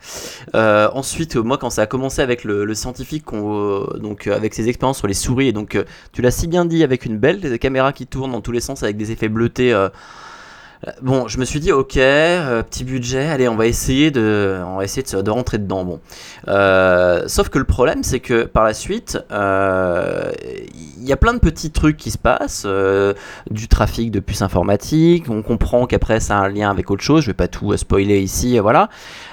[0.53, 4.53] Euh, ensuite moi quand ça a commencé avec le, le scientifique, euh, donc euh, avec
[4.53, 5.83] ses expériences sur les souris et donc
[6.13, 8.83] tu l'as si bien dit avec une belle caméra qui tourne dans tous les sens
[8.83, 9.73] avec des effets bleutés.
[11.01, 14.77] Bon, je me suis dit ok, euh, petit budget, allez, on va essayer de, on
[14.77, 15.83] va essayer de, rentrer dedans.
[15.83, 15.99] Bon,
[16.47, 20.31] Euh, sauf que le problème, c'est que par la suite, euh,
[20.97, 22.67] il y a plein de petits trucs qui se passent,
[23.49, 25.25] du trafic de puces informatiques.
[25.29, 27.23] On comprend qu'après, ça a un lien avec autre chose.
[27.23, 28.89] Je vais pas tout spoiler ici, voilà.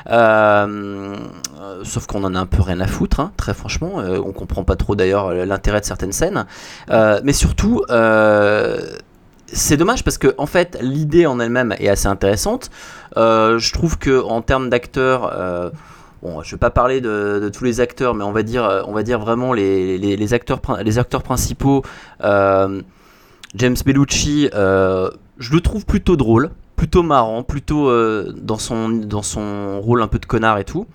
[0.07, 3.96] Sauf qu'on en a un peu rien à foutre, hein, très franchement.
[3.96, 6.46] On comprend pas trop d'ailleurs l'intérêt de certaines scènes.
[6.88, 7.82] Mais surtout.
[9.55, 12.70] C'est dommage parce que en fait l'idée en elle-même est assez intéressante.
[13.18, 15.70] Euh, je trouve que en termes d'acteurs, euh,
[16.22, 18.92] bon, je vais pas parler de, tous les acteurs, mais on va dire, euh, on
[18.92, 21.82] va dire vraiment les, acteurs, les acteurs principaux.
[22.24, 22.80] euh,
[23.55, 27.90] James Bellucci, je le trouve plutôt drôle, plutôt marrant, plutôt
[28.32, 30.86] dans son dans son rôle un peu de connard et tout.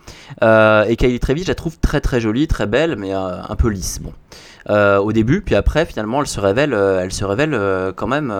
[0.41, 3.99] Et Kylie Trevi, je la trouve très très jolie, très belle, mais un peu lisse.
[4.01, 4.13] Bon.
[4.69, 8.07] Euh, au début, puis après, finalement, elle se révèle, euh, elle se révèle euh, quand
[8.07, 8.31] même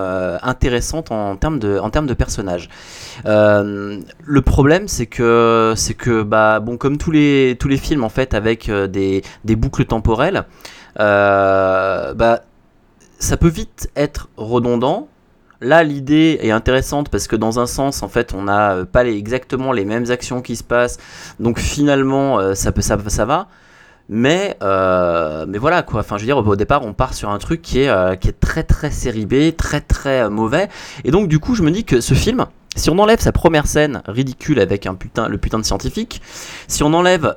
[0.41, 2.67] intéressante en termes de, en termes de personnage.
[3.23, 8.09] Le problème, c'est que, c'est que, bah, bon, comme tous les, tous les films en
[8.09, 10.43] fait, avec des, des boucles temporelles,
[10.97, 12.41] bah,
[13.19, 15.07] ça peut vite être redondant.
[15.61, 19.15] Là, l'idée est intéressante parce que dans un sens, en fait, on n'a pas les-
[19.17, 20.97] exactement les mêmes actions qui se passent.
[21.39, 23.47] Donc finalement, ça peut, ça, ça va.
[24.09, 25.99] Mais, euh, mais voilà quoi.
[25.99, 28.29] Enfin, je veux dire, au départ, on part sur un truc qui est, euh, qui
[28.29, 30.69] est très très série B, très très euh, mauvais.
[31.03, 32.45] Et donc, du coup, je me dis que ce film,
[32.75, 34.97] si on enlève sa première scène ridicule avec un
[35.27, 36.21] le putain de scientifique,
[36.67, 37.35] si on enlève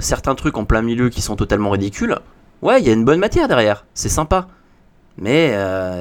[0.00, 2.16] certains trucs en plein milieu qui sont totalement ridicules,
[2.62, 3.84] ouais, il y a une bonne matière derrière.
[3.94, 4.48] C'est sympa.
[5.18, 5.54] Mais,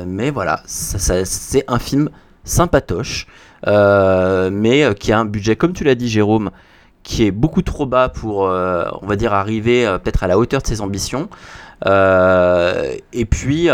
[0.06, 2.10] mais voilà, c'est un film
[2.46, 3.28] sympatoche,
[3.68, 6.52] mais qui a un budget, comme tu l'as dit, Jérôme,
[7.04, 10.38] qui est beaucoup trop bas pour, euh, on va dire, arriver euh, peut-être à la
[10.38, 11.30] hauteur de ses ambitions.
[11.88, 13.70] Euh, et puis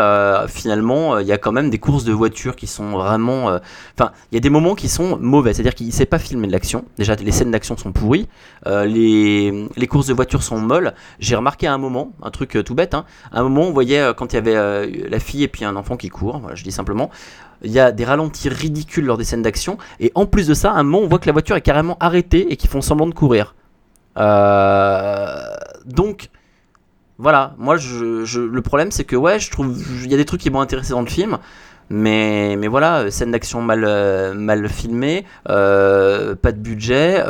[0.48, 3.60] finalement, il y a quand même des courses de voitures qui sont vraiment.
[3.98, 6.48] Enfin, il y a des moments qui sont mauvais, c'est-à-dire qu'il ne sait pas filmer
[6.48, 6.86] de l'action.
[6.98, 8.30] Déjà, les scènes d'action sont pourries,
[8.66, 10.94] les, les courses de voitures sont molles.
[11.20, 13.04] J'ai remarqué à un moment, un truc tout bête, hein,
[13.34, 15.98] à un moment, on voyait quand il y avait la fille et puis un enfant
[15.98, 17.12] qui court, je dis simplement.
[17.64, 20.72] Il y a des ralentis ridicules lors des scènes d'action, et en plus de ça,
[20.72, 23.08] à un moment, on voit que la voiture est carrément arrêtée et qu'ils font semblant
[23.08, 23.56] de courir.
[24.18, 25.56] Euh,
[25.86, 26.30] donc,
[27.20, 30.52] voilà, moi le problème c'est que ouais, je trouve il y a des trucs qui
[30.52, 31.40] m'ont intéressé dans le film,
[31.90, 37.24] mais, voilà, euh, scène d'action mal, euh, mal filmée, euh, pas de budget,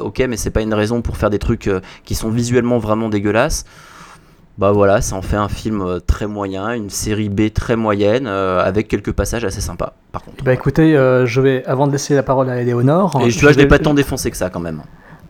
[0.00, 1.70] ok, mais c'est pas une raison pour faire des trucs
[2.04, 3.64] qui sont visuellement vraiment dégueulasses.
[4.58, 8.26] Bah voilà, ça en fait un film euh, très moyen, une série B très moyenne,
[8.26, 10.42] euh, avec quelques passages assez sympas par contre.
[10.44, 13.20] Bah écoutez, euh, je vais, avant de laisser la parole à Éléonore...
[13.22, 14.80] Et tu vois, je vais- l'ai pas tant défoncé que ça quand même.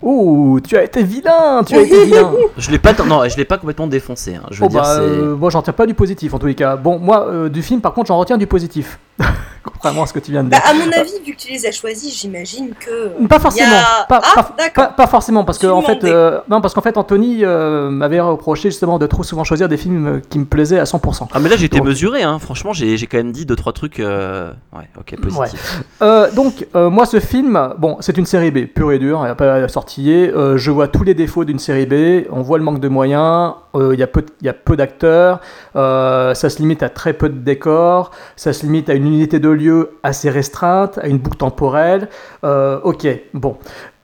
[0.03, 3.45] Ouh, tu as été vilain, tu as été vilain Je l'ai pas, non, je l'ai
[3.47, 4.37] pas complètement défoncé.
[4.37, 4.43] hein.
[4.53, 5.01] Je veux Oh dire, bah, c'est.
[5.01, 6.77] euh, moi j'en retiens pas du positif en tous les cas.
[6.77, 8.99] Bon, moi du film par contre j'en retiens du positif.
[9.73, 11.67] Contrairement à ce que tu viens de Bah, à mon avis, vu que tu les
[11.67, 13.27] as choisis, j'imagine que.
[13.27, 13.69] Pas forcément.
[13.75, 14.87] a- Pas, ah, pas- d'accord.
[14.89, 17.45] pas- pas forcément parce que Je en me fait, euh, non parce qu'en fait Anthony
[17.45, 20.85] euh, m'avait reproché justement de trop souvent choisir des films euh, qui me plaisaient à
[20.85, 21.29] 100%.
[21.33, 22.39] Ah mais là j'étais Donc- mesuré, hein.
[22.39, 24.01] franchement j'ai j'ai quand même dit deux trois trucs.
[24.01, 25.83] euh, Ouais, ok, positif.
[26.03, 29.25] Euh, donc, euh, moi, ce film, bon, c'est une série B, pure et dure, il
[29.25, 30.31] n'y a pas à sortiller.
[30.31, 33.55] Euh, je vois tous les défauts d'une série B, on voit le manque de moyens,
[33.75, 35.41] euh, il y a peu, il y a peu d'acteurs,
[35.77, 39.39] euh, ça se limite à très peu de décors, ça se limite à une unité
[39.39, 42.09] de lieu assez restreinte, à une boucle temporelle.
[42.45, 43.57] Euh, ok, bon.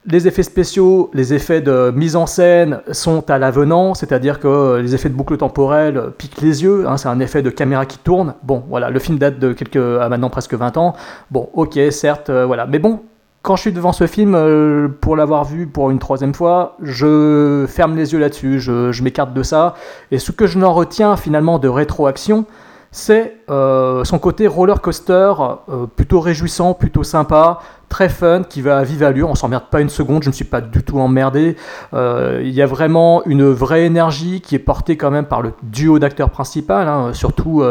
[0.05, 4.97] Les effets spéciaux, les effets de mise en scène sont à l'avenant, c'est-à-dire que les
[4.97, 8.35] effets de boucle temporelle piquent les yeux, hein, c'est un effet de caméra qui tourne.
[8.43, 10.97] Bon, voilà, le film date de quelques, à maintenant presque 20 ans.
[11.31, 12.67] Bon, ok, certes, euh, voilà.
[12.67, 12.99] Mais bon,
[13.43, 17.65] quand je suis devant ce film, euh, pour l'avoir vu pour une troisième fois, je
[17.69, 19.75] ferme les yeux là-dessus, je, je m'écarte de ça.
[20.11, 22.45] Et ce que je n'en retiens finalement de rétroaction,
[22.93, 25.33] c'est euh, son côté roller coaster,
[25.71, 29.31] euh, plutôt réjouissant, plutôt sympa, très fun, qui va à vive allure.
[29.31, 31.57] On s'emmerde pas une seconde, je ne suis pas du tout emmerdé.
[31.95, 35.55] Euh, il y a vraiment une vraie énergie qui est portée quand même par le
[35.63, 37.65] duo d'acteurs principal, hein, surtout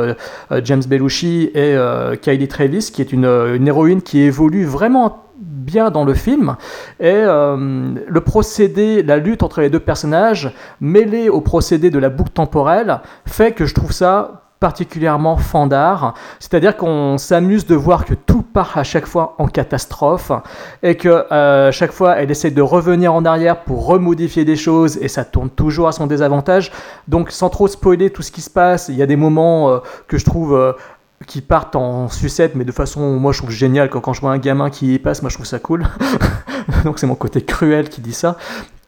[0.64, 1.78] James Belushi et
[2.22, 6.56] Kylie Travis, qui est une, héroïne qui évolue vraiment bien dans le film.
[7.00, 12.32] Et le procédé, la lutte entre les deux personnages, mêlé au procédé de la boucle
[12.32, 18.44] temporelle, fait que je trouve ça particulièrement fandard, c'est-à-dire qu'on s'amuse de voir que tout
[18.44, 20.32] part à chaque fois en catastrophe
[20.84, 24.98] et que euh, chaque fois elle essaie de revenir en arrière pour remodifier des choses
[25.02, 26.72] et ça tourne toujours à son désavantage.
[27.08, 29.80] Donc sans trop spoiler tout ce qui se passe, il y a des moments euh,
[30.08, 30.76] que je trouve
[31.26, 34.32] qui partent en sucette, mais de façon, moi je trouve génial quand, quand je vois
[34.32, 35.88] un gamin qui y passe, moi je trouve ça cool.
[36.84, 38.38] Donc c'est mon côté cruel qui dit ça.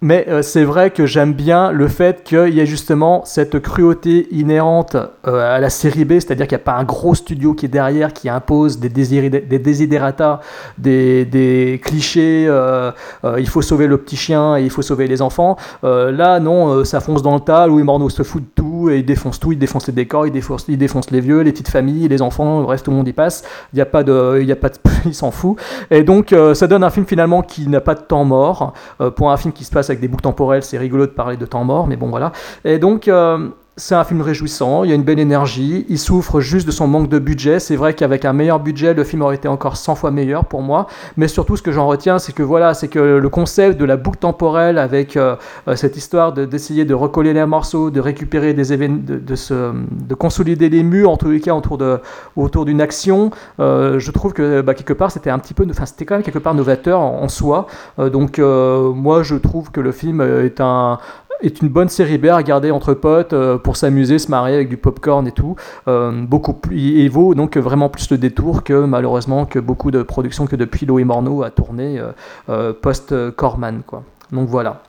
[0.04, 4.28] Mais euh, c'est vrai que j'aime bien le fait qu'il y ait justement cette cruauté
[4.32, 7.68] inhérente euh, à la série B, c'est-à-dire qu'il n'y a pas un gros studio qui
[7.68, 10.42] est derrière, qui impose des, des désidérata,
[10.78, 12.92] des, clichés, euh,
[13.38, 15.56] il faut sauver le petit chien et il faut sauver les enfants.
[15.84, 19.06] là, non, ça fonce dans le tas, Louis Morneau se fout de tout et il
[19.06, 20.68] défonce tout, il défonce les décors, il défonce,
[21.12, 23.46] les vieux, les petites familles, les enfants, le reste, tout le monde y passe.
[23.72, 24.42] Il n'y a pas de...
[24.42, 24.76] Il a pas de
[25.06, 25.58] il s'en fout.
[25.90, 28.74] Et donc, ça donne un film finalement qui n'a pas de temps mort,
[29.16, 31.46] pour un film qui se passe avec des boucles temporelles, c'est rigolo de parler de
[31.46, 32.32] temps mort, mais bon voilà.
[32.66, 36.40] Et donc, euh, c'est un film réjouissant, il y a une belle énergie, il souffre
[36.40, 37.60] juste de son manque de budget.
[37.60, 40.62] C'est vrai qu'avec un meilleur budget, le film aurait été encore 100 fois meilleur pour
[40.62, 40.86] moi.
[41.18, 43.98] Mais surtout, ce que j'en retiens, c'est que voilà, c'est que le concept de la
[43.98, 45.36] boucle temporelle avec euh,
[45.68, 50.70] euh, cette histoire d'essayer de, recoller les morceaux, de récupérer des événements, de, de consolider
[50.70, 52.02] les murs, en tous les cas, autour d'une
[52.36, 56.16] autour action, je trouve que bah, quelque part, c'était un petit peu, enfin, c'était quand
[56.16, 57.68] même quelque part novateur en, soi.
[57.98, 61.00] donc, moi, je trouve que le film est un,
[61.44, 64.70] est une bonne série B à regarder entre potes euh, pour s'amuser, se marier avec
[64.70, 65.56] du popcorn et tout.
[65.88, 70.04] Euh, beaucoup plus, et vaut donc vraiment plus le détour que malheureusement que beaucoup de
[70.04, 72.02] productions que depuis Loïc Morneau a tourné
[72.50, 73.82] euh, post-Corman.
[73.86, 74.04] Quoi.
[74.32, 74.84] Donc voilà.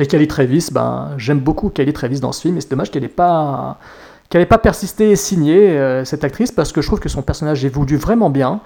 [0.00, 3.02] Et Kelly Travis, ben, j'aime beaucoup Kelly Travis dans ce film, et c'est dommage qu'elle
[3.02, 3.78] n'ait pas
[4.48, 8.30] pas persisté et signé cette actrice parce que je trouve que son personnage évolue vraiment
[8.30, 8.62] bien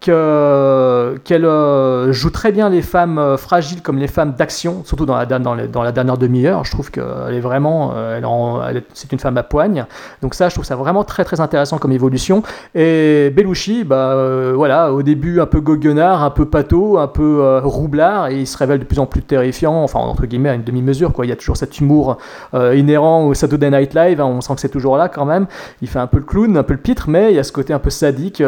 [0.00, 5.16] qu'elle euh, joue très bien les femmes euh, fragiles comme les femmes d'action, surtout dans
[5.16, 6.64] la, dernière demi-heure.
[6.64, 9.86] Je trouve qu'elle est vraiment, euh, c'est une femme à poigne.
[10.22, 12.42] Donc ça, je trouve ça vraiment très très intéressant comme évolution.
[12.74, 18.28] Et Belushi, bah voilà, au début un peu goguenard, un peu pâteau, un peu roublard,
[18.28, 21.12] et il se révèle de plus en plus terrifiant, enfin entre guillemets à une demi-mesure.
[21.22, 22.18] Il y a toujours cet humour
[22.52, 24.20] inhérent au Saturday Night Live.
[24.20, 25.46] Hein, on sent que c'est toujours là quand même.
[25.82, 27.52] Il fait un peu le clown, un peu le pitre, mais il y a ce
[27.52, 28.42] côté un peu sadique,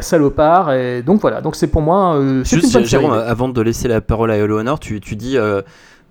[0.00, 2.16] salopard et donc voilà, donc c'est pour moi.
[2.16, 5.62] Euh, Juste, Jérôme, avant de laisser la parole à Eleanor, tu, tu dis euh,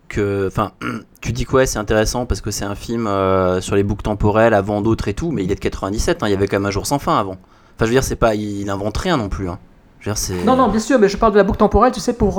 [0.08, 0.48] que.
[0.48, 0.72] Enfin,
[1.22, 4.54] tu dis quoi c'est intéressant parce que c'est un film euh, sur les boucles temporelles
[4.54, 6.66] avant d'autres et tout, mais il est de 97, hein, il y avait quand même
[6.66, 7.38] un jour sans fin avant.
[7.76, 9.50] Enfin, je veux dire, c'est pas, il, invente rien non plus.
[9.50, 9.60] Hein.
[10.04, 10.16] Dire,
[10.46, 12.38] non, non, bien sûr, mais je parle de la boucle temporelle, tu sais, pour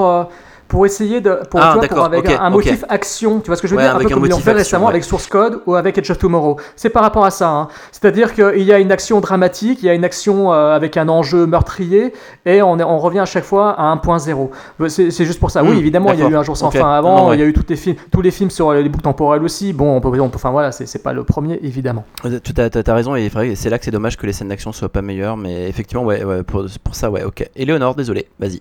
[0.68, 3.74] pour essayer de pour, ah, pour avec un, motif action tu vois ce que je
[3.74, 6.10] veux dire un peu comme ils l'ont fait récemment avec Source Code ou avec Edge
[6.10, 6.58] of Tomorrow.
[6.76, 7.68] C'est par rapport à ça hein.
[7.90, 10.74] c'est à dire qu'il y a une action dramatique il y a une action euh,
[10.74, 12.12] avec un enjeu meurtrier
[12.44, 15.62] et on, on revient à chaque fois à 1.0 c'est juste pour ça.
[15.64, 17.46] Oui hmm, évidemment il y a eu un jour sans fin avant il y a
[17.46, 19.72] eu tous les films tous les films sur les boucles temporelles aussi.
[19.72, 22.04] Bon on peut, on peut enfin voilà c'est pas le premier évidemment.
[22.22, 24.88] Tu as, as, raison et c'est là que c'est dommage que les scènes d'action soient
[24.88, 27.48] pas meilleures mais effectivement ouais, ouais pour, pour ça ouais ok.
[27.56, 28.60] Éléonore désolé vas-y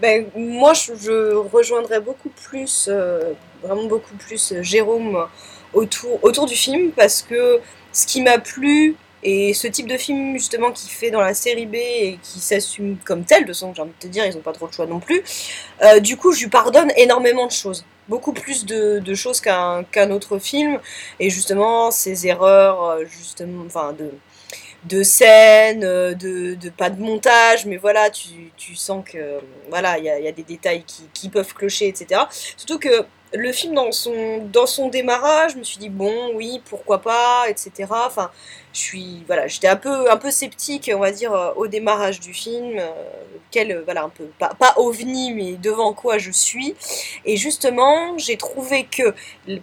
[0.00, 3.32] ben, moi, je, rejoindrais beaucoup plus, euh,
[3.62, 5.26] vraiment beaucoup plus euh, Jérôme
[5.74, 7.60] autour, autour du film parce que
[7.92, 11.66] ce qui m'a plu et ce type de film justement qui fait dans la série
[11.66, 14.40] B et qui s'assume comme tel, de son j'ai envie de te dire, ils n'ont
[14.40, 15.22] pas trop de choix non plus.
[15.82, 20.10] Euh, du coup, je lui pardonne énormément de choses, beaucoup plus de, choses qu'un qu'un
[20.10, 20.80] autre film.
[21.18, 24.10] Et justement, ces erreurs, justement, enfin de
[24.84, 29.98] de scène, euh, de, de, pas de montage, mais voilà, tu, tu sens que voilà,
[29.98, 32.22] il y a, y a, des détails qui, qui, peuvent clocher, etc.
[32.56, 36.62] Surtout que le film dans son, dans son démarrage, je me suis dit bon, oui,
[36.68, 37.70] pourquoi pas, etc.
[37.90, 38.30] Enfin,
[38.72, 42.18] je suis voilà, j'étais un peu un peu sceptique, on va dire, euh, au démarrage
[42.18, 42.88] du film, euh,
[43.50, 46.74] quel voilà un peu pas, pas ovni, mais devant quoi je suis.
[47.24, 49.14] Et justement, j'ai trouvé que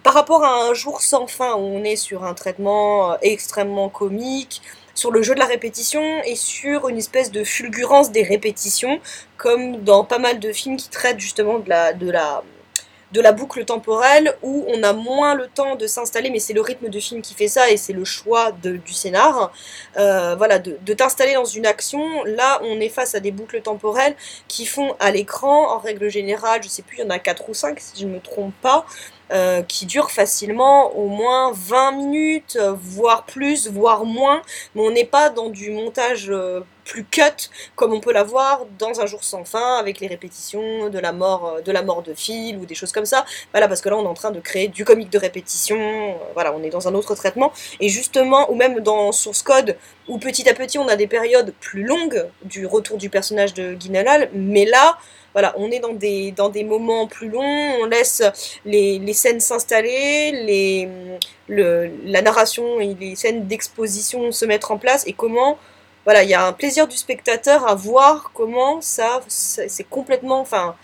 [0.02, 4.62] par rapport à un jour sans fin, où on est sur un traitement extrêmement comique
[4.98, 8.98] sur le jeu de la répétition et sur une espèce de fulgurance des répétitions,
[9.36, 14.82] comme dans pas mal de films qui traitent justement de la, boucle temporelle où on
[14.82, 17.70] a moins le temps de s'installer, mais c'est le rythme de film qui fait ça
[17.70, 19.52] et c'est le choix du scénar.
[19.98, 22.24] Euh, voilà, de, de t'installer dans une action.
[22.24, 24.16] Là, on est face à des boucles temporelles
[24.48, 27.48] qui font à l'écran, en règle générale, je sais plus, il y en a 4
[27.48, 28.84] ou 5 si je ne me trompe pas.
[29.30, 34.40] Euh, qui durent facilement au moins 20 minutes, voire plus, voire moins,
[34.74, 39.00] mais on n'est pas dans du montage euh, plus cut comme on peut l'avoir dans
[39.02, 42.14] un jour sans fin avec les répétitions de la mort euh, de la mort de
[42.14, 43.26] Phil ou des choses comme ça.
[43.52, 45.78] Voilà parce que là on est en train de créer du comique de répétition.
[45.78, 49.76] euh, Voilà, on est dans un autre traitement et justement ou même dans Source Code
[50.08, 53.74] où petit à petit on a des périodes plus longues du retour du personnage de
[53.74, 54.96] Guinalal, mais là
[55.32, 58.22] voilà, on est dans des, moments plus longs, on laisse
[58.64, 61.08] les, scènes s'installer,
[61.48, 65.06] la narration et les scènes d'exposition se mettre en place.
[65.06, 65.58] Et comment
[66.04, 70.40] voilà, il y a un plaisir du spectateur à voir comment ça, c'est c'est complètement,
[70.40, 70.74] enfin,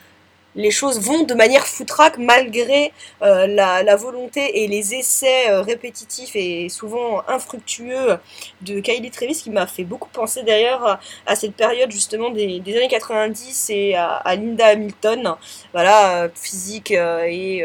[0.57, 2.93] les choses vont de manière foutraque malgré
[3.23, 8.19] euh, la, volonté et les essais euh, répétitifs et souvent infructueux
[8.63, 12.89] de Kylie Travis qui m'a fait beaucoup penser d'ailleurs à, cette période justement des, années
[12.89, 15.35] 90 et à, Linda Hamilton.
[15.73, 17.65] Voilà, physique euh, et,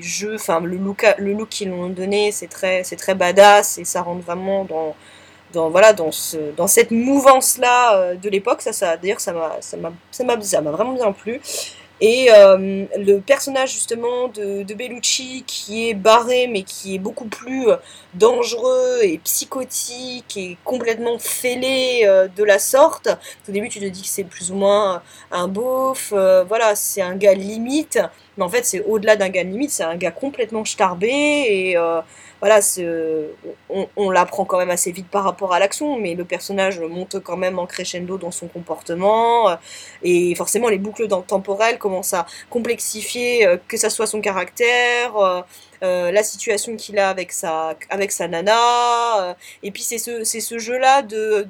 [0.00, 3.84] jeu, enfin le look, le look qu'ils l'ont donné, c'est très, c'est très badass et
[3.84, 4.94] ça rentre vraiment dans
[5.52, 9.56] dans voilà dans ce dans cette mouvance là de l'époque ça ça d'ailleurs ça m'a
[9.60, 11.40] ça m'a ça m'a vraiment bien plu
[12.00, 17.26] et euh, le personnage justement de, de Bellucci qui est barré mais qui est beaucoup
[17.26, 17.76] plus euh,
[18.14, 23.08] dangereux et psychotique et complètement fêlé euh, de la sorte.
[23.48, 27.14] Au début tu te dis que c'est plus ou moins un beauf, voilà c'est un
[27.14, 27.98] gars limite,
[28.36, 31.76] mais en fait c'est au-delà d'un gars limite, c'est un gars complètement starbé et
[32.44, 32.86] voilà, c'est-
[33.96, 37.38] on, l'apprend quand même assez vite par rapport à l'action, mais le personnage monte quand
[37.38, 39.56] même en crescendo dans son comportement, euh,
[40.02, 45.40] et forcément les boucles temporelles commencent à complexifier, euh, que ça soit son caractère, euh,
[45.82, 47.76] euh, la situation qu'il a avec sa,
[48.28, 51.48] nana, euh, et puis c'est ce, jeu-là de,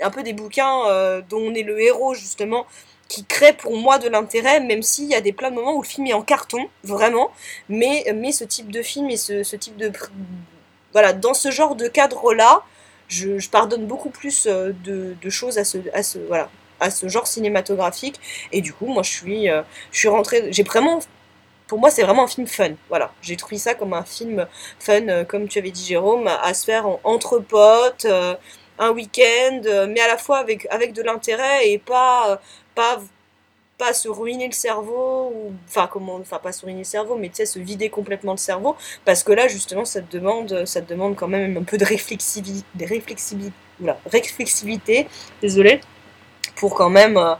[0.00, 2.66] un peu des bouquins euh, dont on est le héros justement,
[3.14, 5.82] qui crée pour moi de l'intérêt, même s'il y a des plein de moments où
[5.82, 7.30] le film est en carton, vraiment,
[7.68, 9.92] mais, mais ce type de film et ce, type de...
[10.92, 12.62] Voilà, dans ce genre de cadre-là,
[13.06, 16.50] je, je pardonne beaucoup plus euh, de, choses à ce, à ce, voilà,
[16.80, 18.18] à ce genre cinématographique,
[18.50, 19.62] et du coup, moi, je suis, euh,
[19.92, 20.52] je suis rentrée...
[20.52, 20.98] J'ai vraiment...
[21.68, 22.72] Pour moi, c'est vraiment un film fun.
[22.88, 24.46] Voilà, j'ai trouvé ça comme un film
[24.80, 28.06] fun, euh, comme tu avais dit, Jérôme, à, se faire en- entre potes,
[28.76, 32.40] un week-end, mais à la fois avec, avec de l'intérêt et pas,
[32.74, 33.00] pas,
[33.92, 37.36] se ruiner le cerveau, ou, enfin, comment, enfin, pas se ruiner le cerveau, mais tu
[37.36, 41.16] sais, se vider complètement le cerveau, parce que là, justement, ça te demande, ça demande
[41.16, 43.52] quand même un peu de réflexivité, de réflexivité,
[44.06, 45.08] réflexivité,
[45.42, 45.80] désolé,
[46.56, 47.34] pour quand même, euh,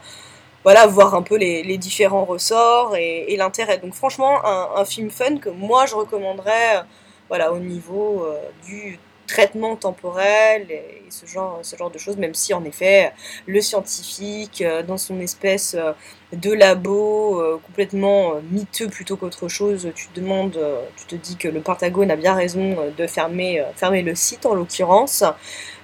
[0.63, 3.77] voilà, voir un peu les, différents ressorts et, l'intérêt.
[3.77, 6.81] Donc, franchement, un, un film fun que moi, je recommanderais, euh,
[7.29, 12.33] voilà, au niveau euh, du traitement temporel et, ce genre, ce genre de choses, même
[12.33, 13.11] si en effet
[13.45, 15.93] le scientifique euh, dans son espèce euh,
[16.33, 20.59] de labo euh, complètement miteux plutôt qu'autre chose, tu te demandes,
[20.97, 24.53] tu te dis que le Pentagone a bien raison de fermer, fermer le site en
[24.53, 25.23] l'occurrence.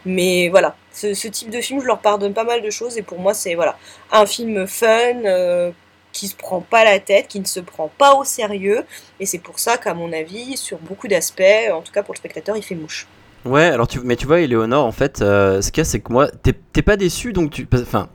[0.05, 3.19] Mais voilà, ce, type de film, je leur pardonne pas mal de choses et pour
[3.19, 3.77] moi c'est voilà
[4.11, 5.71] un film fun.
[6.11, 8.83] qui se prend pas la tête, qui ne se prend pas au sérieux,
[9.21, 12.17] et c'est pour ça qu'à mon avis, sur beaucoup d'aspects, en tout cas pour le
[12.17, 13.07] spectateur, il fait mouche.
[13.45, 15.99] Ouais, alors tu, mais tu vois, Eleonore, en fait, euh, ce qu'il y a, c'est
[15.99, 17.67] que moi, t'es pas déçu, donc tu.
[17.73, 18.07] Enfin.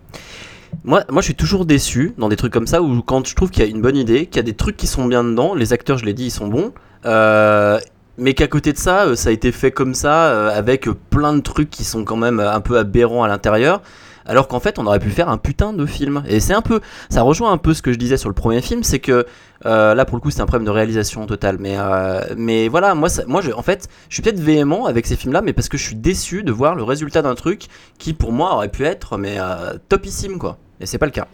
[0.84, 3.50] Moi, moi, je suis toujours déçu dans des trucs comme ça où quand je trouve
[3.50, 5.54] qu'il y a une bonne idée, qu'il y a des trucs qui sont bien dedans,
[5.54, 6.72] les acteurs, je l'ai dit, ils sont bons,
[7.06, 7.78] euh,
[8.18, 11.40] mais qu'à côté de ça, euh, ça a été fait comme ça, avec plein de
[11.40, 13.80] trucs qui sont quand même un peu aberrants à l'intérieur,
[14.26, 16.22] alors qu'en fait, on aurait pu faire un putain de film.
[16.26, 18.60] Et c'est un peu, ça rejoint un peu ce que je disais sur le premier
[18.60, 19.26] film, c'est que
[19.64, 21.56] euh, là, pour le coup, c'est un problème de réalisation totale.
[21.58, 25.16] Mais, euh, mais voilà, moi, moi je, en fait, je suis peut-être véhément avec ces
[25.16, 27.66] films-là, mais parce que je suis déçu de voir le résultat d'un truc
[27.98, 30.58] qui, pour moi, aurait pu être mais euh, topissime, quoi.
[30.80, 31.26] Et c'est pas le cas.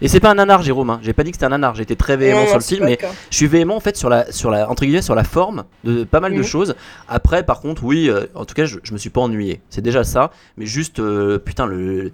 [0.00, 0.90] Et c'est pas un nanar, Jérôme.
[0.90, 1.00] Hein.
[1.02, 1.74] J'ai pas dit que c'était un nanar.
[1.74, 2.98] J'ai été très véhément Non, sur le film, mais
[3.30, 6.04] je suis véhément en fait sur la, sur la, entre guillemets, sur la forme de
[6.04, 6.44] pas mal de Mhm.
[6.44, 6.74] choses.
[7.08, 9.60] Après, par contre, oui, euh, en tout cas, je, je me suis pas ennuyé.
[9.70, 10.30] C'est déjà ça.
[10.56, 12.12] Mais juste, euh, putain, le,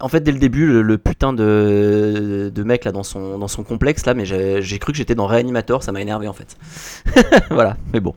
[0.00, 3.48] en fait, dès le début, le, le putain de, de mec là dans son, dans
[3.48, 5.82] son complexe là, mais j'ai j'ai cru que j'étais dans Réanimator.
[5.82, 6.56] Ça m'a énervé en fait.
[7.50, 7.76] voilà.
[7.92, 8.14] Mais bon.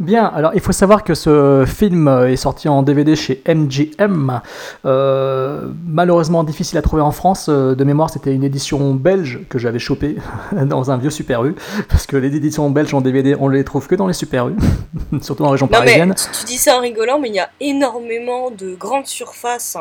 [0.00, 4.40] Bien, alors il faut savoir que ce film est sorti en DVD chez MGM.
[4.84, 7.46] Euh, malheureusement difficile à trouver en France.
[7.48, 10.16] Euh, de mémoire, c'était une édition belge que j'avais chopée
[10.52, 11.54] dans un vieux Super U.
[11.88, 14.54] Parce que les éditions belges en DVD, on les trouve que dans les Super U.
[15.22, 16.14] Surtout en région Non, mais parisienne.
[16.16, 19.76] tu, tu dis ça en rigolant, mais il y a énormément de grandes surfaces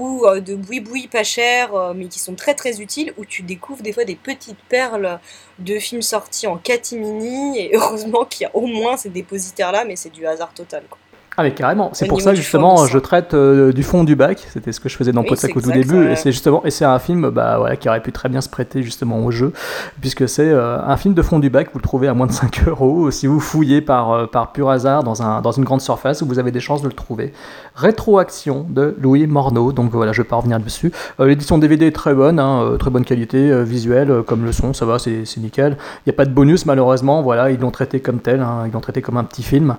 [0.00, 3.42] ou euh, de boui-boui pas chers, euh, mais qui sont très très utiles, où tu
[3.42, 5.20] découvres des fois des petites perles
[5.60, 9.96] de films sortis en catimini, et heureusement qu'il y a au moins ces dépositaires-là, mais
[9.96, 10.84] c'est du hasard total.
[10.88, 10.98] Quoi.
[11.40, 14.72] Ah mais carrément, c'est pour ça justement je traite euh, du fond du bac, c'était
[14.72, 16.84] ce que je faisais dans Oui, c'est au tout début, et c'est justement et c'est
[16.84, 19.54] un film bah voilà qui aurait pu très bien se prêter justement au jeu,
[20.02, 22.32] puisque c'est euh, un film de fond du bac, vous le trouvez à moins de
[22.32, 25.80] 5 euros, si vous fouillez par, euh, par pur hasard dans, un, dans une grande
[25.80, 27.32] surface, vous avez des chances de le trouver.
[27.74, 30.92] Rétroaction de Louis Morneau, donc voilà je vais pas revenir dessus.
[31.18, 34.98] L'édition DVD est très bonne, hein, très bonne qualité visuelle, comme le son, ça va,
[34.98, 35.78] c'est c'est nickel.
[36.04, 38.72] Il n'y a pas de bonus malheureusement, voilà, ils l'ont traité comme tel, hein, ils
[38.72, 39.76] l'ont traité comme un petit film.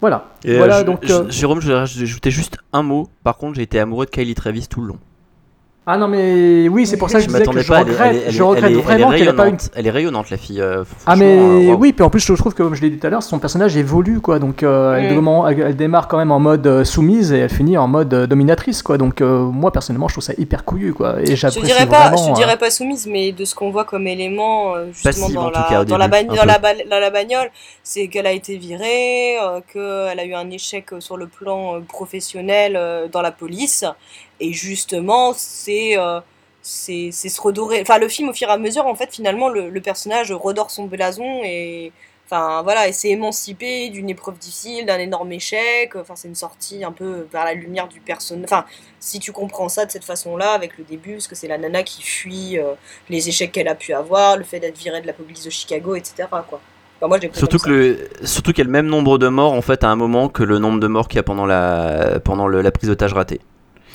[0.00, 0.26] Voilà.
[0.44, 1.08] Et, euh, voilà je- donc.
[1.10, 3.08] euh, Jérôme, je vais ajouter juste un mot.
[3.22, 4.98] Par contre, j'ai été amoureux de Kylie Travis tout le long.
[5.92, 8.16] Ah non mais oui c'est pour ça que je, disais que m'attendais je regrette, elle
[8.16, 9.56] est- elle je est- regrette elle est- elle est vraiment qu'elle ait pas une.
[9.74, 10.60] Elle est rayonnante, la fille.
[10.60, 11.38] euh, Ah mais
[11.70, 13.22] euh, oui, puis en plus je trouve que comme je l'ai dit tout à l'heure,
[13.22, 15.28] son personnage évolue quoi, donc euh, elle, Mm.
[15.48, 18.98] elle- elle démarre quand même en mode soumise et elle finit en mode dominatrice quoi,
[18.98, 22.10] donc euh, moi personnellement je trouve ça hyper couillu quoi, et Je j'apprécie dirais pas,
[22.10, 22.28] vraiment.
[22.28, 25.66] je dirais pas soumise, mais de ce qu'on voit comme élément justement Passive, dans, la,
[25.68, 27.50] cas, dans, la, début, bagn- un dans, la, ba- dans la bagnole,
[27.82, 32.74] c'est qu'elle a été virée, euh, qu'elle a eu un échec sur le plan professionnel
[32.76, 33.84] euh, dans la police,
[34.40, 36.20] et justement c'est euh,
[36.62, 37.80] c'est c'est se redorer.
[37.82, 40.70] Enfin le film au fur et à mesure en fait finalement le, le personnage redore
[40.70, 41.92] son blason et
[42.32, 45.96] Enfin voilà, et s'est émancipé d'une épreuve difficile, d'un énorme échec.
[45.96, 48.44] Enfin, c'est une sortie un peu vers la lumière du personnage.
[48.44, 48.64] Enfin,
[49.00, 51.82] si tu comprends ça de cette façon-là, avec le début, parce que c'est la nana
[51.82, 52.74] qui fuit euh,
[53.08, 55.96] les échecs qu'elle a pu avoir, le fait d'être virée de la police de Chicago,
[55.96, 56.28] etc.
[56.30, 56.60] Quoi.
[57.00, 59.62] Enfin, moi, Surtout que le, surtout qu'il y a le même nombre de morts en
[59.62, 62.46] fait à un moment que le nombre de morts qu'il y a pendant la pendant
[62.46, 63.40] le- la prise d'otage ratée.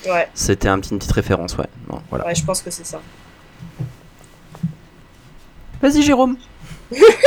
[0.06, 1.66] Ouais, C'était un petit, une petite référence, ouais.
[1.88, 2.26] Bon, voilà.
[2.26, 3.00] ouais, je pense que c'est ça.
[5.82, 6.36] Vas-y Jérôme.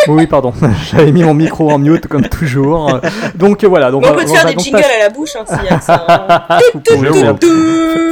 [0.07, 0.53] Oui pardon,
[0.91, 3.01] j'avais mis mon micro en mute comme toujours.
[3.35, 5.65] Donc voilà, donc on on peut te faire des jingles à la bouche, hein, s'il
[5.65, 6.05] y a ça.
[6.47, 7.37] hein.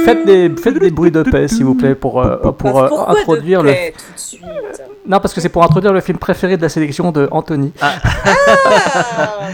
[0.04, 3.18] Faites des, faites des bruits de paix, s'il vous plaît, pour, euh, pour euh, de
[3.18, 3.70] introduire le.
[3.72, 4.42] paix, tout de suite?
[5.08, 7.72] Non, parce que c'est pour introduire le film préféré de la sélection de Anthony.
[7.80, 7.92] Ah,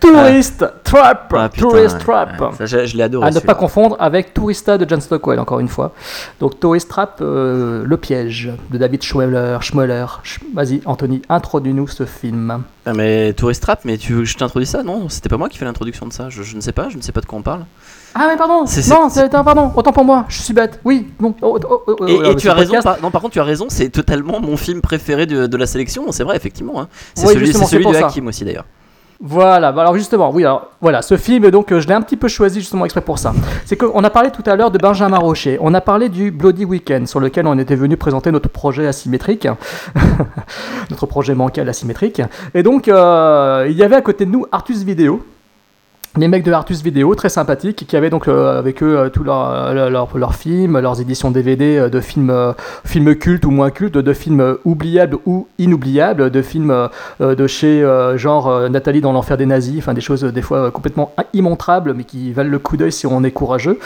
[0.00, 1.32] Tourist Trap.
[1.36, 2.40] Ah, putain, Tourist ouais, Trap.
[2.40, 2.48] ouais.
[2.58, 3.26] Ça, je, je l'ai adoré.
[3.26, 5.92] À ne pas confondre avec Tourista de John Stockwell, encore une fois.
[6.40, 9.58] Donc Tourist Trap, euh, Le Piège de David Schmoeller.
[9.60, 10.06] Schmoeller.
[10.24, 12.62] Sch- Vas-y, Anthony, introduis-nous ce film.
[12.86, 14.82] Ah, mais Tourist Trap, mais tu veux que je t'introduise ça?
[14.82, 16.28] Non, c'était pas moi qui fais l'introduction de ça.
[16.28, 17.64] Je, je ne sais pas, je ne sais pas de quoi on parle.
[18.14, 20.80] Ah, mais pardon C'est- Non, c'est- c'est un pardon, autant pour moi, je suis bête.
[20.84, 21.34] Oui, non.
[21.40, 22.74] Oh, oh, oh, oh, Et, oh, et tu as raison.
[22.74, 23.66] podcast- Par, non, par contre, tu as raison.
[23.68, 26.12] C'est totalement mon film préféré de, de la sélection.
[26.12, 26.80] C'est vrai, effectivement.
[26.80, 26.88] hein.
[27.14, 28.06] C'est Oui, celui, justement, c'est celui c'est pour de ça.
[28.06, 28.64] Hakim aussi d'ailleurs.
[29.24, 32.16] Voilà, bah alors justement, oui, alors voilà, ce film, donc euh, je l'ai un petit
[32.16, 33.32] peu choisi justement exprès pour ça.
[33.66, 36.64] C'est qu'on a parlé tout à l'heure de Benjamin Rocher, on a parlé du Bloody
[36.64, 39.46] Weekend sur lequel on était venu présenter notre projet asymétrique,
[40.90, 42.20] notre projet bancal asymétrique.
[42.52, 45.24] Et donc, euh, il y avait à côté de nous Artus Vidéo.
[46.18, 49.24] Les mecs de Artus Vidéo, très sympathiques, qui avaient donc euh, avec eux euh, tous
[49.24, 52.52] leurs leur, leur- leurs films, leurs éditions DVD euh, de films, euh,
[52.84, 56.88] films cultes ou moins cultes, de films euh, oubliables ou inoubliables, de films euh,
[57.22, 60.30] euh, de chez euh, genre euh, Nathalie dans l'enfer des nazis, enfin des choses euh,
[60.32, 63.78] des fois euh, complètement immontrables mais qui valent le coup d'œil si on est courageux.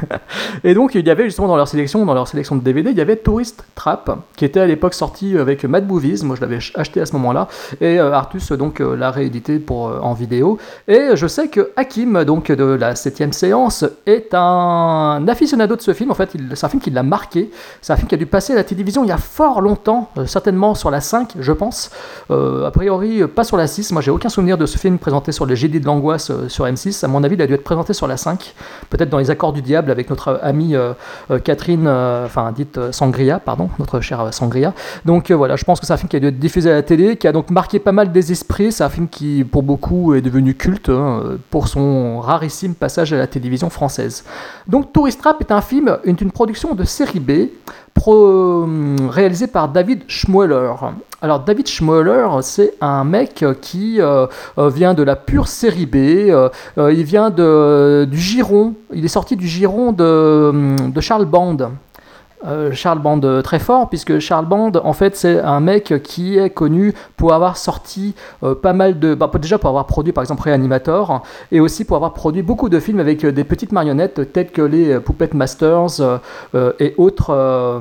[0.64, 2.98] et donc il y avait justement dans leur sélection, dans leur sélection de DVD, il
[2.98, 6.56] y avait Tourist Trap qui était à l'époque sorti avec Mad Movies, moi je l'avais
[6.56, 7.46] ch- acheté à ce moment-là.
[7.80, 10.58] Et euh, Artus donc euh, l'a réédité pour euh, en vidéo.
[10.88, 15.94] Et je sais que Hakim donc de la septième séance est un aficionado de ce
[15.94, 17.50] film en fait, c'est un film qui l'a marqué,
[17.80, 20.10] c'est un film qui a dû passer à la télévision il y a fort longtemps,
[20.18, 21.90] euh, certainement sur la 5 je pense.
[22.30, 23.92] Euh, a priori, euh, pas sur la 6.
[23.92, 27.04] Moi, j'ai aucun souvenir de ce film présenté sur les GD de l'angoisse sur M6.
[27.04, 28.54] À mon avis, il a dû être présenté sur la 5.
[28.90, 30.74] Peut-être dans les accords du diable avec notre amie
[31.44, 34.74] Catherine, enfin, dite Sangria, pardon, notre chère Sangria.
[35.04, 36.82] Donc voilà, je pense que c'est un film qui a dû être diffusé à la
[36.82, 38.72] télé, qui a donc marqué pas mal des esprits.
[38.72, 41.22] C'est un film qui, pour beaucoup, est devenu culte hein,
[41.58, 44.22] pour son rarissime passage à la télévision française.
[44.68, 47.32] Donc Tourist Trap est un film, une, une production de série B,
[47.94, 48.64] pro-
[49.10, 50.74] réalisé par David Schmoeller.
[51.20, 55.96] Alors David Schmoeller, c'est un mec qui euh, euh, vient de la pure série B,
[55.96, 56.48] euh,
[56.78, 61.56] euh, il vient du Giron, il est sorti du Giron de, de Charles Band.
[62.46, 66.38] Euh, Charles Band euh, très fort, puisque Charles Band, en fait, c'est un mec qui
[66.38, 69.14] est connu pour avoir sorti euh, pas mal de.
[69.14, 72.78] Bah, déjà pour avoir produit, par exemple, Reanimator, et aussi pour avoir produit beaucoup de
[72.78, 76.20] films avec des petites marionnettes telles que les Puppet Masters
[76.80, 77.80] et, autres,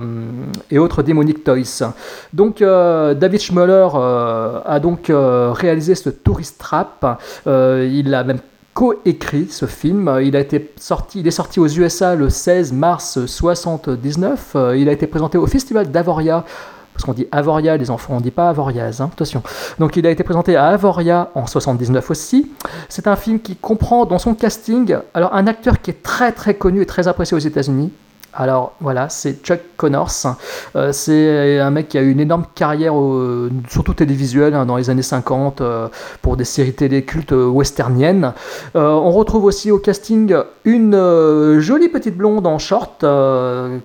[0.72, 1.91] et autres Demonic Toys.
[2.34, 7.22] Donc, David Schmoller a donc réalisé ce Tourist Trap.
[7.45, 8.39] il a même
[8.78, 10.19] co-écrit ce film.
[10.23, 14.55] Il, a été sorti, il est sorti aux USA le 16 mars 79.
[14.75, 16.45] Il a été présenté au Festival d'Avoria.
[16.93, 19.41] Parce qu'on dit Avoria, les enfants, on dit pas Avoriaz, hein, attention.
[19.80, 22.51] Donc il a été présenté à Avoria en 79 aussi.
[22.88, 26.53] C'est un film qui comprend dans son casting alors un acteur qui est très très
[26.53, 27.91] connu et très apprécié aux États-Unis,
[28.38, 30.38] alors voilà, c'est Chuck Connors.
[30.75, 34.77] Euh, c'est un mec qui a eu une énorme carrière, euh, surtout télévisuelle, hein, dans
[34.77, 35.88] les années 50, euh,
[36.21, 38.33] pour des séries télé cultes westerniennes.
[38.75, 40.35] on retrouve aussi au casting
[40.65, 43.03] une jolie petite blonde en short,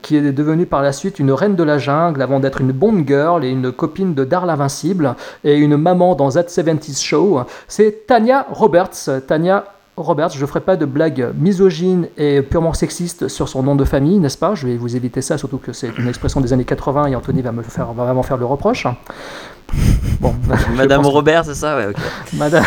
[0.03, 3.05] qui est devenue par la suite une reine de la jungle, avant d'être une Bond
[3.07, 5.15] girl et une copine de Darl Invincible,
[5.45, 7.41] et une maman dans That 70s Show.
[7.69, 9.09] C'est Tanya Roberts.
[9.27, 9.65] Tanya
[10.03, 13.85] Robert, je ne ferai pas de blagues misogynes et purement sexistes sur son nom de
[13.85, 14.55] famille, n'est-ce pas?
[14.55, 17.43] Je vais vous éviter ça, surtout que c'est une expression des années 80 et Anthony
[17.43, 18.87] va me faire, va vraiment faire le reproche.
[20.21, 20.35] Bon,
[20.77, 21.77] Madame Robert, c'est ça?
[21.77, 21.93] Ouais.
[22.35, 22.65] Madame.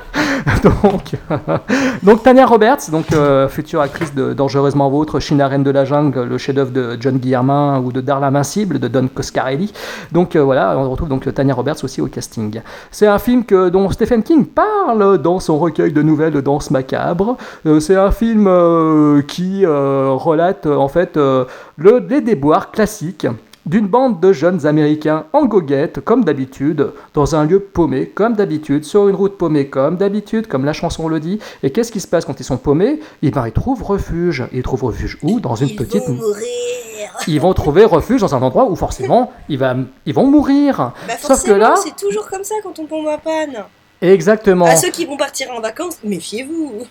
[0.62, 1.12] donc,
[2.02, 6.24] donc Tania Roberts, donc euh, future actrice de Dangereusement Vôtre, China Reine de la Jungle,
[6.24, 9.72] le chef-d'œuvre de John Guillermin ou de Darla Invincible de Don Coscarelli.
[10.12, 12.60] Donc euh, voilà, on retrouve donc Tania Roberts aussi au casting.
[12.90, 16.70] C'est un film que, dont Stephen King parle dans son recueil de nouvelles de danse
[16.70, 17.36] macabre.
[17.66, 18.44] Euh, c'est un film
[19.26, 23.26] qui relate en fait le, les déboires classiques
[23.66, 28.84] d'une bande de jeunes américains en goguette, comme d'habitude, dans un lieu paumé, comme d'habitude,
[28.84, 31.38] sur une route paumée, comme d'habitude, comme la chanson le dit.
[31.62, 33.00] Et qu'est-ce qui se passe quand ils sont paumés?
[33.22, 34.44] Eh bien, ils trouvent refuge.
[34.52, 35.40] Ils trouvent refuge où?
[35.40, 36.06] Dans une petite.
[36.06, 36.46] Vont mourir.
[37.28, 39.76] Ils vont trouver refuge dans un endroit où forcément ils, va...
[40.06, 40.92] ils vont mourir.
[41.06, 41.74] Bah Sauf que là.
[41.76, 43.64] C'est toujours comme ça quand on tombe à panne.
[44.00, 44.64] Exactement.
[44.64, 46.84] À ceux qui vont partir en vacances, méfiez-vous.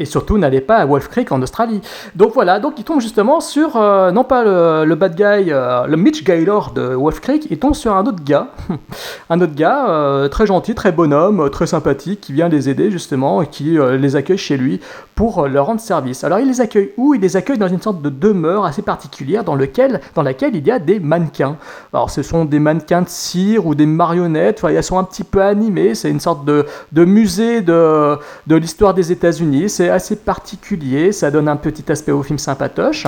[0.00, 1.80] Et surtout, n'allez pas à Wolf Creek en Australie.
[2.16, 5.96] Donc voilà, donc il tombe justement sur, euh, non pas le, bad guy, euh, le
[5.96, 8.48] Mitch Gaylor de Wolf Creek, il tombe sur un autre gars,
[9.30, 13.42] un autre gars euh, très gentil, très bonhomme, très sympathique, qui vient les aider justement,
[13.42, 14.80] et qui les accueille chez lui
[15.14, 16.24] pour leur rendre service.
[16.24, 17.14] Alors il les accueille où?
[17.14, 20.66] Il les accueille dans une sorte de demeure assez particulière dans, lequel, dans laquelle il
[20.66, 21.56] y a des mannequins.
[21.92, 25.22] Alors ce sont des mannequins de cire ou des marionnettes, enfin, elles sont un petit
[25.22, 28.18] peu animées, c'est une sorte de, de musée de,
[28.48, 29.70] de l'histoire des États-Unis.
[29.88, 33.06] Assez particulier, ça donne un petit aspect au film sympatoche.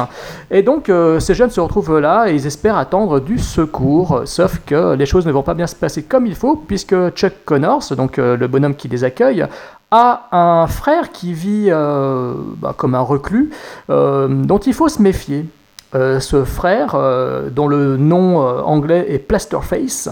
[0.50, 4.60] Et donc euh, ces jeunes se retrouvent là et ils espèrent attendre du secours, sauf
[4.64, 7.94] que les choses ne vont pas bien se passer comme il faut, puisque Chuck Connors,
[7.96, 9.46] donc euh, le bonhomme qui les accueille,
[9.90, 13.50] a un frère qui vit euh, bah, comme un reclus,
[13.88, 15.46] dont il faut se méfier.
[15.94, 20.08] Euh, ce frère, euh, dont le nom euh, anglais est Plasterface,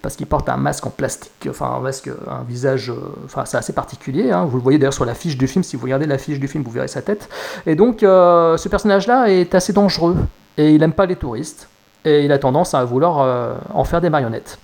[0.00, 2.92] parce qu'il porte un masque en plastique, enfin un masque, un visage,
[3.24, 4.30] enfin c'est assez particulier.
[4.30, 4.46] Hein.
[4.46, 5.62] vous le voyez d'ailleurs sur la fiche du film.
[5.62, 7.28] Si vous regardez la fiche du film, vous verrez sa tête.
[7.66, 10.16] Et donc, ce personnage-là est assez dangereux
[10.56, 11.68] et il n'aime pas les touristes
[12.04, 14.58] et il a tendance à vouloir euh, en faire des marionnettes.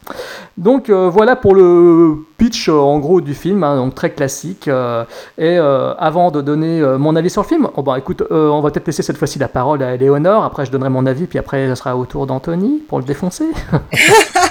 [0.56, 4.70] Donc euh, voilà pour le pitch euh, en gros du film, hein, donc très classique.
[5.39, 8.86] et avant de donner mon avis sur le film, oh, bah, écoute, on va peut-être
[8.86, 11.74] laisser cette fois-ci la parole à Léonore, après je donnerai mon avis, puis après ce
[11.74, 13.47] sera au tour d'Anthony pour le défoncer.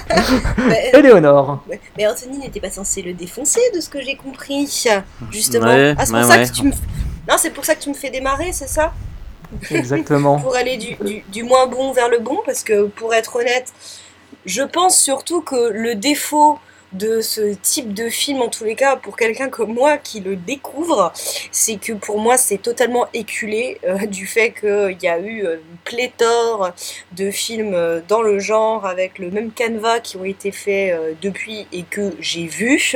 [0.93, 1.63] Éléonore.
[1.97, 4.67] Mais Anthony n'était pas censé le défoncer de ce que j'ai compris,
[5.31, 5.67] justement.
[5.97, 6.71] ah, c'est pour, ça que tu me...
[6.71, 8.93] non, pour ça que tu me fais démarrer, c'est ça?
[9.71, 10.39] Exactement.
[10.39, 13.73] pour aller du, du, moins bon vers le bon, parce que pour être honnête,
[14.45, 16.59] je pense surtout que le défaut
[16.93, 20.35] de ce type de film, en tous les cas, pour quelqu'un comme moi qui le
[20.35, 21.11] découvre,
[21.51, 25.55] c'est que pour moi c'est totalement éculé euh, du fait qu'il y a eu euh,
[25.55, 26.71] une pléthore
[27.13, 31.67] de films euh, dans le genre avec le même canevas qui ont été faits depuis
[31.71, 32.95] et que j'ai vu.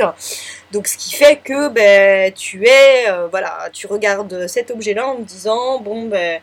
[0.72, 5.24] Donc ce qui fait que ben, tu es, voilà, tu regardes cet objet-là en me
[5.24, 6.40] disant, bon ben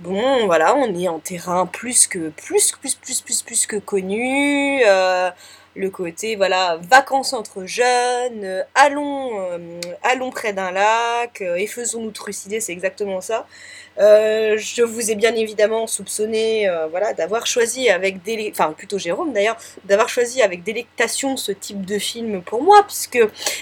[0.00, 4.82] bon, voilà, on est en terrain plus que plus, plus, plus, plus, plus que connu.
[4.86, 5.30] Euh,
[5.74, 11.66] le côté voilà vacances entre jeunes, euh, allons, euh, allons près d'un lac euh, et
[11.66, 13.46] faisons-nous trucider, c'est exactement ça.
[13.98, 19.56] Je vous ai bien évidemment soupçonné voilà d'avoir choisi avec délé enfin plutôt Jérôme d'ailleurs
[19.84, 23.18] d'avoir choisi avec délectation ce type de film pour moi puisque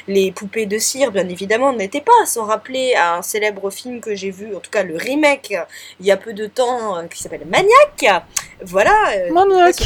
[0.09, 4.15] les poupées de cire bien évidemment n'étaient pas sans rappeler à un célèbre film que
[4.15, 5.55] j'ai vu en tout cas le remake
[6.01, 8.25] il y a peu de temps qui s'appelle Maniac.
[8.63, 8.95] Voilà
[9.33, 9.77] Maniac.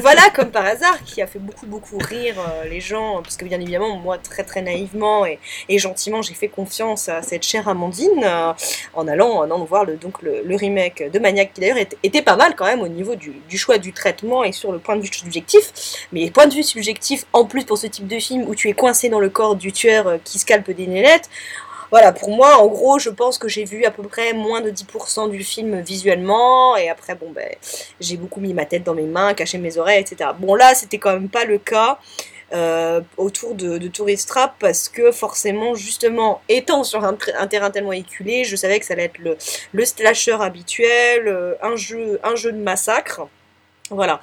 [0.00, 3.44] voilà comme par hasard qui a fait beaucoup beaucoup rire euh, les gens, parce que
[3.44, 5.38] bien évidemment, moi très très naïvement et,
[5.68, 8.52] et gentiment, j'ai fait confiance à cette chère Amandine euh,
[8.94, 12.36] en allant en allant voir le, donc le, remake de Maniac, qui d'ailleurs était, pas
[12.36, 15.12] mal quand même au niveau du, choix du traitement et sur le point de vue
[15.12, 15.72] subjectif.
[16.12, 18.72] Mais point de vue subjectif, en plus pour ce type de film où tu es
[18.74, 21.28] coincé dans le corps du tueur euh, qui scalpe des nénettes,
[21.90, 24.70] voilà, pour moi, en gros, je pense que j'ai vu à peu près moins de
[24.70, 27.50] 10% du film visuellement, et après, bon, ben,
[28.00, 30.30] j'ai beaucoup mis ma tête dans mes mains, caché mes oreilles, etc.
[30.38, 31.98] Bon, là, c'était quand même pas le cas.
[32.52, 37.14] Euh, autour de, de Tourist parce que forcément, justement, étant sur un,
[37.46, 42.52] terrain tellement éculé, je savais que ça allait être le, slasher habituel, euh, un jeu
[42.52, 43.26] de massacre.
[43.88, 44.20] Voilà.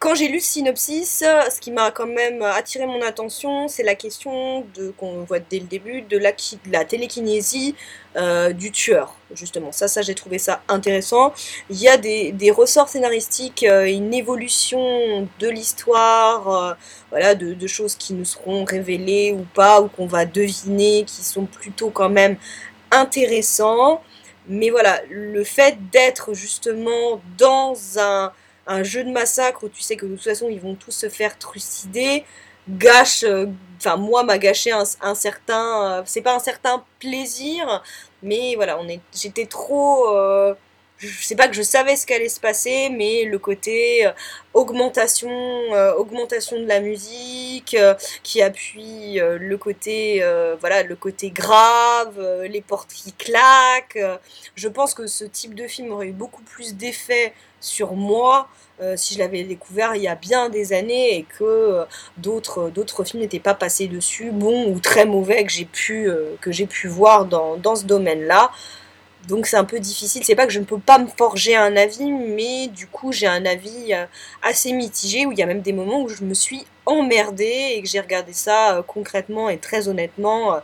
[0.00, 3.94] Quand j'ai lu le synopsis, ce qui m'a quand même attiré mon attention, c'est la
[3.94, 7.74] question de qu'on voit dès le début de la, télékinésie
[8.16, 9.72] euh, du tueur, justement.
[9.72, 11.34] Ça, ça j'ai trouvé ça intéressant.
[11.68, 16.72] Il y a des, des ressorts scénaristiques, euh, une évolution de l'histoire, euh,
[17.10, 21.22] voilà, de, de, choses qui nous seront révélées ou pas, ou qu'on va deviner, qui
[21.22, 22.38] sont plutôt quand même
[22.90, 24.02] intéressants.
[24.48, 28.32] Mais voilà, le fait d'être justement dans un
[28.66, 31.08] un jeu de massacre où tu sais que de toute façon ils vont tous se
[31.08, 32.24] faire trucider
[32.68, 33.46] gâche, euh,
[33.78, 37.82] enfin moi m'a gâché un, certain, euh, c'est pas un certain plaisir,
[38.22, 40.54] mais voilà, on est, j'étais trop, euh,
[40.98, 44.06] je sais pas que je savais ce qu'allait se passer, mais le côté
[44.52, 45.30] augmentation,
[45.96, 47.74] augmentation de la musique
[48.22, 50.22] qui appuie le côté,
[50.60, 53.98] voilà, le côté grave, les portes qui claquent.
[54.56, 58.48] je pense que ce type de film aurait eu beaucoup plus d'effet sur moi
[58.82, 61.84] euh, si je l'avais découvert il y a bien des années et que euh,
[62.16, 66.36] d'autres d'autres films n'étaient pas passés dessus, bons ou très mauvais que j'ai pu euh,
[66.40, 68.50] que j'ai pu voir dans, dans ce domaine-là.
[69.28, 70.24] Donc c'est un peu difficile.
[70.24, 73.26] C'est pas que je ne peux pas me forger un avis, mais du coup j'ai
[73.26, 73.92] un avis
[74.42, 77.82] assez mitigé où il y a même des moments où je me suis emmerdée et
[77.82, 80.58] que j'ai regardé ça concrètement et très honnêtement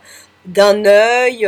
[0.47, 1.47] d'un œil.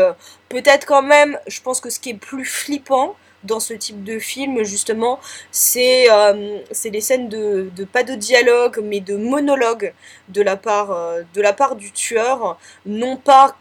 [0.49, 4.19] Peut-être quand même, je pense que ce qui est plus flippant, dans ce type de
[4.19, 5.19] film, justement,
[5.51, 9.93] c'est euh, les scènes de, pas de dialogue, mais de monologue
[10.29, 13.55] de la part, euh, de la part du tueur, non pas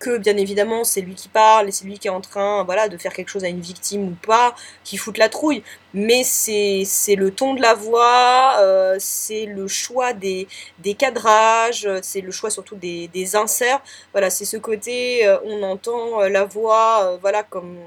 [0.00, 2.88] que bien évidemment c'est lui qui parle et c'est lui qui est en train voilà
[2.88, 5.62] de faire quelque chose à une victime ou pas qui fout la trouille
[5.94, 6.84] mais c'est
[7.16, 10.46] le ton de la voix euh, c'est le choix des,
[10.80, 13.80] des cadrages c'est le choix surtout des, des inserts.
[14.12, 17.78] Voilà c'est ce côté euh, on entend la voix voilà comme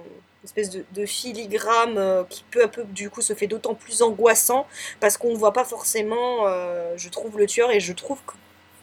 [0.47, 4.65] espèce de, filigrane euh, qui peu à peu du coup se fait d'autant plus angoissant
[4.99, 8.19] parce qu'on ne voit pas forcément, euh, je trouve, le tueur et je trouve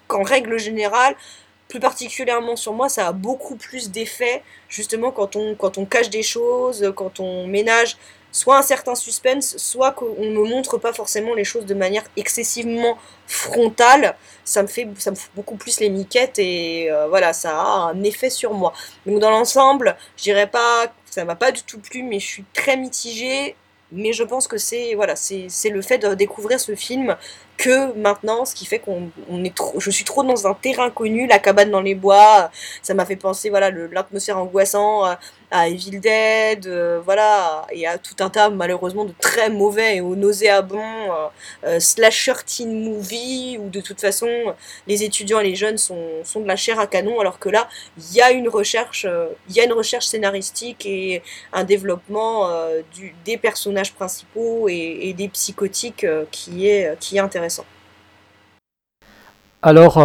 [0.06, 1.16] qu'en règle générale,
[1.68, 6.10] plus particulièrement sur moi, ça a beaucoup plus d'effet justement quand on, quand on cache
[6.10, 7.96] des choses, quand on ménage
[8.34, 12.02] soit un certain suspense, soit qu'on ne me montre pas forcément les choses de manière
[12.16, 12.98] excessivement
[13.28, 14.16] frontale.
[14.44, 14.88] Ça me fait,
[15.36, 18.72] beaucoup plus les miquettes et euh, voilà, ça a un effet sur moi.
[19.06, 22.44] Donc dans l'ensemble, je dirais pas, ça m'a pas du tout plu, mais je suis
[22.52, 23.54] très mitigée.
[23.92, 27.16] Mais je pense que c'est voilà, c'est le fait de découvrir ce film
[27.56, 29.10] que maintenant, ce qui fait qu'on
[29.44, 32.50] est trop, je suis trop dans un terrain connu, la cabane dans les bois,
[32.82, 35.14] ça m'a fait penser voilà l'atmosphère angoissant euh,
[35.54, 40.00] à Evil Dead, euh, voilà, et à tout un tas malheureusement de très mauvais et
[40.00, 41.28] aux nauséabonds euh,
[41.64, 44.28] euh, slasher teen movie où de toute façon
[44.88, 47.68] les étudiants et les jeunes sont, sont de la chair à canon alors que là
[47.96, 49.06] il y a une recherche,
[49.48, 51.22] il y a une recherche scénaristique et
[51.52, 52.50] un développement
[53.24, 57.43] des personnages principaux et, et des psychotiques qui est qui est intéressant.
[59.62, 59.96] Alors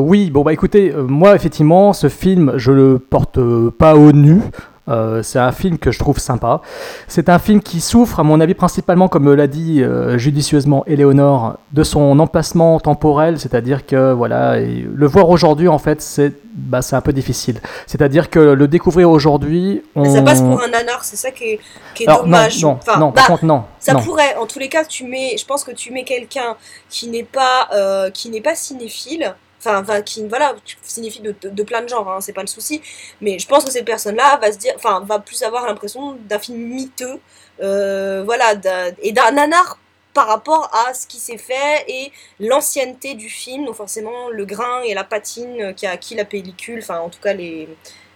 [0.00, 3.38] oui, bon bah écoutez, moi effectivement ce film je le porte
[3.70, 4.40] pas au nu,
[4.88, 6.60] euh, c'est un film que je trouve sympa.
[7.08, 11.58] C'est un film qui souffre, à mon avis, principalement, comme l'a dit euh, judicieusement Éléonore,
[11.72, 17.00] de son emplacement temporel, c'est-à-dire que voilà, le voir aujourd'hui, en fait, c'est bah, un
[17.00, 17.60] peu difficile.
[17.86, 20.04] C'est-à-dire que le découvrir aujourd'hui, on...
[20.04, 21.60] ça passe pour un nanar, c'est ça qui est,
[21.94, 22.62] qui est dommage.
[22.62, 23.64] Non, non, par bah, contre, non.
[23.80, 26.56] Ça pourrait, en tous les cas, tu mets, je pense que tu mets quelqu'un
[26.88, 29.34] qui n'est pas, euh, qui n'est pas cinéphile
[29.66, 32.82] enfin, qui voilà, signifie de, plein de genres, hein, c'est pas le souci,
[33.20, 36.38] mais je pense que cette personne-là va se dire, enfin, va plus avoir l'impression d'un
[36.38, 37.20] film miteux,
[37.62, 38.54] euh, voilà,
[39.02, 39.78] et d'un nanar
[40.12, 44.82] par rapport à ce qui s'est fait et l'ancienneté du film, donc forcément le grain
[44.82, 47.68] et la patine qui a acquis la pellicule, enfin en tout cas les,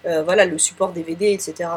[0.06, 1.68] euh, voilà, le support DVD, etc.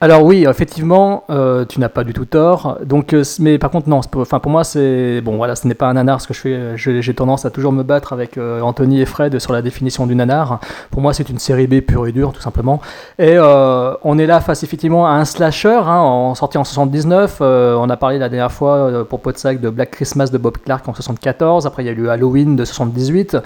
[0.00, 2.78] Alors oui, effectivement, euh, tu n'as pas du tout tort.
[2.84, 3.98] Donc, euh, mais par contre, non.
[4.14, 5.36] Enfin, pour moi, c'est bon.
[5.36, 6.20] Voilà, ce n'est pas un nanar.
[6.20, 9.40] Ce que je fais, euh, j'ai tendance à toujours me battre avec Anthony et Fred
[9.40, 10.60] sur la définition du nanar.
[10.92, 12.80] Pour moi, c'est une série B pure et dure, tout simplement.
[13.18, 17.38] Et on est là face effectivement à un slasher, hein, en sorti en 79.
[17.40, 20.86] Euh, on a parlé la dernière fois pour Podsac de Black Christmas de Bob Clark
[20.86, 21.66] en 74.
[21.66, 23.36] Après, il y a eu Halloween de 78.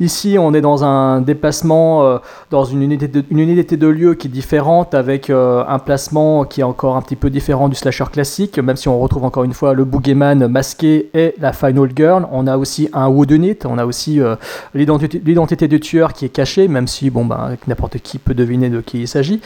[0.00, 2.20] Ici, on est dans un déplacement
[2.50, 6.01] dans une unité, de, une unité de lieu qui est différente, avec un placement
[6.48, 9.44] qui est encore un petit peu différent du slasher classique, même si on retrouve encore
[9.44, 12.26] une fois le boogeyman masqué et la final girl.
[12.32, 14.36] On a aussi un whodunit, on a aussi euh,
[14.74, 18.80] l'identité du tueur qui est cachée, même si bon, ben, n'importe qui peut deviner de
[18.80, 19.40] qui il s'agit.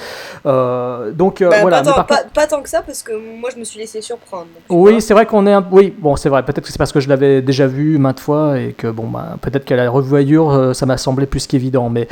[0.46, 1.82] Euh, donc euh, Bah, voilà.
[1.82, 4.46] pas, tant, par pas- tant que ça, parce que moi je me suis laissé surprendre.
[4.68, 5.64] oui, c'est vrai qu'on est un...
[5.70, 6.42] Oui, bon, c'est vrai.
[6.44, 9.36] Peut-être que c'est parce que je l'avais déjà vu maintes fois et que, bon, bah,
[9.40, 11.88] peut-être qu'à la revoyure, ça m'a semblé plus qu'évident.
[11.88, 12.08] Mais...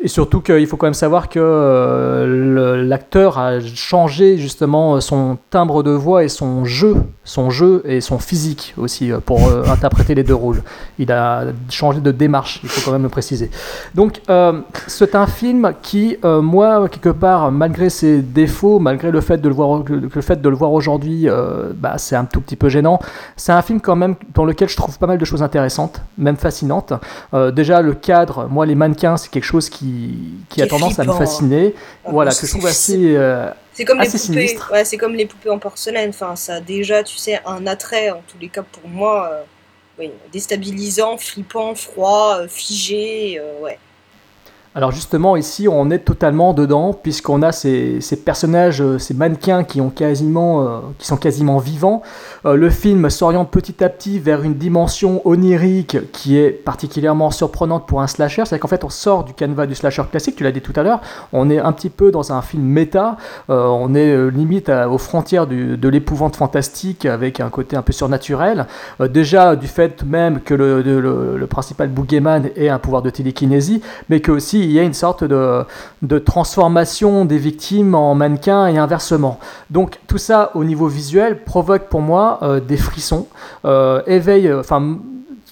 [0.00, 5.82] Et surtout qu'il faut quand même savoir que euh, l'acteur a changé justement son timbre
[5.82, 10.14] de voix et son jeu, son jeu et son physique aussi euh, pour euh, interpréter
[10.14, 10.62] les deux rôles.
[11.00, 13.50] Il a changé de démarche, il faut quand même le préciser.
[13.94, 14.20] Donc,
[14.86, 19.54] c'est un film qui, moi, quelque part, malgré ses défauts, malgré le fait de le
[19.54, 21.28] voir, le fait de le voir aujourd'hui,
[21.76, 22.98] bah, c'est un tout petit peu gênant.
[23.36, 26.36] C'est un film quand même dans lequel je trouve pas mal de choses intéressantes, même
[26.36, 26.92] fascinantes.
[27.54, 29.87] Déjà, le cadre, moi, les mannequins, c'est quelque chose qui,
[30.48, 31.18] qui Qui a tendance à me flippant.
[31.18, 31.74] fasciner.
[32.04, 34.18] Ah, voilà, que je trouve assez, euh, C'est comme les poupées.
[34.18, 34.70] sinistre.
[34.72, 36.10] Ouais, c'est comme les poupées en porcelaine.
[36.10, 39.30] Enfin, ça a déjà, tu sais, un attrait en tous les cas pour moi.
[39.32, 39.42] euh,
[39.98, 43.40] oui, déstabilisant, flippant, froid, euh, figé.
[43.60, 43.78] ouais.
[44.74, 49.60] Alors justement, ici, on est totalement dedans, puisqu'on a ces, ces personnages, euh, ces mannequins
[49.76, 52.02] euh, qui sont quasiment vivants.
[52.44, 57.88] Euh, le film s'oriente petit à petit vers une dimension onirique qui est particulièrement surprenante
[57.88, 58.42] pour un slasher.
[58.44, 60.82] C'est-à-dire qu'en fait, on sort du canevas du slasher classique, tu l'as dit tout à
[60.82, 61.00] l'heure,
[61.32, 63.16] on est un petit peu dans un film méta,
[63.48, 68.66] on est limite aux frontières de l'épouvante fantastique, avec un côté un peu surnaturel.
[69.00, 74.20] Déjà, du fait même que le- le principal boogeyman ait un pouvoir de télékinésie, mais
[74.20, 75.64] que aussi il y a une sorte de,
[76.02, 79.38] de transformation des victimes en mannequins et inversement.
[79.70, 83.26] Donc tout ça au niveau visuel provoque pour moi euh, des frissons,
[83.64, 84.98] euh, éveille, euh, enfin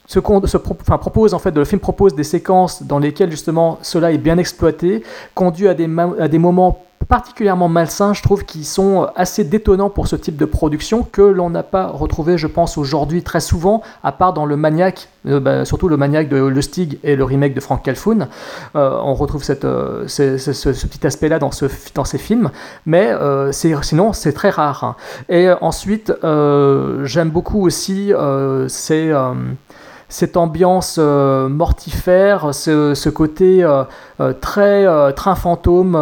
[0.06, 4.38] ce propose en fait, le film propose des séquences dans lesquelles justement cela est bien
[4.38, 5.02] exploité,
[5.34, 5.88] conduit à des,
[6.20, 10.44] à des moments particulièrement malsains, je trouve, qui sont assez détonnants pour ce type de
[10.44, 14.56] production que l'on n'a pas retrouvé, je pense, aujourd'hui très souvent, à part dans le
[14.56, 18.28] Maniac, euh, bah, surtout le Maniac de Le Stig et le remake de Frank Calfoun.
[18.74, 21.50] Euh, on retrouve euh, ce, petit aspect-là dans,
[21.94, 22.50] dans ces films,
[22.86, 24.84] mais euh, sinon c'est très rare.
[24.84, 24.96] hein.
[25.28, 29.32] Et euh, ensuite, euh, j'aime beaucoup aussi euh, ces, euh,
[30.16, 33.84] cette ambiance euh, mortifère, ce, côté euh,
[34.20, 35.92] euh, très train fantôme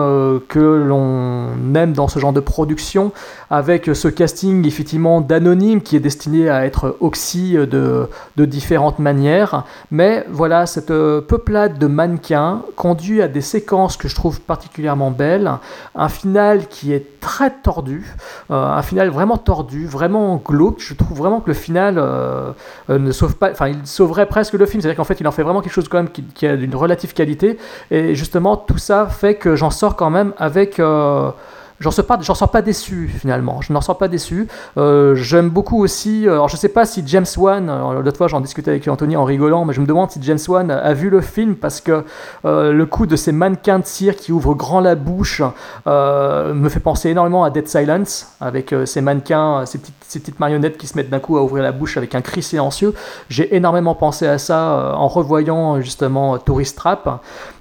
[0.49, 3.11] que l'on aime dans ce genre de production,
[3.55, 9.65] avec ce casting effectivement d'anonyme qui est destiné à être oxy de, de différentes manières.
[9.91, 15.11] Mais voilà, cette euh, peuplade de mannequins conduit à des séquences que je trouve particulièrement
[15.11, 15.53] belles,
[15.95, 18.15] un final qui est très tordu,
[18.51, 20.81] euh, un final vraiment tordu, vraiment glauque.
[20.81, 22.51] Je trouve vraiment que le final euh,
[22.91, 25.33] euh, ne sauve pas, enfin il sauverait presque le film, c'est-à-dire qu'en fait il en
[25.33, 27.59] fait vraiment quelque chose quand même qui, a d'une relative qualité.
[27.91, 31.31] Et justement tout ça fait que j'en sors quand même avec euh,
[31.81, 33.61] J'en sors pas, déçu finalement.
[33.61, 34.47] Je n'en sors pas déçu.
[34.77, 36.27] Euh, J'aime beaucoup aussi.
[36.27, 37.69] euh, Alors je sais pas si James Wan.
[37.69, 40.39] alors, L'autre fois j'en discutais avec Anthony en rigolant, mais je me demande si James
[40.49, 42.05] Wan a, vu le film parce que
[42.45, 45.43] euh, le coup de ces mannequins de cire qui ouvrent grand la bouche
[45.87, 49.95] euh, me fait penser énormément à Dead Silence avec euh, ces mannequins, euh, ces petites,
[50.07, 52.43] ces petites marionnettes qui se mettent d'un coup à ouvrir la bouche avec un cri
[52.43, 52.95] silencieux.
[53.29, 57.21] J'ai énormément pensé à ça euh, en revoyant justement Tourist Trap.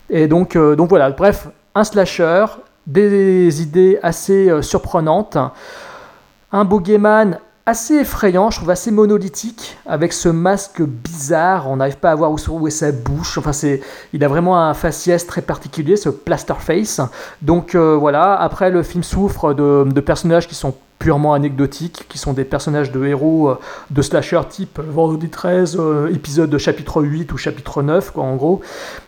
[0.09, 1.09] Et donc, euh, donc voilà.
[1.09, 2.45] Bref, un slasher
[2.87, 5.37] des idées assez euh, surprenantes,
[6.51, 12.11] un boogeyman assez effrayant, je trouve assez monolithique, avec ce masque bizarre, on n'arrive pas
[12.11, 13.79] à voir où, est sa bouche, enfin c'est,
[14.11, 16.99] il a vraiment un faciès très particulier, ce plaster face.
[17.41, 22.31] Donc euh, voilà, après le film souffre de personnages qui sont purement anecdotiques, qui sont
[22.31, 23.59] des personnages de héros euh,
[23.91, 28.37] de slasher type Vendredi 13, euh, épisode de chapitre 8 ou chapitre 9, quoi, en
[28.37, 28.61] gros.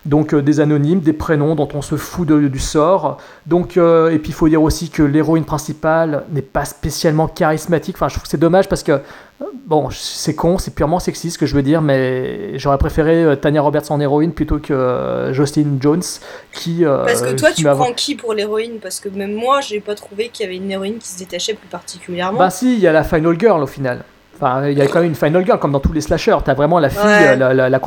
[0.03, 3.19] Donc euh, des anonymes, des prénoms dont on se fout de- du sort.
[3.45, 7.95] Donc, et puis il faut dire aussi que l'héroïne principale n'est pas spécialement charismatique.
[7.95, 8.99] Enfin, je trouve que c'est dommage parce que,
[9.65, 13.35] bon, c'est con, c'est purement sexiste ce que je veux dire, mais j'aurais préféré euh,
[13.35, 16.03] Tanya Roberts en héroïne plutôt que euh, Jocelyn Jones,
[16.53, 16.85] qui...
[16.85, 18.79] euh, Parce que toi, qui tu prends qui pour l'héroïne?
[18.81, 21.53] Parce que même moi, j'ai pas trouvé qu'il y avait une héroïne qui se détachait
[21.53, 22.39] plus particulièrement.
[22.39, 24.03] Bah si, il y a la Final Girl au final.
[24.35, 26.37] Enfin, il y a quand même une final girl, comme dans tous les slashers.
[26.43, 27.27] T'as vraiment la fille, Ouais.
[27.41, 27.79] euh, la, la-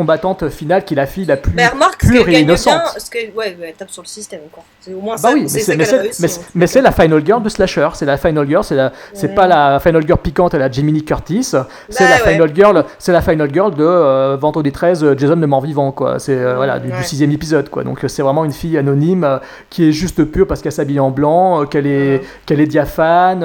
[0.51, 2.75] finale qui est la fille la plus Mais remarque, ce pure et innocente.
[2.83, 4.63] bien, ce que, ouais, ouais, elle tape sur le système, quoi.
[4.81, 6.39] C'est au moins Bah ça, oui, mais c'est hein.
[6.55, 7.89] mais c'est la final girl de slasher.
[7.95, 9.35] C'est la final girl, c'est la, c'est Ouais.
[9.35, 11.43] pas la final girl piquante à la Lee Curtis.
[11.45, 11.59] C'est
[12.05, 15.47] Bah la final girl, c'est la final girl de euh, Vendredi 13, euh, Jason le
[15.47, 16.19] mort vivant quoi.
[16.19, 17.85] C'est euh, voilà du, sixième épisode quoi.
[17.85, 19.39] Donc c'est vraiment une fille anonyme euh,
[19.71, 23.45] qui est juste pure parce qu'elle s'habille en blanc, qu'elle est qu'elle est diaphane,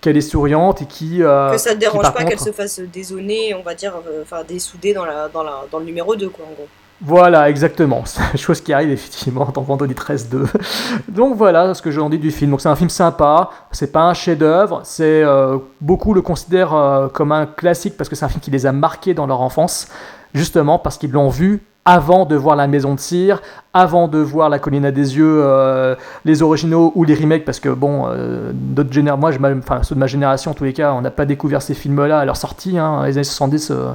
[0.00, 3.74] qu'elle est souriante et qui que ça te dérange pas se fasse désonner, on va
[3.74, 6.68] dire, euh, enfin dessouder dans, la, dans, la, dans le numéro 2, quoi, en gros.
[7.04, 8.02] Voilà, exactement.
[8.04, 10.46] C'est chose qui arrive effectivement dans Vendredi 13 2.
[11.08, 12.52] Donc voilà ce que j'en dis du film.
[12.52, 17.08] Donc c'est un film sympa, c'est pas un chef-d'œuvre, c'est euh, beaucoup le considèrent euh,
[17.08, 19.88] comme un classique parce que c'est un film qui les a marqués dans leur enfance,
[20.32, 23.42] justement parce qu'ils l'ont vu avant de voir La Maison de Cire,
[23.74, 27.58] avant de voir La Colline à des yeux, euh, les originaux ou les remakes, parce
[27.58, 29.38] que bon, euh, d'autres moi, je,
[29.82, 32.24] ceux de ma génération en tous les cas, on n'a pas découvert ces films-là à
[32.24, 33.88] leur sortie, hein, les années 70, euh,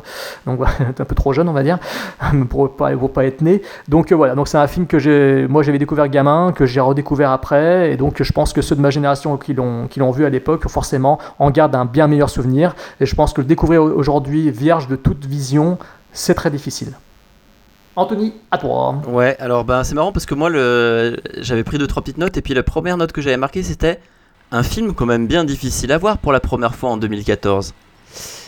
[0.46, 0.60] donc
[0.96, 1.80] t'es un peu trop jeune, on va dire,
[2.50, 3.62] pour pas, pas être né.
[3.88, 7.32] Donc euh, voilà, donc c'est un film que moi j'avais découvert gamin, que j'ai redécouvert
[7.32, 10.26] après, et donc je pense que ceux de ma génération qui l'ont, qui l'ont vu
[10.26, 13.82] à l'époque, forcément, en gardent un bien meilleur souvenir, et je pense que le découvrir
[13.82, 15.78] aujourd'hui vierge de toute vision,
[16.12, 16.94] c'est très difficile.
[17.98, 19.02] Anthony, à toi.
[19.08, 22.38] Ouais, alors ben c'est marrant parce que moi le j'avais pris deux trois petites notes
[22.38, 24.00] et puis la première note que j'avais marquée c'était
[24.52, 27.74] un film quand même bien difficile à voir pour la première fois en 2014.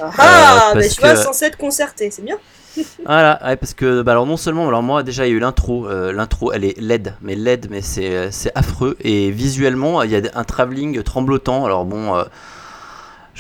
[0.02, 2.38] Ah, ah, mais tu vois, que- censé être concerté, c'est bien.
[3.06, 5.40] Voilà, ouais, parce que bah alors non seulement, alors moi déjà il y a eu
[5.40, 10.04] l'intro, euh, l'intro elle est laide, mais laide, mais c'est euh, c'est affreux et visuellement
[10.04, 11.66] il y a un travelling tremblotant.
[11.66, 12.24] Alors bon, euh,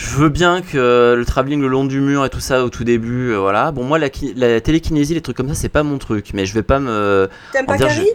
[0.01, 2.85] je veux bien que le travelling le long du mur et tout ça au tout
[2.85, 3.71] début, euh, voilà.
[3.73, 6.45] Bon moi la, ki- la télékinésie, les trucs comme ça c'est pas mon truc, mais
[6.45, 8.07] je vais pas me T'aimes pas Carrie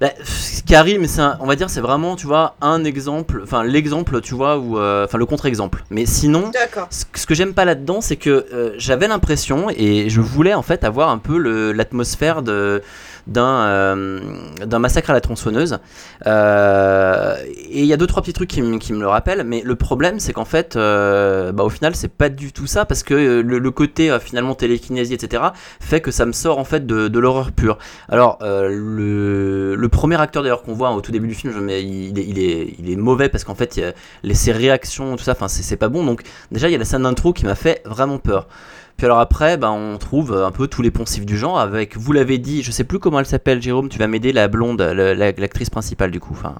[0.00, 4.34] bah, c'est un- on va dire c'est vraiment tu vois un exemple, enfin l'exemple tu
[4.34, 5.84] vois ou euh, enfin le contre-exemple.
[5.90, 6.50] Mais sinon,
[6.90, 10.62] ce ce que j'aime pas là-dedans, c'est que euh, j'avais l'impression et je voulais en
[10.62, 11.38] fait avoir un peu
[11.72, 12.82] l'atmosphère de
[13.26, 14.20] d'un euh,
[14.64, 15.78] d'un massacre à la tronçonneuse.
[16.26, 19.62] Et il y a deux trois petits trucs qui, me- qui me le rappellent, mais
[19.64, 23.14] le problème c'est qu'en fait, bah, au final c'est pas du tout ça parce que
[23.14, 25.42] le, le côté finalement télékinésie etc
[25.80, 27.78] fait que ça me sort en fait de, de l'horreur pure.
[28.08, 32.24] Alors le, le premier acteur d'ailleurs qu'on voit au tout début du film, il, est,
[32.26, 33.92] il, est, il est mauvais parce qu'en fait il y a
[34.24, 36.04] les, ses réactions tout ça, enfin c'est pas bon.
[36.04, 38.48] Donc déjà il y a la scène d'intro qui m'a fait vraiment peur.
[38.96, 42.12] Puis alors après, ben, on trouve un peu tous les poncifs du genre avec, vous
[42.12, 45.70] l'avez dit, je sais plus comment elle s'appelle, Jérôme, tu vas m'aider, la blonde, l'actrice
[45.70, 46.32] principale du coup.
[46.32, 46.54] Enfin,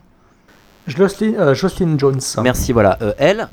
[0.86, 1.54] Jocelyn, euh,
[1.98, 2.20] Jones.
[2.42, 2.98] merci, voilà.
[3.02, 3.48] Euh, elle,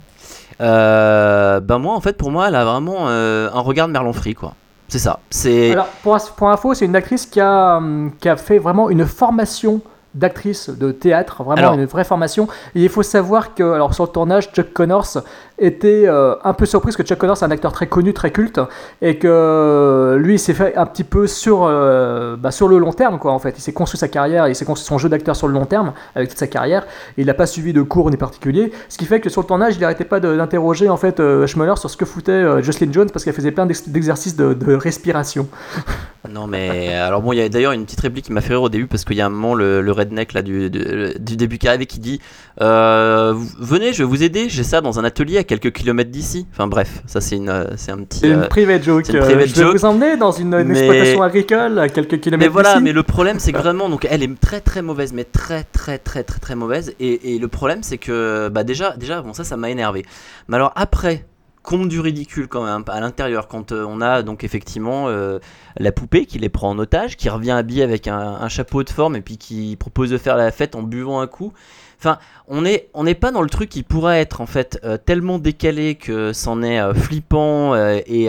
[0.61, 4.35] euh, ben moi en fait, pour moi, elle a vraiment un regard de Merlon Free,
[4.35, 4.53] quoi.
[4.93, 5.17] C'est ça.
[5.31, 5.71] C'est.
[5.71, 9.07] Alors, pour, pour info, c'est une actrice qui a, hum, qui a fait vraiment une
[9.07, 9.81] formation
[10.13, 12.47] d'actrice de théâtre, vraiment Alors- une vraie formation.
[12.75, 15.17] Et il faut savoir que, alors sur le tournage, Chuck Connors
[15.59, 18.31] était euh, un peu surpris parce que Chuck Connors est un acteur très connu, très
[18.31, 18.59] culte,
[19.01, 22.91] et que lui, il s'est fait un petit peu sur, euh, bah, sur le long
[22.91, 23.55] terme, quoi, en fait.
[23.57, 25.93] Il s'est construit sa carrière, il s'est construit son jeu d'acteur sur le long terme,
[26.15, 26.85] avec toute sa carrière,
[27.17, 29.75] il n'a pas suivi de cours ni particulier, ce qui fait que sur le tournage,
[29.75, 33.09] il n'arrêtait pas d'interroger, en fait, euh, Schmuller sur ce que foutait euh, Jocelyn Jones,
[33.11, 35.47] parce qu'elle faisait plein d'ex- d'exercices de, respiration.
[36.31, 38.61] Non mais alors bon il y a d'ailleurs une petite réplique qui m'a fait rire
[38.61, 41.67] au début parce qu'il y a un moment le, redneck là du, du, début qui
[41.67, 42.21] arrive qui dit
[42.57, 46.67] venez je vais vous aider j'ai ça dans un atelier à quelques kilomètres d'ici enfin
[46.67, 49.07] bref ça c'est une euh, c'est un petit C'est une euh, private joke.
[49.09, 49.77] une euh, private je vais joke.
[49.77, 53.03] vous emmener dans une, une Mais- exploitation agricole à quelques kilomètres mais voilà mais le
[53.03, 56.39] problème c'est que vraiment donc elle est très très mauvaise mais très très très très
[56.39, 59.69] très mauvaise et, et le problème c'est que bah déjà déjà bon ça ça m'a
[59.69, 60.03] énervé
[60.47, 61.25] mais alors après
[61.61, 65.39] compte du ridicule quand même à l'intérieur quand euh, on a donc effectivement euh,
[65.77, 68.89] la poupée qui les prend en otage qui revient habillée avec un, un chapeau de
[68.89, 71.53] forme et puis qui propose de faire la fête en buvant un coup
[72.05, 72.17] Enfin,
[72.49, 75.39] on est on n'est pas dans le truc qui pourrait être en fait euh, tellement
[75.39, 78.27] décalé que c'en est euh, flippant euh, et,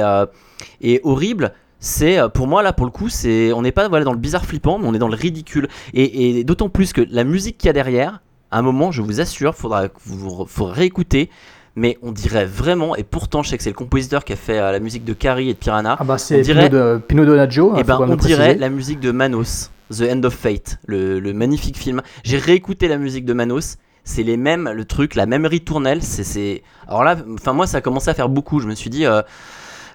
[0.80, 1.52] et horrible.
[1.80, 4.44] C'est pour moi là pour le coup c'est on n'est pas voilà dans le bizarre
[4.46, 7.66] flippant mais on est dans le ridicule et, et d'autant plus que la musique qu'il
[7.66, 8.20] y a derrière
[8.51, 11.28] à un moment je vous assure faudra vous faut réécouter
[11.76, 14.59] mais on dirait vraiment et pourtant je sais que c'est le compositeur qui a fait
[14.60, 16.70] la musique de Carrie et de Piranha Ah bah on c'est dirait
[17.06, 17.74] Pino, Donaggio.
[17.76, 20.78] eh hein, ben, faut quand on dirait la musique de Manos, The End of Fate,
[20.86, 22.02] le, magnifique film.
[22.23, 23.77] J'ai réécouté la musique de Manos.
[24.05, 26.02] C'est les mêmes, le truc, la même ritournelle.
[26.02, 26.62] C'est.
[26.86, 28.61] Alors là, enfin moi, ça a commencé à faire beaucoup.
[28.61, 29.23] Je me suis dit, euh,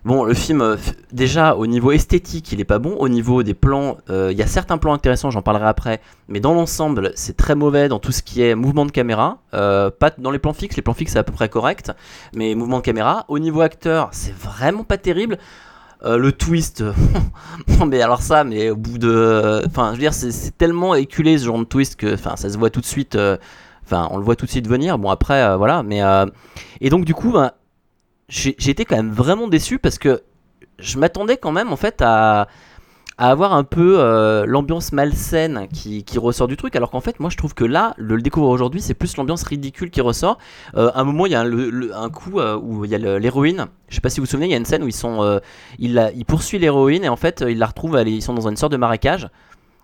[0.03, 0.78] bon, le film, euh,
[1.11, 2.95] déjà au niveau esthétique, il est pas bon.
[2.95, 6.02] Au niveau des plans, euh, il y a certains plans intéressants, j'en parlerai après.
[6.28, 9.40] Mais dans l'ensemble, c'est très mauvais dans tout ce qui est mouvement de caméra.
[9.52, 10.76] Pas dans les plans fixes.
[10.76, 11.91] Les plans fixes, c'est à peu près correct.
[12.34, 13.26] Mais mouvement de caméra.
[13.28, 15.38] Au niveau acteur, c'est vraiment pas terrible.
[16.05, 16.81] Euh, le twist,
[17.80, 21.38] non mais alors ça, mais au bout de, enfin, je veux dire, c'est tellement éculé
[21.38, 23.35] ce genre de twist que, enfin, ça se voit tout de suite, euh,
[23.84, 24.97] enfin, on le voit tout de suite venir.
[24.97, 26.01] Bon après, euh, voilà, mais
[26.80, 27.35] et donc du coup,
[28.30, 30.21] j'ai j'ai été quand même vraiment déçu parce que
[30.77, 32.47] je m'attendais quand même en fait à,
[33.20, 37.20] à avoir un peu euh, l'ambiance malsaine qui, qui ressort du truc, alors qu'en fait,
[37.20, 40.38] moi je trouve que là, le, le découvrir aujourd'hui, c'est plus l'ambiance ridicule qui ressort.
[40.78, 43.66] Euh, à un moment, il y a un, coup euh, où il y a l'héroïne.
[43.90, 45.40] Je sais pas si vous vous souvenez, il y a une scène où ils sont,
[45.80, 48.56] il, la- il poursuit l'héroïne et en fait, il la retrouve, ils sont dans une
[48.56, 49.28] sorte de marécage.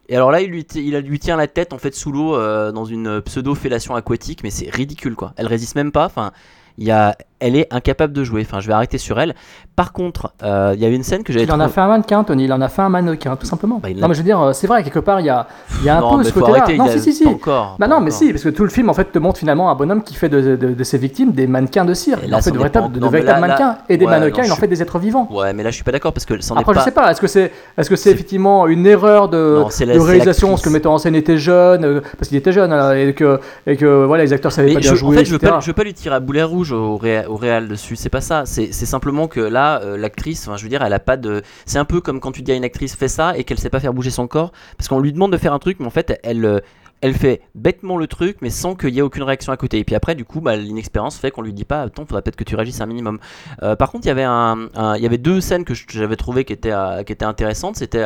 [0.07, 2.37] Et alors là, il lui, il lui tient la tête en fait sous l'eau
[2.71, 5.33] dans une pseudo fellation aquatique, mais c'est ridicule quoi.
[5.35, 6.05] Elle résiste même pas.
[6.05, 6.31] Enfin,
[6.77, 8.41] il y a, elle est incapable de jouer.
[8.45, 9.35] Enfin, je vais arrêter sur elle.
[9.75, 11.87] Par contre, euh, il y a une scène que j'avais Il en a fait un
[11.87, 12.45] mannequin, Tony.
[12.45, 13.79] Il en a fait un mannequin, tout simplement.
[13.83, 15.47] Bah, non, mais je veux dire, euh, c'est vrai, quelque part, il y a,
[15.83, 16.65] y a un Non, peu ce côté-là.
[16.77, 17.27] Non, si, si, si.
[17.27, 18.17] encore, Bah non, mais encore.
[18.19, 20.29] si, parce que tout le film, en fait, te montre finalement un bonhomme qui fait
[20.29, 22.19] de, de- de ses victimes des mannequins de cire.
[22.23, 23.77] Et Il en fait de est véritables, pas- de non, mais véritables là- là- mannequins.
[23.89, 25.27] Et des ouais, mannequins, il en fait des êtres vivants.
[25.31, 26.79] Ouais, mais là, je suis pas d'accord parce que est Après, pas.
[26.79, 27.51] je sais pas, est-ce que c'est
[27.89, 29.61] que c'est effectivement une erreur de,
[29.99, 32.93] réalisation, parce que le metteur en scène était jeune, euh, parce qu'il était jeune, hein,
[32.95, 35.15] et que, voilà, les acteurs savaient pas bien jouer.
[35.15, 37.35] en fait, je veux, pas, je veux pas lui tirer à boulet rouge au, au
[37.35, 38.45] réal dessus, c'est pas ça.
[38.45, 41.41] C'est simplement que là, euh, l'actrice, enfin, je veux dire, elle a pas de.
[41.65, 43.69] C'est un peu comme quand tu dis à une actrice fais ça et qu'elle sait
[43.69, 45.91] pas faire bouger son corps, parce qu'on lui demande de faire un truc, mais en
[45.91, 46.59] fait, elle, euh,
[47.01, 49.79] elle fait bêtement le truc, mais sans qu'il y ait aucune réaction à côté.
[49.79, 52.35] Et puis après, du coup, bah, l'inexpérience fait qu'on lui dit pas, attends, faudrait peut-être
[52.35, 53.19] que tu réagisses un minimum.
[53.63, 56.45] Euh, par contre, il y avait un, il y avait deux scènes que j'avais trouvé
[56.45, 56.73] qui étaient,
[57.05, 57.75] qui étaient intéressantes.
[57.75, 58.05] C'était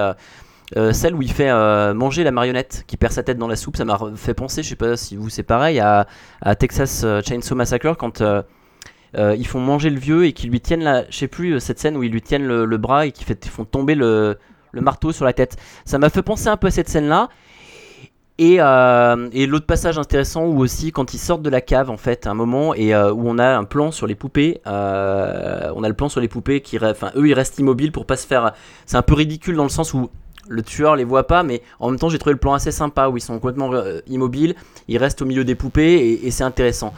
[0.91, 1.51] celle où il fait
[1.93, 3.77] manger la marionnette qui perd sa tête dans la soupe.
[3.77, 6.07] Ça m'a fait penser, je sais pas si vous c'est pareil, à,
[6.57, 8.21] Texas Chainsaw Massacre quand
[9.17, 11.59] euh, ils font manger le vieux et qu'ils lui tiennent la, je sais plus euh,
[11.59, 14.37] cette scène où ils lui tiennent le, bras et qu'ils font tomber le,
[14.73, 15.57] marteau sur la tête.
[15.85, 17.29] Ça m'a fait penser un peu à cette scène là.
[18.41, 21.97] Et, euh, et l'autre passage intéressant où aussi quand ils sortent de la cave en
[21.97, 24.69] fait un moment et où on a un plan sur les poupées on
[25.83, 28.25] a le plan sur les poupées qui enfin eux ils restent immobiles pour pas se
[28.25, 28.53] faire
[28.85, 30.09] c'est un peu ridicule dans le sens où
[30.47, 33.09] le tueur les voit pas mais en même temps j'ai trouvé le plan assez sympa
[33.09, 33.73] où ils sont complètement
[34.07, 34.55] immobiles
[34.87, 36.93] ils restent au milieu des poupées et c'est intéressant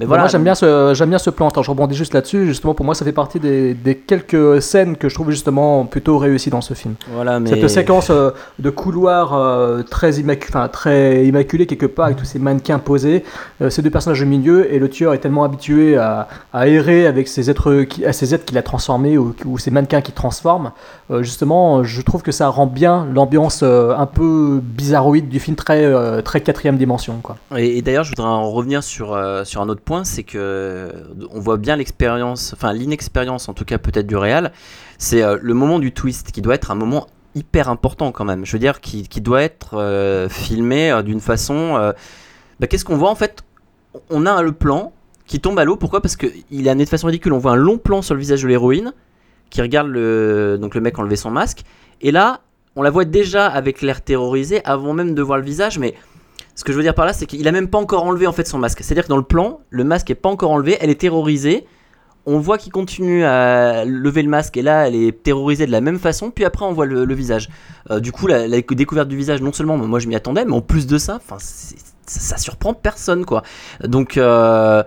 [0.00, 1.48] mais voilà Moi j'aime bien ce j'aime bien ce plan.
[1.48, 2.46] Attends, je rebondis juste là-dessus.
[2.46, 6.18] Justement, pour moi, ça fait partie des, des quelques scènes que je trouve justement plutôt
[6.18, 6.94] réussies dans ce film.
[7.12, 12.06] voilà mais Cette séquence euh, de couloir euh, très, immacu- enfin, très immaculée quelque part
[12.06, 13.24] avec tous ces mannequins posés,
[13.62, 17.06] euh, ces deux personnages au milieu et le tueur est tellement habitué à, à errer
[17.06, 20.14] avec ces êtres, qui, à ces êtres qu'il a transformés ou, ou ces mannequins qu'il
[20.14, 20.72] transforme.
[21.10, 25.54] Euh, justement, je trouve que ça rend bien l'ambiance euh, un peu bizarroïde du film,
[25.54, 27.22] très, euh, très quatrième dimension.
[27.56, 30.92] Et, d'ailleurs, je voudrais en revenir sur, sur un autre point, c'est que
[31.30, 34.52] on voit bien l'expérience, enfin l'inexpérience en tout cas peut-être du réal,
[34.98, 38.44] c'est le moment du twist qui doit être un moment hyper important quand même.
[38.44, 41.92] Je veux dire, qui, qui doit être filmé d'une façon.
[42.60, 43.42] bah, Qu'est-ce qu'on voit en fait?
[44.10, 44.92] On a le plan
[45.26, 45.76] qui tombe à l'eau.
[45.76, 46.00] Pourquoi?
[46.00, 47.32] Parce qu'il est amené de façon ridicule.
[47.32, 48.92] On voit un long plan sur le visage de l'héroïne
[49.50, 51.62] qui regarde le, donc le mec enlever son masque.
[52.00, 52.40] Et là,
[52.76, 55.94] on la voit déjà avec l'air terrorisé avant même de voir le visage, mais
[56.54, 58.32] ce que je veux dire par là, c'est qu'il a même pas encore enlevé en
[58.32, 58.80] fait son masque.
[58.82, 61.66] C'est-à-dire que dans le plan, le masque est pas encore enlevé, elle est terrorisée.
[62.24, 65.80] On voit qu'il continue à lever le masque et là, elle est terrorisée de la
[65.80, 66.30] même façon.
[66.30, 67.48] Puis après, on voit le, visage.
[67.90, 70.60] Euh, du coup, la, découverte du visage, non seulement moi je m'y attendais, mais en
[70.60, 71.20] plus de ça,
[72.06, 73.42] ça surprend personne quoi.
[73.84, 74.82] Donc euh,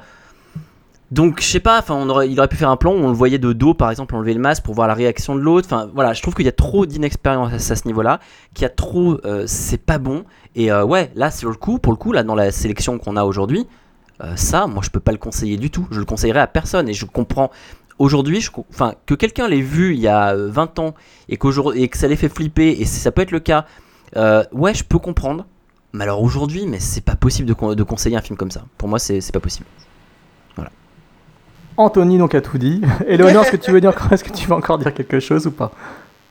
[1.12, 3.14] donc je sais pas, enfin aurait, il aurait pu faire un plan où on le
[3.14, 5.68] voyait de dos par exemple enlever le masque pour voir la réaction de l'autre.
[5.68, 8.20] Enfin voilà, je trouve qu'il y a trop d'inexpérience à, ce niveau-là,
[8.54, 10.24] qu'il y a trop, euh, c'est pas bon.
[10.56, 13.16] Et euh, ouais, là sur le coup, pour le coup là dans la sélection qu'on
[13.16, 13.66] a aujourd'hui,
[14.22, 15.88] euh, ça, moi je peux pas le conseiller du tout.
[15.90, 17.50] Je le conseillerais à personne et je comprends.
[17.98, 20.94] Aujourd'hui, enfin que quelqu'un l'ait vu il y a euh, 20 ans
[21.28, 23.66] et, et que ça l'ait fait flipper et ça peut être le cas.
[24.16, 25.48] ouais, je peux comprendre.
[25.92, 28.66] Mais alors aujourd'hui, mais c'est pas possible de, de conseiller un film comme ça.
[28.78, 29.66] Pour moi, c'est pas possible.
[31.80, 32.82] Anthony donc a tout dit.
[33.08, 35.52] Éléonore, est-ce que tu veux dire est-ce que tu veux encore dire quelque chose ou
[35.52, 35.72] pas?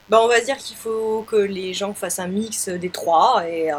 [0.08, 3.72] Bah, on va dire qu'il faut que les gens fassent un mix des trois et
[3.72, 3.76] euh,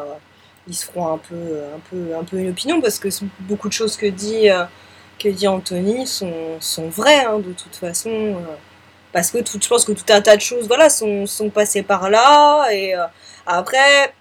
[0.68, 3.10] ils se feront un peu, un, peu, un peu une opinion parce que
[3.42, 4.64] beaucoup de choses que dit, euh,
[5.20, 8.10] que dit Anthony sont, sont vraies hein, de toute façon.
[8.10, 8.56] euh,
[9.12, 11.82] parce que tout, je pense que tout un tas de choses voilà, sont, sont passées
[11.84, 12.94] par là et
[13.48, 14.14] après,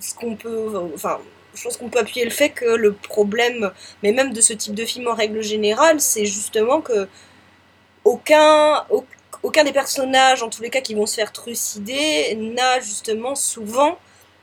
[0.00, 0.72] ce qu'on peut.
[0.94, 1.18] Enfin,
[1.54, 3.70] je pense qu'on peut appuyer le fait que le problème,
[4.02, 7.08] mais même de ce type de film en règle générale, c'est justement que
[8.04, 9.04] aucun, au-
[9.42, 13.98] aucun des personnages, en tous les cas, qui vont se faire trucider, n'a justement souvent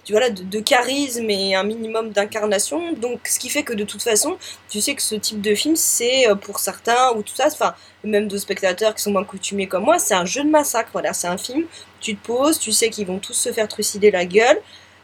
[0.05, 2.93] tu vois, de, de charisme et un minimum d'incarnation.
[2.93, 4.37] Donc, ce qui fait que de toute façon,
[4.69, 7.75] tu sais que ce type de film, c'est euh, pour certains, ou tout ça, enfin,
[8.03, 10.89] même de spectateurs qui sont moins coutumiers comme moi, c'est un jeu de massacre.
[10.93, 11.65] Voilà, c'est un film,
[11.99, 14.59] tu te poses, tu sais qu'ils vont tous se faire trucider la gueule.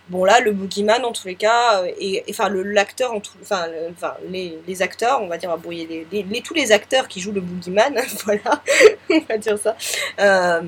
[0.09, 3.65] Bon là, le boogeyman en tous les cas, euh, et enfin le- l'acteur en enfin,
[3.67, 6.71] le- enfin les, les acteurs, on va dire, on va brouiller les, les- tous les
[6.71, 7.95] acteurs qui jouent le boogeyman,
[8.25, 8.61] voilà,
[9.09, 9.75] on va dire ça.
[10.19, 10.61] Euh,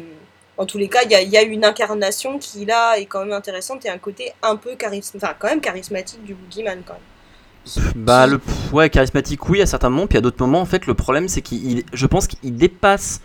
[0.57, 3.34] en tous les cas, il y y a une incarnation qui là est quand même
[3.34, 7.01] intéressante et un côté un peu charismatique, enfin quand même charismatique du boogeyman quand même.
[7.95, 8.39] Bah, le,
[8.72, 11.41] ouais, charismatique, oui, à certains moments, puis à d'autres moments, en fait, le problème, c'est
[11.41, 13.19] qu'il, je pense qu'il dépasse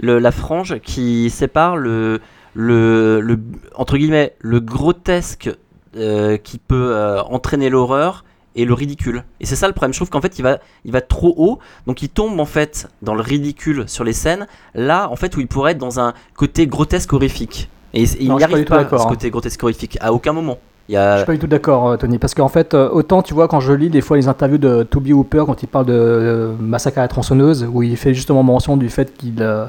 [0.00, 2.20] le, la frange qui sépare le,
[2.54, 3.38] le, le
[3.74, 5.50] entre guillemets, le grotesque
[5.96, 8.24] euh, qui peut euh, entraîner l'horreur
[8.54, 9.24] et le ridicule.
[9.40, 9.92] Et c'est ça le problème.
[9.92, 12.88] Je trouve qu'en fait, il va, il va trop haut, donc il tombe en fait
[13.02, 16.12] dans le ridicule sur les scènes, là, en fait, où il pourrait être dans un
[16.36, 17.70] côté grotesque horrifique.
[17.94, 19.10] Et, il Non, n'y arrive du tout pas, d'accord, ce hein.
[19.10, 20.58] côté grotesque horrifique, à aucun moment.
[20.88, 23.34] Il y Je suis pas du tout d'accord, euh, Tony, parce qu'en fait, autant tu
[23.34, 26.52] vois, quand je lis des fois les interviews de Toby Hooper, quand il parle de
[26.58, 29.66] Massacre à la tronçonneuse, où il fait justement mention du fait qu'il euh,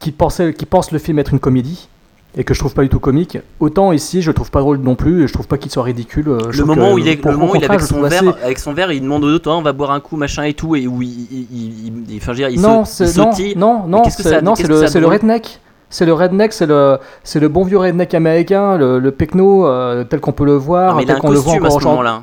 [0.00, 1.88] qu'il pensait, qu'il pense le film être une comédie,
[2.36, 4.78] et que je trouve pas du tout comique, autant ici, je le trouve pas drôle
[4.78, 6.28] non plus, et je trouve pas qu'il soit ridicule.
[6.28, 8.58] euh, je le moment où il est, le moment il avec son verre, assez- avec
[8.58, 10.86] son verre, il demande aux autres, on va boire un coup, machin et tout, et
[10.86, 13.54] où il, il, il- il- enfin, je veux dire, il, non, il non, sautille.
[13.56, 15.58] non, c'est le, redneck.
[15.90, 20.04] C'est le redneck, c'est le, c'est le bon vieux redneck américain, le, le pecno euh,
[20.04, 22.22] tel qu'on peut le voir, Non, mais tel qu'on le voit à encore ce moment-là.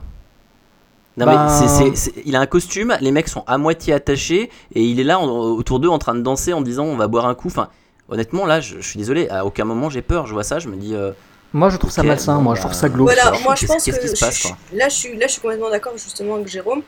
[1.18, 3.94] Non, Ben- mais c'est- c'est- c'est- il a un costume, les mecs sont à moitié
[3.94, 6.98] attachés et il est là en- autour d'eux en train de danser en disant on
[6.98, 7.48] va boire un coup.
[7.48, 7.70] Enfin,
[8.10, 10.28] honnêtement, là, je, je suis désolé, à aucun moment j'ai peur.
[10.28, 10.94] Je vois ça, je me dis.
[10.94, 11.12] euh,
[11.54, 13.08] Moi, je trouve ça malsain, bon, moi, bah, je trouve ça glauque.
[13.14, 15.32] Voilà, moi je pense que qui se passe, je- quoi là, je suis, là je
[15.34, 16.82] suis complètement d'accord justement avec Jérôme.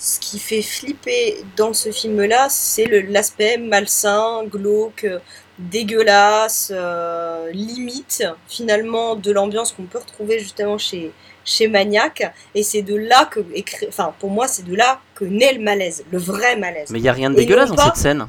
[0.00, 5.18] Ce qui fait flipper dans ce film-là, c'est le- l'aspect malsain, glauque, euh,
[5.58, 11.12] dégueulasse, euh, limite finalement de l'ambiance qu'on peut retrouver justement chez,
[11.48, 12.22] chez Maniac.
[12.54, 13.40] Et c'est de là que,
[13.88, 16.90] enfin pour moi, c'est de là que naît le malaise, le vrai malaise.
[16.90, 18.26] Mais il y a rien de Et dégueulasse dans pas- cette scène.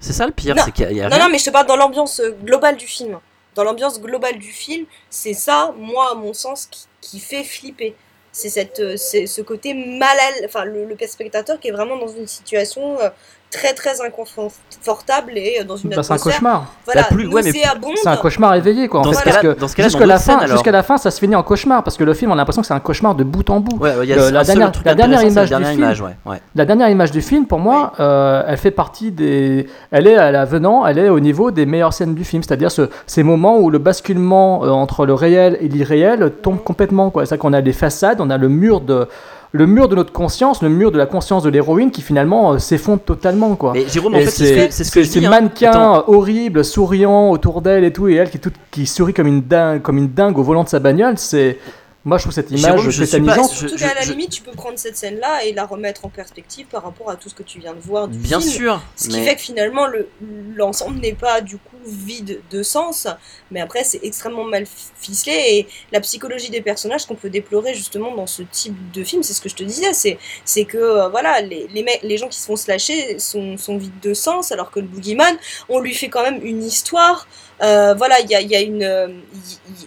[0.00, 0.62] C'est ça le pire, Non.
[0.64, 1.24] c'est qu'il y a, il y a Non, rien.
[1.24, 3.18] non, mais je te parle dans l'ambiance euh, globale du film.
[3.56, 7.96] Dans l'ambiance globale du film, c'est ça, moi, à mon sens, qui, qui fait flipper.
[8.30, 12.28] C'est cette, euh, ce côté mal, enfin, le, le spectateur qui est vraiment dans une
[12.28, 13.08] situation euh,
[13.50, 16.32] très très inconfortable et euh, dans une Bah, c'est un atmosphère.
[16.34, 16.66] cauchemar.
[16.84, 17.42] Voilà, plus- ouais.
[17.42, 19.00] C'est un cauchemar éveillé, quoi.
[19.00, 20.98] En Dans fait, ce parce que dans ce cas-là, jusqu'à la fin, jusqu'à la fin,
[20.98, 22.80] ça se finit en cauchemar, parce que le film, on a l'impression que c'est un
[22.80, 23.78] cauchemar de bout en bout.
[23.78, 25.80] Ouais, il y a Le- un la dernière- la c'est image la du dernière film.
[25.82, 26.42] image, ouais, ouais.
[26.54, 29.66] La dernière image du film, pour moi, euh, elle fait partie des.
[29.90, 32.70] Elle est à la venant, elle est au niveau des meilleures scènes du film, c'est-à-dire
[32.70, 37.10] ce- ces moments où le basculement euh, entre le réel et l'irréel tombe complètement.
[37.10, 37.24] quoi.
[37.24, 39.08] C'est-à-dire qu'on a des façades, on a le mur de.
[39.52, 42.58] Le mur de notre conscience, le mur de la conscience de l'héroïne qui finalement euh,
[42.58, 43.54] s'effondre totalement.
[43.56, 43.72] Quoi.
[43.72, 45.30] Mais Jérôme, en Et fait, c'est ce ce que je ces dis, hein.
[45.30, 49.26] mannequins horribles, souriants autour d'elle et tout, et elle qui, est toute- qui sourit comme
[49.26, 51.58] une, dingue, comme une dingue au volant de sa bagnole, c'est.
[52.04, 53.50] Moi, je trouve cette image Jérôme, je suis pas- tétanisante.
[53.54, 56.08] je- Surtout qu'à la je- limite, tu peux prendre cette scène-là et la remettre en
[56.08, 58.52] perspective par rapport à tout ce que tu viens de voir du Bien film.
[58.52, 60.08] sûr, Ce qui fait que finalement, le-
[60.54, 63.08] l'ensemble n'est pas du coup vide de sens,
[63.50, 64.64] mais après, c'est extrêmement mal
[65.00, 65.32] ficelé.
[65.48, 69.32] Et la psychologie des personnages qu'on peut déplorer justement dans ce type de film, c'est
[69.34, 72.38] ce que je te disais, c'est c'est que euh, voilà, les, les, les gens qui
[72.38, 75.36] se font slasher sont, sont vides de sens, alors que le boogeyman,
[75.68, 77.26] on lui fait quand même une histoire.
[77.62, 79.08] Euh, voilà, il y a, y a une, euh,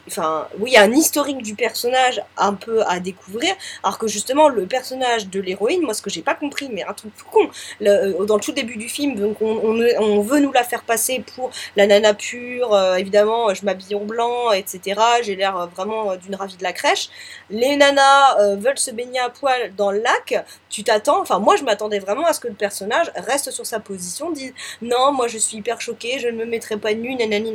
[0.08, 3.54] enfin, oui, y a un historique du personnage un peu à découvrir,
[3.84, 6.94] alors que justement le personnage de l'héroïne, moi ce que j'ai pas compris, mais un
[6.94, 7.50] truc tout con,
[7.80, 7.90] le-
[8.22, 10.84] euh, dans le tout début du film, donc on, on, on veut nous la faire
[10.84, 15.00] passer pour la nana pure, euh, évidemment, je m'habille en blanc, etc.
[15.24, 17.10] J'ai l'air vraiment d'une ravie de la crèche.
[17.50, 20.46] Les nanas euh, veulent se baigner à poil dans le lac.
[20.70, 23.80] Tu t'attends, enfin moi je m'attendais vraiment à ce que le personnage reste sur sa
[23.80, 27.52] position, dise non, moi je suis hyper choquée, je ne me mettrai pas nu, nanani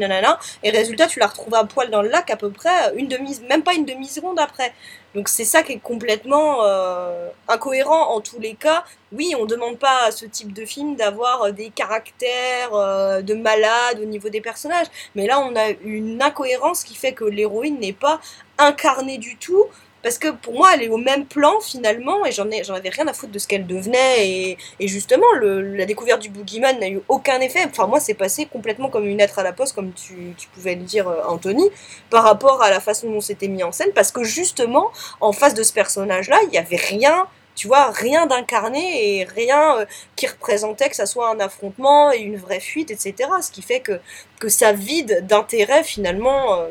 [0.63, 3.41] Et résultat, tu la retrouves à poil dans le lac à peu près une demi,
[3.49, 4.73] même pas une demi seconde après.
[5.17, 8.85] Donc c'est ça qui est complètement euh, incohérent en tous les cas.
[9.13, 13.33] Oui, on demande pas à ce type de film d'avoir euh, des caractères euh, de
[13.33, 17.79] malade au niveau des personnages, mais là on a une incohérence qui fait que l'héroïne
[17.81, 18.21] n'est pas
[18.59, 19.65] incarnée du tout.
[20.07, 22.91] Parce que pour moi, elle est au même plan finalement, et j'en ai, j'en avais
[22.91, 24.57] rien à foutre de ce qu'elle devenait.
[24.79, 27.65] Et, justement, la découverte du boogeyman n'a eu aucun effet.
[27.69, 30.77] Enfin, moi, c'est passé complètement comme une lettre à la poste, comme tu, tu pouvais
[30.77, 31.69] le dire, euh, Anthony,
[32.09, 33.91] par rapport à la façon dont c'était mis en scène.
[33.97, 37.27] Parce que justement, en face de ce personnage-là, il n'y avait rien
[37.57, 42.19] tu vois, rien d'incarné et rien euh, qui représentait que ça soit un affrontement et
[42.19, 43.31] une vraie fuite, etc.
[43.41, 43.99] Ce qui fait que,
[44.39, 46.67] que ça vide d'intérêt finalement, euh,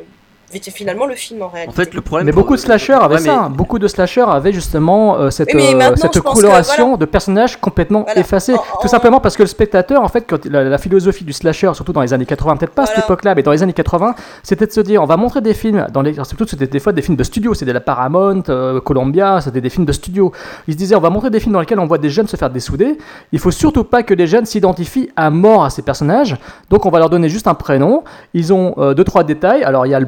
[0.51, 1.69] finalement le film en réalité.
[1.69, 2.25] En fait, le problème.
[2.25, 3.43] Mais beaucoup de slashers avaient Ouais, mais- ça.
[3.45, 3.49] hein.
[3.49, 6.97] Beaucoup de slashers avaient justement euh, cette, euh, cette que, coloration voilà.
[6.97, 8.19] de personnages complètement Voilà.
[8.19, 8.53] effacés.
[8.53, 11.33] En- Tout en- simplement parce que le spectateur, en fait, quand la, la philosophie du
[11.33, 13.73] slasher, surtout dans les années 80, peut-être pas à cette époque-là, mais dans les années
[13.73, 16.79] 80, c'était de se dire on va montrer des films, dans les, surtout c'était des
[16.79, 20.31] fois des films de studio, c'était la Paramount, euh, Columbia, c'était des films de studio.
[20.67, 22.37] Ils se disaient on va montrer des films dans lesquels on voit des jeunes se
[22.37, 22.97] faire dessouder.
[23.31, 26.35] Il faut surtout pas que les jeunes s'identifient à mort à ces personnages.
[26.69, 28.03] Donc on va leur donner juste un prénom.
[28.33, 29.63] Ils ont euh, deux trois détails.
[29.63, 30.05] Alors il y a le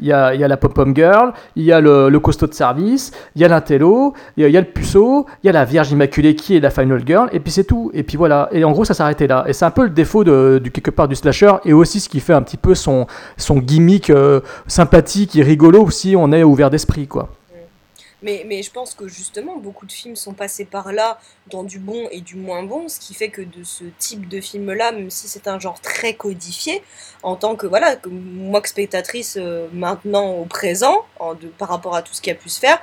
[0.00, 2.54] il y a, y a la pom-pom girl, il y a le, le costaud de
[2.54, 5.64] service, il y a l'intello, il il y a le puceau, il y a la
[5.64, 7.90] Vierge Immaculée qui est la final girl, et puis c'est tout.
[7.94, 8.48] Et puis voilà.
[8.52, 9.44] Et en gros ça s'arrêtait là.
[9.48, 12.08] Et c'est un peu le défaut de, du quelque part du slasher et aussi ce
[12.08, 13.06] qui fait un petit peu son
[13.36, 17.30] son gimmick euh, sympathique et rigolo si on est ouvert d'esprit quoi.
[18.24, 21.20] Mais, mais je pense que justement, beaucoup de films sont passés par là,
[21.50, 24.40] dans du bon et du moins bon, ce qui fait que de ce type de
[24.40, 26.82] film-là, même si c'est un genre très codifié,
[27.22, 31.04] en tant que, voilà, moi que spectatrice euh, maintenant au présent,
[31.58, 32.80] par rapport à tout ce qui a pu se faire,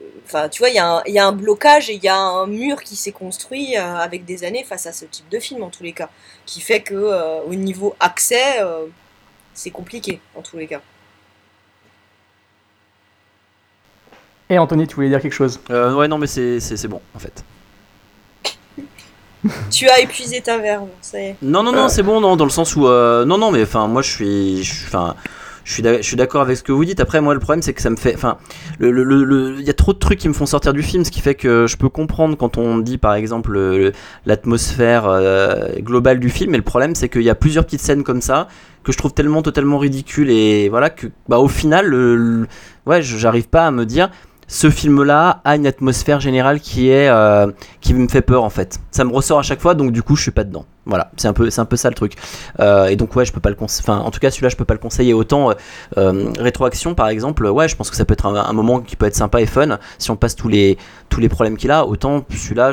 [0.00, 2.46] euh, enfin, tu vois, il y, a un- y blocage et il y a un
[2.46, 5.70] mur qui s'est construit euh, avec des années face à ce type de film, en
[5.70, 6.10] tous les cas,
[6.46, 8.60] qui fait que au niveau accès,
[9.52, 10.80] c'est compliqué, en tous les cas.
[14.50, 17.00] Et Anthony, tu voulais dire quelque chose Euh, ouais, non, mais c'est c'est- c'est bon,
[17.14, 17.44] en fait.
[19.70, 21.36] Tu as épuisé ta verve, ça y est.
[21.42, 22.86] Non, non, non, c'est bon, non, dans le sens où.
[22.86, 24.68] euh, non, non, mais enfin, moi, je suis.
[24.86, 25.14] Enfin.
[25.64, 26.98] Je suis d'ac- je suis d'accord avec ce que vous dites.
[26.98, 28.14] Après, moi, le problème, c'est que ça me fait.
[28.14, 28.38] Enfin,
[28.78, 30.82] le- le- le- le- il y a trop de trucs qui me font sortir du
[30.82, 33.92] film, ce qui fait que je peux comprendre quand on dit, par exemple, le-
[34.24, 36.52] l'atmosphère euh, globale du film.
[36.52, 38.48] Mais le problème, c'est qu'il y a plusieurs petites scènes comme ça
[38.82, 42.46] que je trouve tellement totalement ridicules et voilà que, bah, au final, le, le-
[42.86, 44.10] ouais, j'arrive pas à me dire.
[44.50, 47.52] Ce film-là a une atmosphère générale qui est euh,
[47.82, 48.80] qui me fait peur en fait.
[48.90, 50.64] Ça me ressort à chaque fois, donc du coup, je suis pas dedans.
[50.86, 52.14] Voilà, c'est un peu c'est un peu ça le truc.
[52.58, 53.84] Euh, et donc ouais, je peux pas le conseiller.
[53.84, 55.12] Enfin, en tout cas, celui-là, je peux pas le conseiller.
[55.12, 55.52] Autant
[55.98, 58.96] euh, rétroaction, par exemple, ouais, je pense que ça peut être un, un moment qui
[58.96, 60.78] peut être sympa et fun si on passe tous les
[61.10, 61.84] tous les problèmes qu'il a.
[61.84, 62.72] Autant celui-là,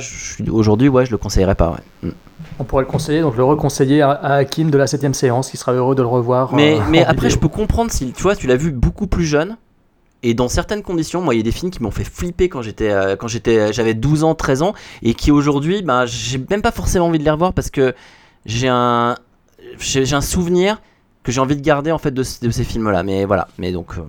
[0.50, 1.72] aujourd'hui, ouais, je le conseillerais pas.
[1.72, 2.10] Ouais.
[2.10, 2.14] Mm.
[2.60, 5.74] On pourrait le conseiller, donc le reconseiller à, Hakim de la 7ème séance, qui sera
[5.74, 6.54] heureux de le revoir.
[6.54, 9.58] Mais, euh, après, je peux comprendre si tu vois, tu l'as vu beaucoup plus jeune.
[10.28, 12.62] Et dans certaines conditions, moi, il y a des films qui m'ont fait flipper quand
[12.64, 14.74] j'étais, euh, quand j'étais, j'avais 12 ans, 13 ans,
[15.04, 17.94] et qui aujourd'hui, ben, j'ai même pas forcément envie de les revoir parce que
[18.46, 19.16] j'ai un,
[19.78, 20.82] j'ai un souvenir
[21.24, 23.04] que j'ai envie de garder en fait de, ce- de ces films-là.
[23.04, 23.48] Mais voilà.
[23.60, 24.02] Mais donc, euh,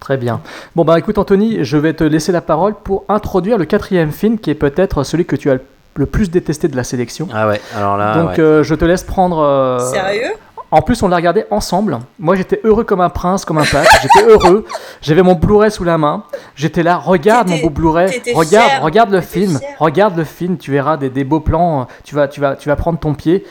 [0.00, 0.40] Très bien.
[0.74, 4.38] Bon, bah écoute, Anthony, je vais te laisser la parole pour introduire le quatrième film,
[4.38, 5.58] qui est peut-être celui que tu as
[5.96, 7.28] le plus détesté de la sélection.
[7.34, 7.60] ah ouais.
[7.76, 8.40] Alors là, donc, ouais.
[8.40, 9.38] euh, je te laisse prendre.
[9.40, 10.32] euh, Sérieux?
[10.72, 11.98] En plus, on l'a regardé ensemble.
[12.18, 13.86] Moi, j'étais heureux comme un prince, comme un pape.
[14.02, 14.64] J'étais heureux.
[15.02, 16.24] J'avais mon Blu-ray sous la main.
[16.54, 16.96] J'étais là.
[16.96, 18.22] Regarde mon beau Blu-ray.
[18.34, 19.58] Regarde, regarde le film.
[19.78, 20.58] Regarde le film.
[20.58, 21.88] Tu verras des, des beaux plans.
[22.04, 23.44] Tu vas, tu vas, tu vas prendre ton pied.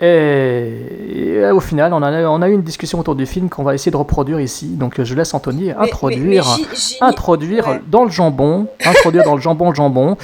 [0.00, 3.62] Et, et au final, on a, on a eu une discussion autour du film qu'on
[3.62, 4.66] va essayer de reproduire ici.
[4.66, 7.80] Donc, je laisse Anthony introduire, mais introduire ouais.
[7.88, 10.16] dans le jambon, introduire dans le jambon jambon,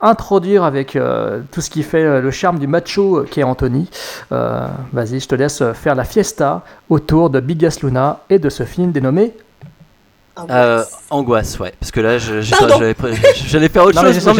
[0.00, 3.88] introduire avec euh, tout ce qui fait euh, le charme du macho qui est Anthony.
[4.32, 8.64] Euh, Vas-y, je te laisse faire la fiesta autour de Bigas Luna et de ce
[8.64, 9.32] film dénommé.
[10.50, 11.72] Euh, angoisse, ouais.
[11.78, 14.22] Parce que là, je- j'allais faire autre Non, mais chose.
[14.24, 14.30] j'ai-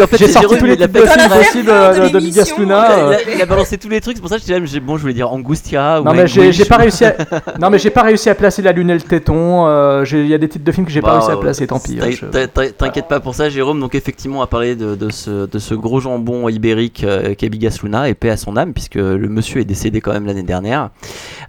[0.00, 0.88] en fait, sorti tous les exprès.
[0.88, 2.88] possibles la de, l'émission, Luna.
[3.26, 3.38] Il euh.
[3.40, 5.32] a, a balancé tous les trucs, c'est pour ça que j'ai- bon, je voulais dire
[5.32, 6.00] Angustia.
[6.04, 7.16] Non mais j'ai pas ou- réussi à
[7.60, 9.66] non mais j'ai pas réussi à placer la lune et le téton.
[9.66, 11.36] euh, j'ai- Il y a des titres de films que j'ai pas Bah, réussi à
[11.36, 11.66] placer.
[11.66, 11.98] Tant pis.
[12.00, 13.80] hein, je- t'in- t'in- T'inquiète pas pour ça, Jérôme.
[13.80, 18.14] Donc effectivement, à parler de, de ce, gros jambon ibérique euh, qu'est Bigas Luna, et
[18.14, 20.90] paix à son âme, puisque le monsieur est décédé quand même l'année dernière.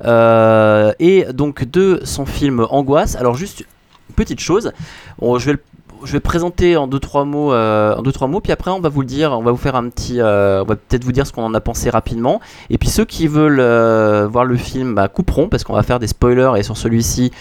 [0.06, 3.15] Euh, et donc de son film Angoisse.
[3.15, 3.64] Alors juste
[4.11, 4.71] petite chose,
[5.21, 5.59] je vais le
[6.03, 8.79] je vais présenter en deux trois mots, euh, en deux trois mots, puis après on
[8.79, 11.11] va vous le dire, on va vous faire un petit, euh, on va peut-être vous
[11.11, 12.41] dire ce qu'on en a pensé rapidement.
[12.71, 15.99] Et puis ceux qui veulent euh, voir le film, bah, couperont parce qu'on va faire
[15.99, 17.31] des spoilers et sur celui-ci,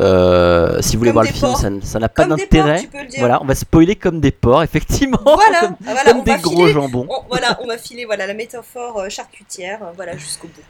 [0.00, 2.88] euh, si vous voulez Comme voir le film, ça, n'a pas d'intérêt.
[3.18, 6.30] Voilà, on va spoiler comme des porcs, effectivement, Voilà, comme, ah, voilà, comme on des
[6.32, 7.06] va gros filer- jambons.
[7.08, 10.62] on- voilà, on va filer voilà, la métaphore charcutière voilà, jusqu'au bout.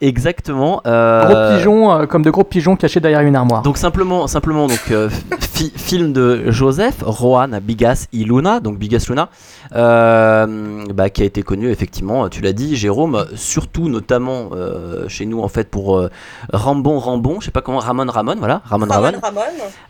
[0.00, 0.80] Exactement.
[0.86, 3.62] euh, Gros pigeons, euh, comme de gros pigeons cachés derrière une armoire.
[3.62, 5.08] Donc simplement, simplement donc euh,
[5.40, 9.28] fi- film de Joseph Rohan Bigas y Luna, donc Bigas Luna,
[9.74, 15.26] euh, bah, qui a été connu effectivement, tu l'as dit, Jérôme, surtout notamment euh, chez
[15.26, 16.10] nous en fait pour euh,
[16.52, 19.40] Rambon Rambon, je sais pas comment Ramon Ramon, voilà Ramon Ramon, Ramon Ramon.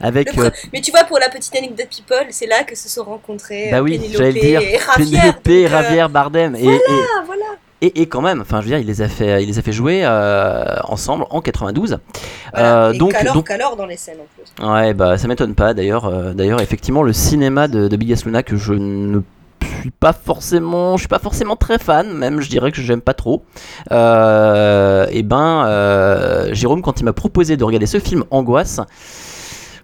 [0.01, 2.89] avec Le euh, Mais tu vois, pour la petite anecdote people, c'est là que se
[2.89, 4.79] sont rencontrés bah oui, Pénélope dire, et Javier.
[4.97, 7.28] Pénélope, donc, Javier Bardem et, Voilà, et, voilà.
[7.81, 9.63] Et, et quand même, enfin je veux dire, il les a fait, il les a
[9.63, 11.99] fait jouer euh, ensemble en 92.
[12.53, 12.87] Voilà.
[12.89, 14.67] Euh, et donc, qu'alors, donc qu'alors dans les scènes en plus.
[14.69, 16.07] Ouais, bah ça m'étonne pas d'ailleurs.
[16.07, 19.21] euh, d'ailleurs, effectivement, le cinéma de, de Bigas Luna que je ne
[19.81, 23.15] suis pas forcément, je suis pas forcément très fan, même je dirais que j'aime pas
[23.15, 23.45] trop.
[23.91, 28.81] Et ben, Jérôme, quand il m'a proposé de regarder ce film Angoisse,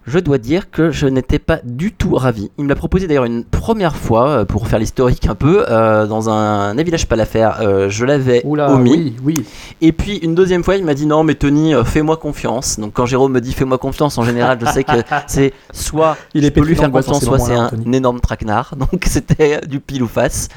[0.07, 2.51] je dois dire que je n'étais pas du tout ravi.
[2.57, 6.05] Il me l'a proposé d'ailleurs une première fois euh, pour faire l'historique un peu euh,
[6.05, 7.59] dans un, un village pas l'affaire.
[7.61, 8.91] Euh, je l'avais omis.
[8.91, 9.45] oui, oui.
[9.81, 12.79] Et puis une deuxième fois, il m'a dit non, mais Tony, fais-moi confiance.
[12.79, 14.91] Donc quand Jérôme me dit fais-moi confiance, en général, je sais que
[15.27, 18.75] c'est soit Il je est peux lui faire confiance, soit c'est un, énorme traquenard.
[18.77, 20.49] Donc c'était du pile ou face.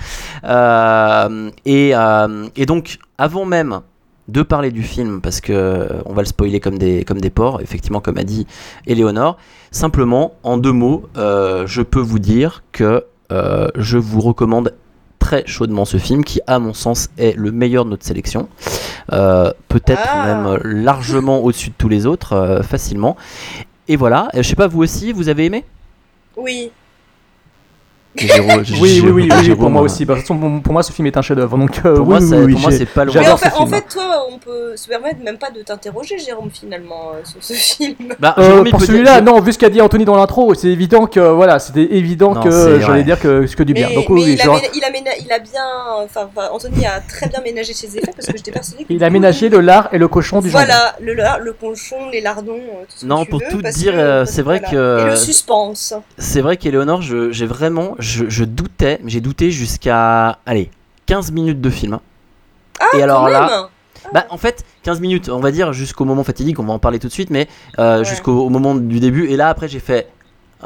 [0.44, 1.92] Euh, et,
[2.56, 3.80] et donc avant même
[4.28, 7.30] de parler du film, parce que euh, on va le spoiler comme des, comme des
[7.30, 8.46] porcs, effectivement, comme a dit
[8.86, 9.36] Éléonore,
[9.70, 14.74] simplement en deux mots, euh, je peux vous dire que euh, je vous recommande
[15.18, 18.48] très chaudement ce film qui à mon sens est le meilleur de notre sélection
[19.10, 20.26] Euh, peut-être Ah.
[20.26, 23.16] même largement au-dessus de tous les autres facilement
[23.88, 24.28] et voilà.
[24.34, 25.64] Je sais pas, vous aussi, vous avez aimé?
[26.36, 26.70] Oui.
[28.80, 30.04] Oui, oui, oui, oui, pour moi aussi.
[30.04, 31.56] Bah, pour, pour moi, ce film est un chef-d'œuvre.
[31.58, 33.14] Donc, euh, pour oui, moi, oui, pour moi, c'est pas loin.
[33.20, 36.50] Mais en fait, en fait, toi, on peut se permettre même pas de t'interroger, Jérôme,
[36.52, 37.94] finalement, euh, sur ce film.
[38.18, 41.20] Bah, euh, pour celui-là, non, vu ce qu'a dit Anthony dans l'intro, c'est évident que
[41.20, 43.88] voilà, c'était évident Non, que j'allais dire que ce que du bien.
[43.88, 45.62] Mais, Donc mais oui, il, a genre, ména- il, a ména- il a bien.
[46.04, 48.92] Enfin, Anthony a très bien ménagé ses effets parce que j'étais persuadée que.
[48.92, 50.64] il a ménagé le lard et le cochon du jambon.
[50.64, 52.54] Voilà, le lard, le cochon, les lardons,
[52.88, 55.16] tout ce que Non, pour tout parce dire, que- parce c'est vrai que- Et le
[55.16, 55.94] suspense.
[56.18, 57.94] C'est vrai qu'Éléonore, je- j'ai vraiment.
[58.08, 60.38] Je, je doutais, mais j'ai douté jusqu'à.
[60.46, 60.70] Allez,
[61.06, 61.94] 15 minutes de film.
[61.94, 62.00] hein.
[62.80, 63.66] Ah, Et alors quand là- même
[64.14, 66.98] Bah, en fait, 15 minutes, on va dire, jusqu'au moment fatidique, on va en parler
[66.98, 67.48] tout de suite, mais
[67.78, 69.26] euh, jusqu'au au moment du début.
[69.28, 70.08] Et là, après, j'ai fait.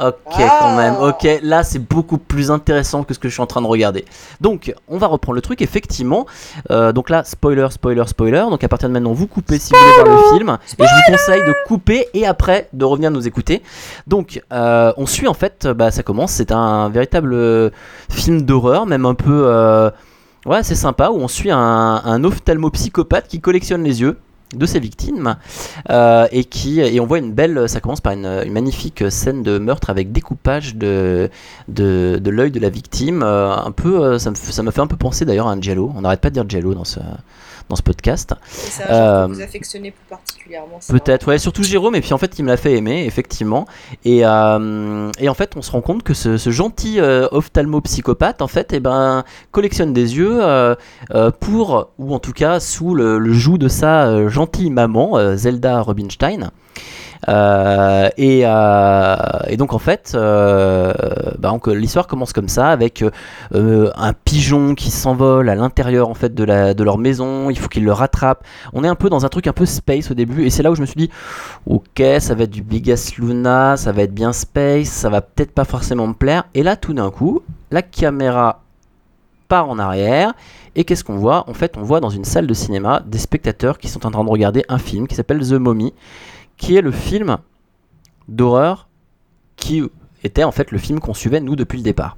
[0.01, 0.57] Ok, Ah.
[0.59, 3.61] quand même, ok, là c'est beaucoup plus intéressant que ce que je suis en train
[3.61, 4.05] de regarder.
[4.41, 6.25] Donc, on va reprendre le truc, effectivement.
[6.71, 8.43] Euh, donc là, spoiler, spoiler, spoiler.
[8.49, 10.57] Donc, à partir de maintenant, vous coupez si vous voulez voir le film.
[10.79, 13.61] Et je vous conseille de couper et après de revenir nous écouter.
[14.07, 17.69] Donc, euh, on suit en fait, bah, ça commence, c'est un véritable euh,
[18.09, 19.43] film d'horreur, même un peu.
[19.45, 19.91] euh,
[20.47, 21.57] ouais, c'est sympa, où on suit un,
[22.03, 24.17] un ophtalmopsychopathe qui collectionne les yeux
[24.53, 25.35] de ses victimes
[25.89, 29.57] euh, et qui et on voit une belle ça commence par une, magnifique scène de
[29.57, 31.29] meurtre avec découpage de
[31.67, 34.81] de, de l'œil de la victime euh, un peu euh, ça me ça m'a fait
[34.81, 35.91] un peu penser d'ailleurs à un Jello.
[35.95, 36.99] On n'arrête pas de dire Jello dans ce
[37.69, 40.79] dans ce podcast Et c'est un genre Euh, que vous affectionnez plus particulièrement.
[40.87, 43.65] Peut-être, ouais, surtout Jérôme, et puis en fait, il me l'a fait aimer, effectivement.
[44.05, 48.41] Et, euh, et en fait, on se rend compte que ce, ce gentil euh, ophtalmopsychopathe,
[48.41, 50.41] en fait, eh ben, collectionne des yeux
[51.39, 56.51] pour, ou en tout cas sous le, le joug de sa gentille maman, Zelda Rubinstein.
[57.29, 59.15] Euh, et, euh,
[59.47, 60.93] et donc en fait, euh,
[61.39, 63.03] bah, l'histoire commence comme ça avec
[63.53, 67.49] un pigeon qui s'envole à l'intérieur en fait de, leur maison.
[67.49, 68.43] Il faut qu'il le rattrape.
[68.73, 70.71] On est un peu dans un truc un peu space au début, et c'est là
[70.71, 71.09] où je me suis dit,
[71.65, 75.51] ok, ça va être du Biggest Luna, ça va être bien space, ça va peut-être
[75.51, 76.43] pas forcément me plaire.
[76.53, 77.41] Et là, tout d'un coup,
[77.71, 78.61] la caméra
[79.47, 80.33] part en arrière.
[80.75, 81.47] Et qu'est-ce qu'on voit?
[81.49, 84.23] En fait, on voit dans une salle de cinéma des spectateurs qui sont en train
[84.23, 85.93] de regarder un film qui s'appelle The Mummy,
[86.57, 87.37] qui est le film
[88.27, 88.87] d'horreur
[89.55, 89.83] qui
[90.23, 92.17] était en fait le film qu'on suivait nous depuis le départ.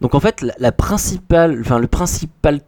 [0.00, 2.60] Donc en fait, la, principale, le principal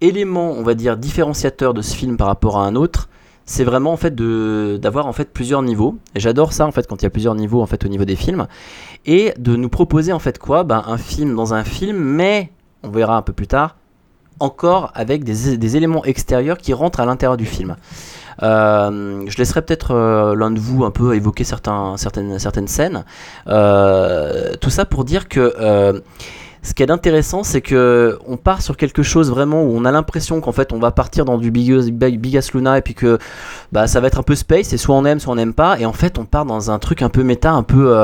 [0.00, 3.08] élément, on va dire différenciateur de ce film par rapport à un autre,
[3.44, 5.96] c'est vraiment en fait d'avoir plusieurs niveaux.
[6.16, 8.16] J'adore ça en fait quand il y a plusieurs niveaux en fait au niveau des
[8.16, 8.48] films
[9.06, 10.64] et de nous proposer en fait quoi?
[10.64, 12.50] Ben, un film dans un film, mais
[12.82, 13.76] on verra un peu plus tard
[14.40, 17.76] encore avec des éléments extérieurs qui rentrent à l'intérieur du film.
[18.42, 23.04] Euh, je laisserai peut-être euh, l'un de vous un peu évoquer certains, certaines, certaines scènes.
[23.48, 26.02] Euh, tout ça pour dire que
[26.62, 29.92] ce qui est intéressant, c'est que on part sur quelque chose vraiment où on a
[29.92, 33.18] l'impression qu'en fait on va partir dans du Biggest Luna et puis que
[33.70, 35.78] bah, ça va être un peu space et soit on aime, soit on n'aime pas.
[35.78, 37.96] Et en fait, on part dans un truc un peu méta, un peu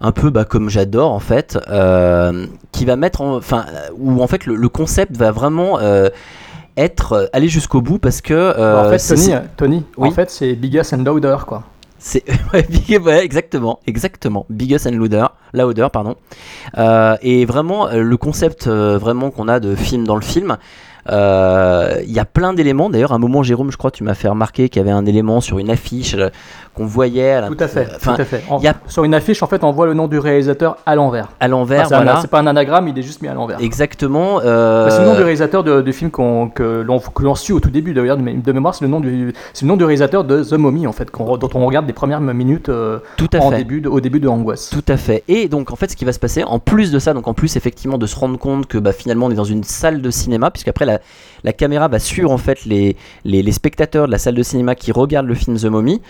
[0.00, 1.58] un peu bah, comme j'adore en fait,
[2.72, 3.66] qui va mettre, en- enfin,
[3.98, 5.78] où en fait le, concept va vraiment
[6.76, 10.08] être euh, aller jusqu'au bout parce que euh, en fait, c'est- Tony, c'est- Tony Oui.
[10.08, 11.62] en fait, c'est Biggest and Louder, quoi.
[11.98, 14.44] c'est ouais, exactement, exactement.
[14.50, 16.16] Biggest and louder, louder, pardon.
[16.76, 20.56] Euh, et vraiment, euh, le concept euh, vraiment qu'on a de film dans le film.
[21.10, 22.90] euh, Il y a plein d'éléments.
[22.90, 25.06] D'ailleurs, à un moment, Jérôme, je crois, tu m'as fait remarquer qu'il y avait un
[25.06, 26.30] élément sur une affiche euh,
[26.74, 27.32] qu'on voyait.
[27.32, 28.42] À Tout à fait, Enfin, tout à fait.
[28.50, 30.76] En- il y a- Sur une affiche, en fait, on voit le nom du réalisateur
[30.86, 31.28] à l'envers.
[31.40, 32.18] à l'envers, Enfin, voilà.
[32.20, 33.60] C'est pas un anagramme, il est juste mis à l'envers.
[33.60, 34.40] Exactement.
[34.44, 36.84] euh, Bah, C'est le nom du réalisateur de- du film qu'on- que
[37.20, 38.74] l'on suit au tout début d'ailleurs de, mé- de mémoire.
[38.74, 39.32] C'est le nom du
[39.62, 42.68] le nom du réalisateur de The Mummy en fait dont on regarde les premières minutes
[42.68, 43.58] euh, Tout à en fait.
[43.58, 44.70] début de- au début de Angoisse.
[44.70, 45.22] Tout à fait.
[45.28, 47.34] Et donc en fait ce qui va se passer, en plus de ça, donc en
[47.34, 50.10] plus effectivement de se rendre compte que bah, finalement on est dans une salle de
[50.10, 50.98] cinéma, puisqu'après la,
[51.44, 54.90] la caméra va suivre en fait les, les, spectateurs de la salle de cinéma qui
[54.90, 56.00] regardent le film The Mummy,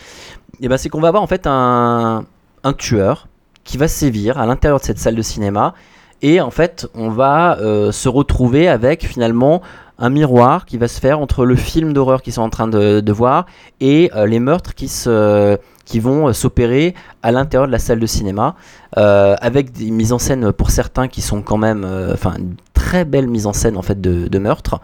[0.61, 2.25] et ben c'est qu'on va avoir en fait un,
[2.63, 3.29] un tueur
[3.65, 5.75] qui va sévir à l'intérieur de cette salle de cinéma,
[6.23, 9.61] et en fait on va euh, se retrouver avec finalement
[9.99, 13.01] un miroir qui va se faire entre le film d'horreur qu'ils sont en train de,
[13.01, 13.47] de voir
[13.81, 18.01] et euh, les meurtres qui se qui vont euh, s'opérer à l'intérieur de la salle
[18.01, 18.55] de cinéma,
[18.97, 22.55] euh, avec des mises en scène pour certains qui sont quand même, euh, enfin, une
[22.73, 24.81] très belle mise en scène en fait de, de meurtre.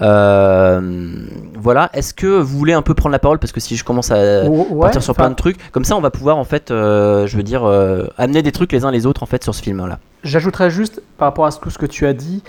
[0.00, 1.90] Euh, voilà.
[1.92, 3.38] Est-ce que vous voulez un peu prendre la parole?
[3.38, 6.00] Parce que si je commence à ouais, partir sur plein de trucs, comme ça on
[6.00, 9.06] va pouvoir en fait, euh, je veux dire, euh, amener des trucs les uns les
[9.06, 9.98] autres en fait sur ce film-là.
[10.24, 12.42] J'ajouterais juste par rapport à tout ce que tu as dit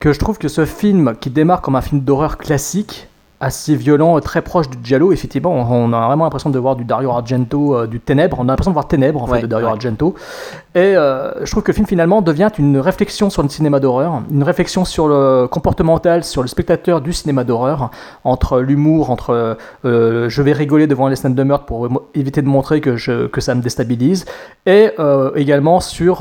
[0.00, 3.08] que je trouve que ce film qui démarre comme un film d'horreur classique
[3.40, 5.12] assez violent, très proche du Giallo.
[5.12, 8.38] Effectivement, on, a vraiment l'impression de voir du Dario Argento, euh, du Ténèbre.
[8.40, 10.14] On a l'impression de voir Ténèbre en fait de Dario Argento.
[10.76, 14.22] Et euh, je trouve que le film finalement devient une réflexion sur le cinéma d'horreur,
[14.30, 17.90] une réflexion sur le comportemental, sur le spectateur du cinéma d'horreur,
[18.24, 22.46] entre l'humour, entre euh, je vais rigoler devant les scènes de meurtre pour éviter de
[22.46, 24.26] montrer que, ça me déstabilise,
[24.66, 24.90] et
[25.36, 26.18] également sur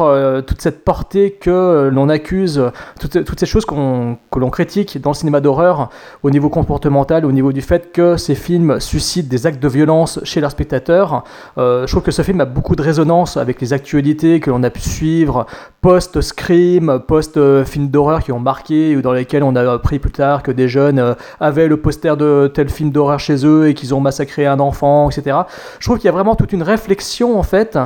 [0.47, 2.61] toute cette portée que l'on accuse,
[2.99, 5.89] toutes, ces choses que l'on critique dans le cinéma d'horreur
[6.23, 10.19] au niveau comportemental au niveau du fait que ces films suscitent des actes de violence
[10.23, 11.23] chez leurs spectateurs.
[11.57, 14.61] Euh, je trouve que ce film a beaucoup de résonance avec les actualités que l'on
[14.61, 15.47] a pu suivre
[15.81, 20.51] post-scream, post-film d'horreur qui ont marqué ou dans lesquels on a appris plus tard que
[20.51, 24.01] des jeunes euh, avaient le poster de tel film d'horreur chez eux et qu'ils ont
[24.01, 25.37] massacré un enfant, etc.
[25.79, 27.79] Je trouve qu'il y a vraiment toute une réflexion en fait.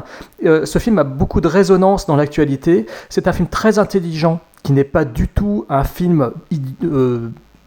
[0.45, 2.85] Euh, ce film a beaucoup de résonance dans l'actualité.
[3.07, 6.31] C'est un film très intelligent qui n'est pas du tout un film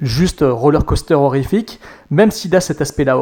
[0.03, 1.81] juste roller coaster horrifique,
[2.11, 3.17] même s'il a cet aspect-là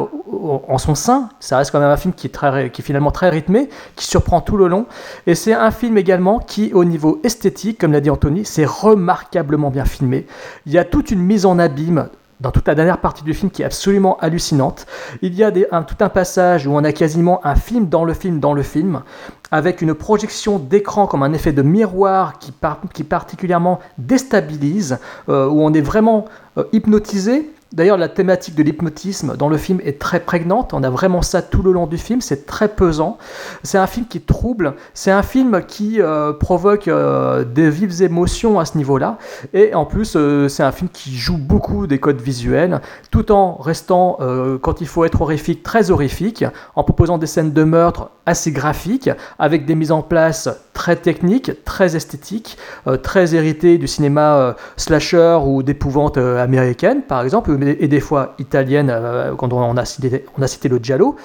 [0.67, 3.11] en son sein, ça reste quand même un film qui est, très, qui est finalement
[3.11, 4.87] très rythmé, qui surprend tout le long.
[5.27, 9.69] Et c'est un film également qui, au niveau esthétique, comme l'a dit Anthony, c'est remarquablement
[9.69, 10.25] bien filmé.
[10.65, 12.09] Il y a toute une mise en abîme
[12.41, 14.87] dans toute la dernière partie du film qui est absolument hallucinante.
[15.21, 18.39] Il y a tout un passage où on a quasiment un film dans le film
[18.39, 19.03] dans le film,
[19.51, 22.53] avec une projection d'écran comme un effet de miroir qui,
[22.93, 24.97] qui particulièrement déstabilise,
[25.29, 26.25] euh, où on est vraiment
[26.57, 30.73] euh, hypnotisé D'ailleurs, la thématique de l'hypnotisme dans le film est très prégnante.
[30.73, 32.19] On a vraiment ça tout le long du film.
[32.19, 33.17] C'est très pesant.
[33.63, 34.75] C'est un film qui trouble.
[34.93, 39.17] C'est un film qui euh, provoque euh, des vives émotions à ce niveau-là.
[39.53, 43.55] Et en plus, euh, c'est un film qui joue beaucoup des codes visuels, tout en
[43.55, 44.17] restant,
[44.61, 46.43] quand il faut être horrifique, très horrifique,
[46.75, 51.63] en proposant des scènes de meurtre assez graphiques, avec des mises en place très techniques,
[51.65, 52.57] très esthétiques,
[53.03, 59.35] très héritées du cinéma slasher ou d'épouvante américaine, par exemple et des fois italienne euh,
[59.35, 61.15] quand on a, cité, on a cité le Giallo.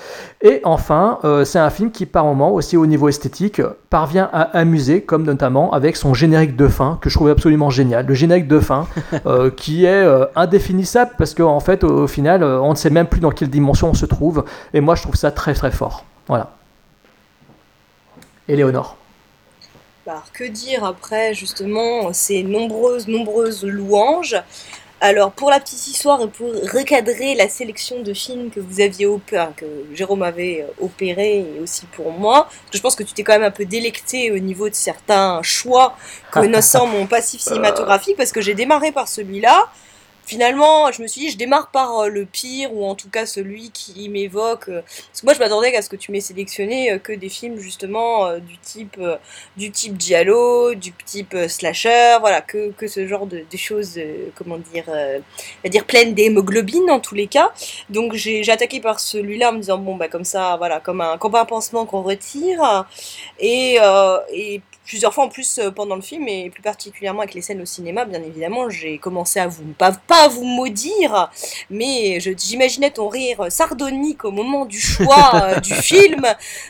[0.42, 3.60] Et enfin, euh, c'est un film qui par moment, aussi au niveau esthétique,
[3.90, 8.06] parvient à amuser, comme notamment avec son générique de fin, que je trouve absolument génial.
[8.06, 8.86] Le générique de fin,
[9.26, 13.30] euh, qui est indéfinissable, parce qu'en fait, au, final, on ne sait même plus dans
[13.30, 14.44] quelle dimension on se trouve.
[14.74, 16.04] Et moi, je trouve ça très très fort.
[16.28, 16.52] Voilà.
[18.48, 18.96] Éléonore.
[20.08, 24.36] Alors, que dire après justement ces nombreuses, nombreuses louanges.
[25.00, 29.06] Alors, pour la petite histoire et pour recadrer la sélection de films que vous aviez
[29.06, 33.24] opéré, que Jérôme avait euh, opéré et aussi pour moi, je pense que tu t'es
[33.24, 35.96] quand même un peu délecté au niveau de certains choix
[36.30, 39.70] connaissant mon passif cinématographique parce que j'ai démarré par celui-là
[40.26, 43.24] finalement, je me suis dit, je démarre par euh, le pire, ou en tout cas
[43.24, 44.68] celui qui m'évoque.
[44.68, 47.28] Euh, parce que moi, je m'attendais à ce que tu m'aies sélectionné euh, que des
[47.28, 49.00] films, justement, du type
[49.56, 53.98] du type du type slasher, voilà, que, que ce genre de, choses,
[54.34, 54.84] comment dire,
[55.64, 57.52] à dire pleines d'hémoglobine en tous les cas.
[57.88, 61.16] Donc, j'ai attaqué par celui-là en me disant, bon, bah, comme ça, voilà, comme un,
[61.18, 62.86] comme un pansement qu'on retire.
[63.38, 63.78] Et,
[64.32, 67.60] et plusieurs fois en plus euh, pendant le film et plus particulièrement avec les scènes
[67.60, 71.30] au cinéma bien évidemment j'ai commencé à vous pas, pas à vous maudire
[71.70, 76.24] mais j'imaginais ton rire sardonique au moment du choix euh, du film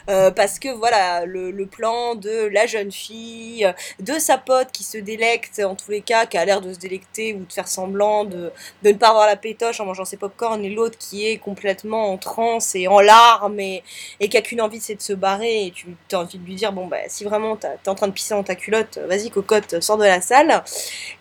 [0.09, 3.71] euh, parce que voilà le, le, plan de la jeune fille
[4.01, 6.79] de sa pote qui se délecte en tous les cas qui a l'air de se
[6.79, 8.53] délecter ou de faire semblant de,
[8.83, 12.13] de ne pas avoir la pétoche en mangeant ses popcorn et l'autre qui est complètement
[12.13, 13.83] en transe et en larmes et,
[14.21, 16.55] et qui a qu'une envie c'est de se barrer et tu as envie de lui
[16.55, 19.81] dire bon bah si vraiment t'es en train de pisser dans ta culotte, vas-y cocotte,
[19.81, 20.63] sors de la salle.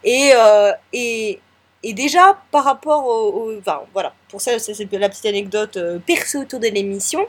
[0.03, 1.40] Et, euh, et,
[1.84, 3.53] et, déjà, par rapport au...
[3.60, 7.26] enfin, voilà, pour ça, c'est la petite anecdote euh, perso autour de l'émission.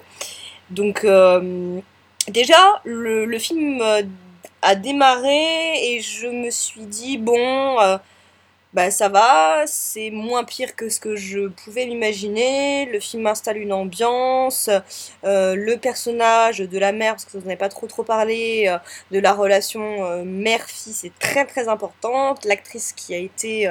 [0.70, 1.80] Donc, euh,
[2.28, 3.82] déjà, le, film
[4.62, 7.76] a démarré et je me suis dit, bon
[8.76, 12.84] bah ça va, c'est moins pire que ce que je pouvais m'imaginer.
[12.84, 14.68] Le film installe une ambiance,
[15.24, 18.76] euh, le personnage de la mère, parce que vous n'avez pas trop trop parlé, euh,
[19.12, 22.44] de la relation euh, mère-fille, c'est très très importante.
[22.44, 23.66] L'actrice qui a été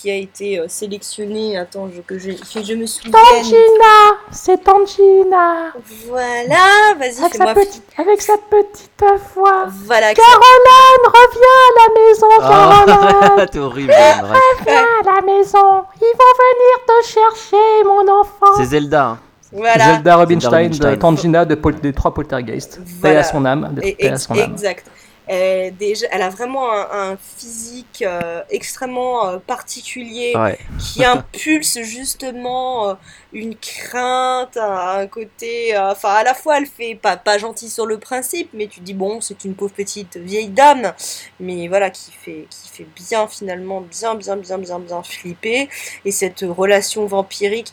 [0.00, 1.56] qui a été euh, sélectionné.
[1.56, 3.12] Attends, je, que, je, que je me souvienne.
[3.12, 3.96] Tangina
[4.30, 5.72] C'est Tangina
[6.06, 9.04] Voilà, vas-y, avec, sa petite, avec sa petite
[9.34, 9.66] voix.
[9.86, 10.14] Voilà.
[10.14, 16.34] Caroline, reviens à la maison, ah, Caroline T'es horrible, Reviens à la maison Ils vont
[16.46, 19.18] venir te chercher, mon enfant C'est Zelda.
[19.50, 19.94] Voilà.
[19.94, 22.80] Zelda Rubinstein, de Tangina de des trois poltergeists.
[23.00, 23.14] Voilà.
[23.14, 23.74] Paix à son âme.
[23.74, 24.52] De, à son âme.
[24.52, 24.86] Exact.
[25.28, 30.58] Elle, déjà, elle a vraiment un, un physique euh, extrêmement euh, particulier Ouais.
[30.78, 32.94] qui impulse justement euh,
[33.32, 35.76] une crainte, un, un côté.
[35.78, 38.94] Enfin, à la fois, elle fait pas, pas gentille sur le principe, mais tu dis,
[38.94, 40.92] bon, c'est une pauvre petite vieille dame,
[41.40, 45.68] mais voilà, qui fait, qui fait bien finalement, bien, bien, bien, bien, bien flipper.
[46.04, 47.72] Et cette relation vampirique.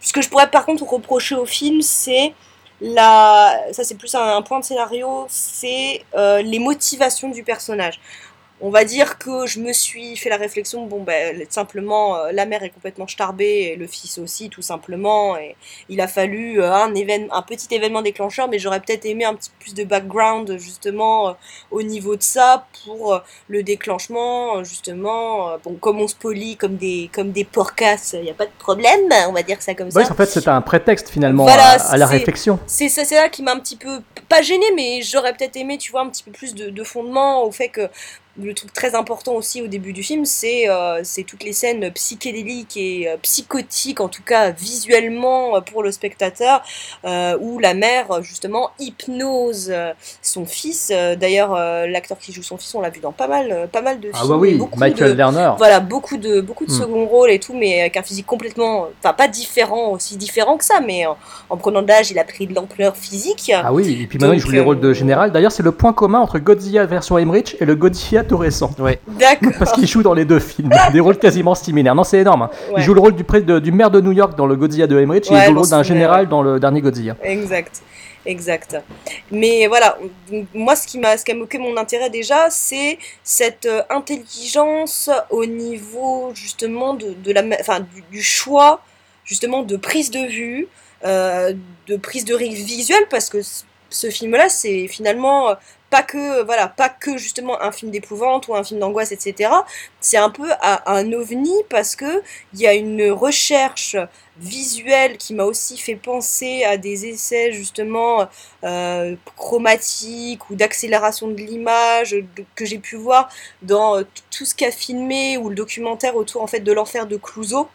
[0.00, 2.32] Ce que je pourrais par contre reprocher au film, c'est
[2.80, 8.00] la, ça c'est plus un, point de scénario, c'est euh, les motivations du personnage.
[8.62, 12.46] On va dire que je me suis fait la réflexion, bon ben simplement euh, la
[12.46, 15.56] mère est complètement starbée et le fils aussi tout simplement et
[15.88, 19.34] il a fallu euh, un événement, un petit événement déclencheur mais j'aurais peut-être aimé un
[19.34, 21.32] petit peu plus de background justement euh,
[21.70, 27.10] au niveau de ça pour le déclenchement justement bon comme on se polie comme des
[27.12, 30.00] comme des porcasses, il n'y a pas de problème, on va dire ça comme ça.
[30.00, 32.58] Oui, en fait, c'est un prétexte finalement Voilà, à, à la réflexion.
[32.66, 35.78] C'est ça, c'est là qui m'a un petit peu pas gêné, mais j'aurais peut-être aimé,
[35.78, 37.88] tu vois, un petit peu plus de, de fondement au fait que
[38.42, 42.76] le truc très important aussi au début du film, c'est euh, toutes les scènes psychédéliques
[42.76, 46.62] et euh, psychotiques, en tout cas visuellement euh, pour le spectateur,
[47.04, 49.72] euh, où la mère justement hypnose
[50.22, 50.88] son fils.
[51.18, 54.10] D'ailleurs, l'acteur qui joue son fils, on l'a vu dans pas mal, pas mal de
[54.12, 54.28] Ah films.
[54.30, 55.50] bah oui, Michael de- Lerner.
[55.58, 56.78] Voilà, beaucoup de beaucoup de Hmm.
[56.80, 60.64] second rôles et tout, mais avec un physique complètement, enfin pas différent, aussi différent que
[60.64, 61.16] ça, mais en,
[61.48, 63.50] en prenant de l'âge, il a pris de l'ampleur physique.
[63.54, 65.32] Ah oui, et puis maintenant il joue les rôles de général.
[65.32, 68.70] D'ailleurs, c'est le point commun entre Godzilla version Emmerich et le Godzilla tout récent.
[68.78, 69.00] Ouais.
[69.08, 69.52] D'accord.
[69.58, 71.94] Parce qu'il joue dans les deux films, des rôles quasiment similaires.
[71.94, 72.42] Non, c'est énorme.
[72.42, 72.50] hein.
[72.68, 72.74] Ouais.
[72.78, 74.98] Il joue le rôle du, de- du maire de New York dans le Godzilla de
[74.98, 77.16] Emmerich et il joue le rôle d'un général dans le dernier Godzilla.
[77.22, 77.82] Exact,
[78.24, 78.76] exact.
[79.32, 79.98] Mais voilà,
[80.54, 85.10] moi ce qui m'a ce qui a moqué mon intérêt déjà, c'est cette euh, intelligence
[85.30, 88.80] au niveau justement de, de la, enfin, du, du choix
[89.24, 90.68] justement de prise de vue,
[91.04, 91.52] euh,
[91.88, 93.38] de prise de risque visuel, parce que
[93.92, 95.48] ce film-là, c'est finalement
[95.90, 99.50] pas que voilà, pas que justement un film d'épouvante ou un film d'angoisse, etc.
[100.00, 102.22] C'est un peu un, ovni parce que
[102.54, 103.96] il y a une recherche
[104.38, 108.28] visuelle qui m'a aussi fait penser à des essais justement
[108.64, 112.16] euh, chromatiques ou d'accélération de l'image
[112.54, 113.28] que j'ai pu voir
[113.62, 117.68] dans tout ce qu'a filmé ou le documentaire autour en fait de l'enfer de Clouseau.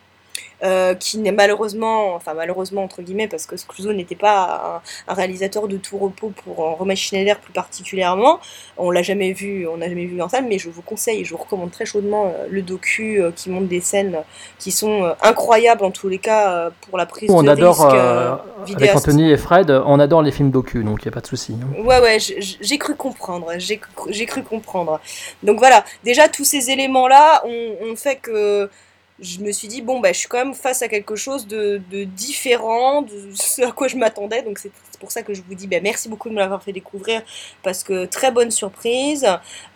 [0.64, 5.16] Euh, qui n'est malheureusement, enfin malheureusement entre guillemets, parce que Clouseau n'était pas un, un
[5.16, 8.40] réalisateur de tout repos pour Romain Schneider plus particulièrement.
[8.78, 11.26] On l'a jamais vu, on n'a jamais vu en salle, mais je vous conseille et
[11.26, 14.20] je vous recommande très chaudement euh, le docu euh, qui montre des scènes
[14.60, 18.36] qui sont incroyables en tous les cas pour la prise on de adore, risque euh,
[18.76, 18.96] avec.
[18.96, 21.54] Anthony et Fred, on adore les films docu, donc il n'y a pas de souci.
[21.54, 21.82] hein.
[21.84, 25.00] Ouais, ouais, j'ai cru comprendre, j'ai cru, comprendre.
[25.44, 28.70] Donc voilà, déjà tous ces éléments-là ont, ont fait que
[29.20, 31.82] je me suis dit, bon, bah, je suis quand même face à quelque chose de,
[31.90, 34.42] de différent de ce à quoi je m'attendais.
[34.42, 36.72] Donc c'est pour ça que je vous dis, bah, merci beaucoup de me l'avoir fait
[36.72, 37.22] découvrir,
[37.64, 39.28] parce que très bonne surprise.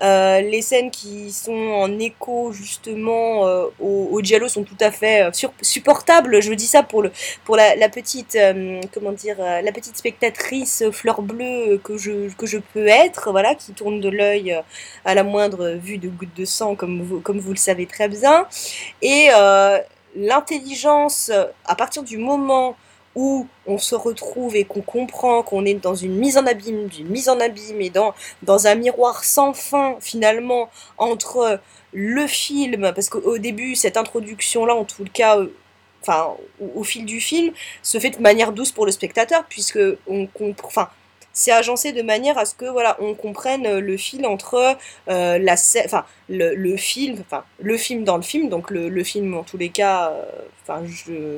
[0.01, 4.91] Euh, les scènes qui sont en écho justement euh, au, au Giallo sont tout à
[4.91, 6.41] fait euh, supportables.
[6.41, 7.11] Je dis ça pour, le,
[7.45, 12.33] pour la, la petite, euh, comment dire, euh, la petite spectatrice fleur bleue que je,
[12.35, 14.61] que je peux être, voilà, qui tourne de l'œil euh,
[15.05, 18.07] à la moindre vue de goutte de sang, comme vous, comme vous le savez très
[18.07, 18.47] bien.
[19.01, 19.79] Et euh,
[20.15, 21.31] l'intelligence,
[21.65, 22.75] à partir du moment
[23.15, 27.09] où on se retrouve et qu'on comprend qu'on est dans une mise en abîme, d'une
[27.09, 31.59] mise en abîme et dans, un miroir sans fin finalement entre
[31.91, 35.47] le film, parce qu'au au début, cette introduction-là, en tout cas, euh,
[36.01, 36.35] enfin,
[36.75, 37.51] au, fil du film,
[37.81, 40.87] se fait de manière douce pour le spectateur, puisque on comprend,
[41.33, 44.77] c'est agencé de manière à ce que voilà on comprenne euh, le fil entre
[45.09, 45.53] euh, la
[45.85, 49.43] enfin le, le film enfin le film dans le film donc le, le film en
[49.43, 50.23] tous les cas euh,
[50.63, 50.81] enfin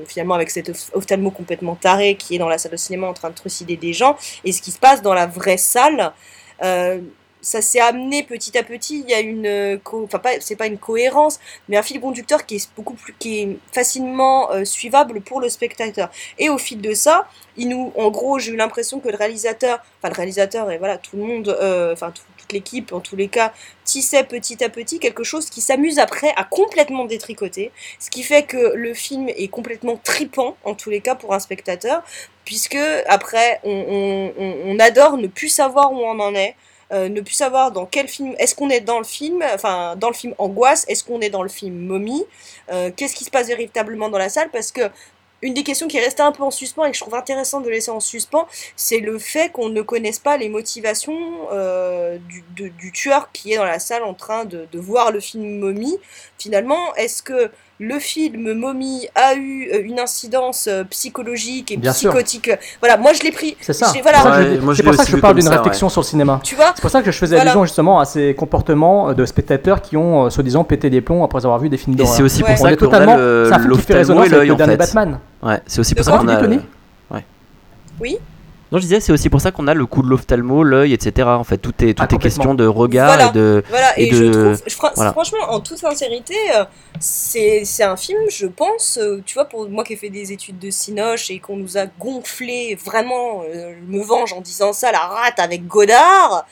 [0.08, 3.14] finalement avec cet oph- ophtalmo complètement taré qui est dans la salle de cinéma en
[3.14, 6.14] train de trucider des gens et ce qui se passe dans la vraie salle
[6.64, 7.00] euh,
[7.42, 9.00] ça s'est amené petit à petit.
[9.06, 11.40] Il y a une, euh, enfin pas, c'est pas une cohérence,
[11.70, 15.50] mais un fil conducteur qui est beaucoup plus, qui est facilement euh, suivable pour le
[15.50, 16.10] spectateur.
[16.38, 17.28] Et au fil de ça,
[17.58, 20.98] il nous, en gros, j'ai eu l'impression que le réalisateur, enfin le réalisateur et voilà
[20.98, 23.54] tout le monde, euh, enfin tout- toute l'équipe en tous les cas,
[23.86, 28.44] tissait petit à petit quelque chose qui s'amuse après à complètement détricoter, ce qui fait
[28.44, 32.04] que le film est complètement tripant en tous les cas pour un spectateur,
[32.46, 32.78] puisque
[33.08, 36.56] après on- on- on adore ne plus savoir où on en est.
[36.92, 40.10] euh, ne plus savoir dans quel film est-ce qu'on est dans le film enfin dans
[40.10, 42.26] le film angoisse est-ce qu'on est dans le film momie
[42.72, 44.82] euh, qu'est-ce qui se passe véritablement dans la salle parce que
[45.42, 47.62] une des questions qui est restée un peu en suspens et que je trouve intéressant
[47.62, 52.20] de laisser en suspens, c'est le fait qu'on ne connaisse pas les motivations euh,
[52.56, 55.98] du, tueur qui est dans la salle en train de, de voir le film Mommy.
[56.38, 57.50] Finalement, est-ce que
[57.82, 62.12] le film Mommy a eu euh, une incidence euh, psychologique et Bien sûr.
[62.12, 62.52] psychotique.
[62.80, 63.58] Voilà, moi je l'ai pris.
[63.60, 63.92] C'est ça.
[64.04, 66.06] Voilà, ça que Ouais, c'est pour ça que je parle d'une ça, réflexion sur le
[66.06, 66.40] cinéma.
[66.44, 66.74] tu vois.
[66.76, 67.50] C'est pour ça que je faisais Voilà.
[67.52, 71.40] allusion justement à ces comportements de spectateurs qui ont, euh, soi-disant, pété des plombs après
[71.44, 72.14] avoir vu des films Et d'horreur.
[72.16, 73.16] c'est aussi pour ça a totalement.
[73.16, 74.78] qui fait résonance et avec le dernier.
[74.78, 75.20] Batman.
[75.42, 76.40] Ouais, c'est aussi pour ça qu'on a.
[76.40, 77.26] Ouais.
[78.00, 78.18] Oui.
[78.72, 81.28] Non, je disais, c'est aussi pour ça qu'on a le coup de l'ophtalmo, l'œil, etc.
[81.28, 83.28] En fait, tout est, tout Ah, est question de regard Voilà.
[83.28, 83.64] et de.
[83.70, 85.12] Voilà, et, et je de- trouve, je- voilà.
[85.12, 86.64] franchement, en toute sincérité, euh,
[87.00, 90.32] c'est c'est un film, je pense, euh, tu vois, pour moi qui ai fait des
[90.32, 94.72] études de Cinoche et qu'on nous a gonflé, vraiment, euh, je me venge en disant
[94.72, 96.46] ça, la rate avec Godard.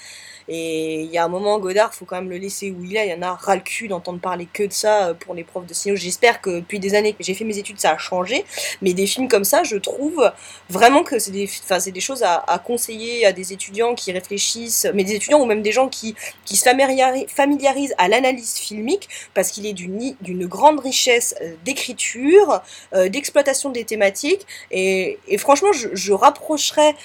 [0.51, 3.07] Et il y a un moment, Godard, faut quand même le laisser où il est.
[3.07, 5.43] Il y en a ras le cul d'entendre parler que de ça euh, pour les
[5.43, 5.99] profs de cinéma.
[5.99, 8.43] J'espère que depuis des années que j'ai fait mes études, ça a changé.
[8.81, 10.31] Mais des films comme ça, je trouve
[10.67, 11.47] vraiment que c'est des,
[11.93, 15.71] des choses à, conseiller à des étudiants qui réfléchissent, mais des étudiants ou même des
[15.71, 16.15] gens qui,
[16.45, 21.53] qui se familiari- familiarisent à l'analyse filmique parce qu'il est d'une d'une grande richesse euh,
[21.65, 22.61] d'écriture,
[22.93, 24.47] euh, d'exploitation des thématiques.
[24.71, 26.95] Et, et franchement, je, rapprocherais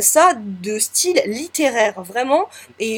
[0.00, 2.48] ça de style littéraire, vraiment,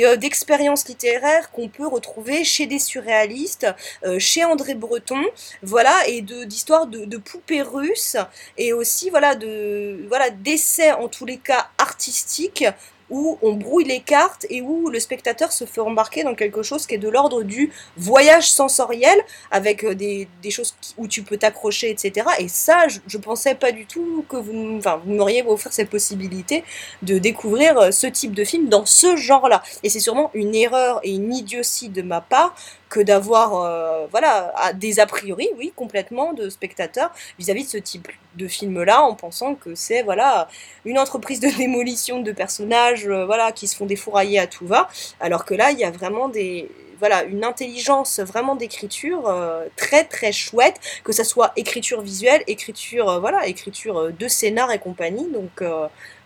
[0.04, 3.66] euh, d'expériences littéraires qu'on peut retrouver chez des surréalistes,
[4.04, 5.22] euh, chez André Breton,
[5.62, 8.16] voilà, et de d'histoires de, de poupées russes,
[8.58, 12.64] et aussi, voilà, de voilà d'essais en tous les cas artistiques
[13.10, 16.86] où on brouille les cartes et où le spectateur se fait embarquer dans quelque chose
[16.86, 19.18] qui est de l'ordre du voyage sensoriel
[19.50, 22.26] avec euh, des, des choses où tu peux t'accrocher, etc.
[22.38, 25.90] Et ça, je, je pensais pas du tout que vous, enfin, vous m'auriez offert cette
[25.90, 26.64] possibilité
[27.02, 29.62] de découvrir euh, ce type de film dans ce genre-là.
[29.82, 32.54] Et c'est sûrement une erreur et une idiotie de ma part
[32.88, 38.08] que d'avoir euh, voilà des a priori oui complètement de spectateurs vis-à-vis de ce type
[38.36, 40.48] de film là en pensant que c'est voilà
[40.84, 44.88] une entreprise de démolition de personnages euh, voilà qui se font défourailler à tout va
[45.20, 46.68] alors que là il y a vraiment des
[46.98, 53.08] voilà une intelligence vraiment d'écriture euh, très très chouette que ça soit écriture visuelle écriture
[53.08, 55.28] euh, voilà écriture euh, de scénar et compagnie.
[55.30, 55.62] Donc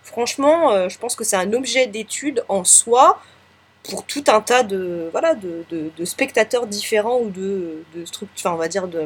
[0.03, 3.21] franchement je pense que c'est un objet d'étude en soi
[3.89, 8.35] pour tout un tas de voilà de, de, de spectateurs différents ou de, de structures
[8.51, 9.03] enfin on va dire de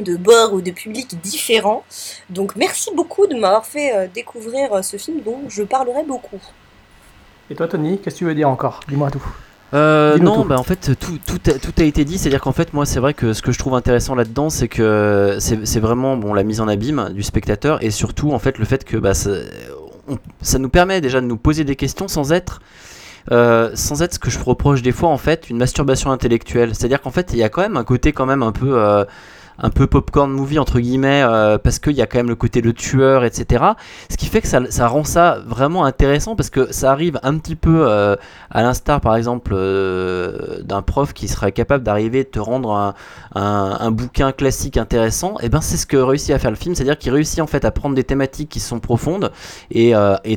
[0.00, 1.84] de bords ou de publics différents.
[2.30, 6.40] Donc merci beaucoup de m'avoir fait euh, découvrir euh, ce film dont je parlerai beaucoup.
[7.50, 8.80] Et toi, Tony, qu'est-ce que tu veux dire encore?
[8.88, 9.22] Dis-moi tout.
[9.74, 12.74] Euh, non, bah en fait tout, tout, a, tout a été dit, c'est-à-dire qu'en fait
[12.74, 16.18] moi c'est vrai que ce que je trouve intéressant là-dedans c'est que c'est c'est vraiment
[16.18, 19.14] bon la mise en abîme du spectateur et surtout en fait le fait que bah,
[19.14, 19.30] ça,
[20.08, 22.60] on- ça nous permet déjà de nous poser des questions sans être
[23.30, 27.00] euh, sans être ce que je reproche des fois en fait une masturbation intellectuelle, c'est-à-dire
[27.00, 29.04] qu'en fait il y a quand même un côté quand même un peu euh,
[29.58, 32.60] un peu popcorn movie entre guillemets euh, parce qu'il y a quand même le côté
[32.60, 33.64] le tueur etc
[34.10, 37.38] ce qui fait que ça, ça rend ça vraiment intéressant parce que ça arrive un
[37.38, 38.16] petit peu euh,
[38.50, 42.94] à l'instar par exemple euh, d'un prof qui serait capable d'arriver de te rendre
[43.34, 46.74] un, bouquin classique intéressant et ben c'est ce que réussit à faire le film.
[46.74, 49.32] C'est à dire qu'il réussit en fait à prendre des thématiques qui sont profondes
[49.70, 49.94] et,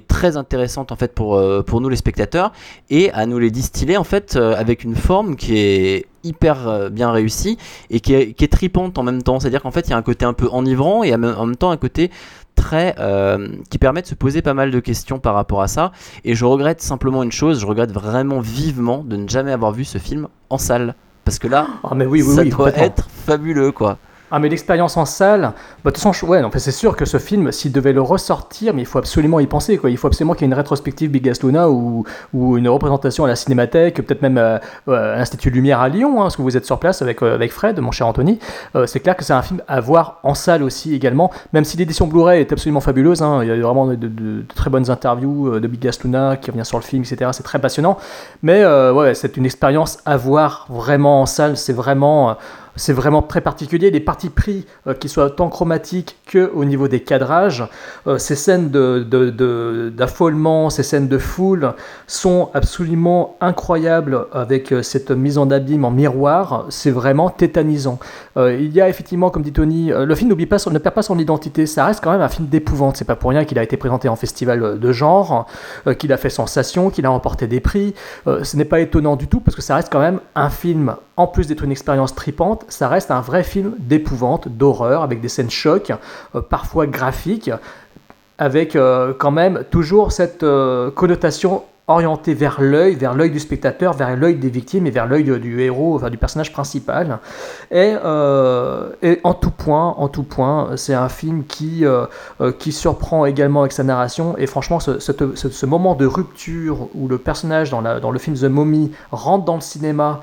[0.07, 1.39] très intéressantes en fait pour,
[1.81, 2.51] nous les spectateurs
[2.89, 7.11] et à nous les distiller en fait avec une forme qui est hyper euh, bien
[7.11, 7.57] réussie
[7.89, 9.39] et qui est, qui est tripante en même temps.
[9.39, 11.71] C'est-à-dire qu'en fait, il y a un côté un peu enivrant et en même temps
[11.71, 12.11] un côté
[12.55, 15.91] très euh, qui permet de se poser pas mal de questions par rapport à ça.
[16.23, 19.85] Et je regrette simplement une chose, je regrette vraiment vivement de ne jamais avoir vu
[19.85, 20.95] ce film en salle.
[21.25, 23.97] Parce que là, Ah, mais oui, oui, ça oui, doit être fabuleux, quoi.
[24.31, 25.51] Ah mais l'expérience en salle, bah,
[25.85, 28.73] de toute façon, ouais, non, fait, c'est sûr que ce film, s'il devait le ressortir,
[28.73, 29.91] mais il faut absolument y penser, quoi.
[29.91, 32.03] Il faut absolument qu'il y ait une rétrospective Bigas Luna ou,
[32.33, 34.57] ou une représentation à la Cinémathèque, peut-être même euh,
[34.87, 37.35] euh, à l'Institut Lumière à Lyon, hein, parce que vous êtes sur place avec, euh,
[37.35, 38.39] avec Fred, mon cher Anthony.
[38.87, 42.07] C'est clair que c'est un film à voir en salle aussi également, même si l'édition
[42.07, 43.21] Blu-ray est absolument fabuleuse.
[43.21, 43.39] hein.
[43.43, 46.83] il y a vraiment de, très bonnes interviews de Bigas Luna qui revient sur le
[46.83, 47.31] film, etc.
[47.33, 47.97] C'est très passionnant.
[48.41, 51.57] Mais ouais, c'est une expérience à voir vraiment en salle.
[51.57, 52.35] C'est vraiment,
[52.75, 53.91] c'est vraiment très particulier.
[53.91, 57.63] Les parties pris, euh, qu'ils soient tant chromatiques que au niveau des cadrages,
[58.07, 61.73] euh, ces scènes d'affolement, ces scènes de foule
[62.07, 66.65] sont absolument incroyables avec euh, cette mise en abîme en miroir.
[66.69, 67.99] C'est vraiment tétanisant.
[68.37, 71.01] Euh, il y a effectivement, comme dit Tony, le film n'oublie pas, ne perd pas
[71.01, 71.65] son identité.
[71.65, 72.97] Ça reste quand même un film d'épouvante.
[72.97, 75.47] C'est pas pour rien qu'il a été présenté en festival de genre,
[75.99, 77.93] qu'il a fait sensation, qu'il a remporté des prix.
[78.25, 81.27] Ce n'est pas étonnant du tout parce que ça reste quand même un film, en
[81.27, 85.49] plus d'être une expérience tripante, ça reste un vrai film d'épouvante, d'horreur, avec des scènes
[85.49, 85.91] chocs,
[86.35, 87.51] euh, parfois graphiques,
[88.37, 93.93] avec euh, quand même toujours cette euh, connotation orientée vers l'œil, vers l'œil du spectateur,
[93.93, 97.19] vers l'œil des victimes et vers l'œil du héros, enfin du personnage principal.
[97.69, 101.85] Et, en tout point, en tout point, c'est un film qui,
[102.57, 104.35] qui surprend également avec sa narration.
[104.39, 108.91] Et franchement, ce, moment de rupture où le personnage dans, dans le film The Mummy
[109.11, 110.21] rentre dans le cinéma,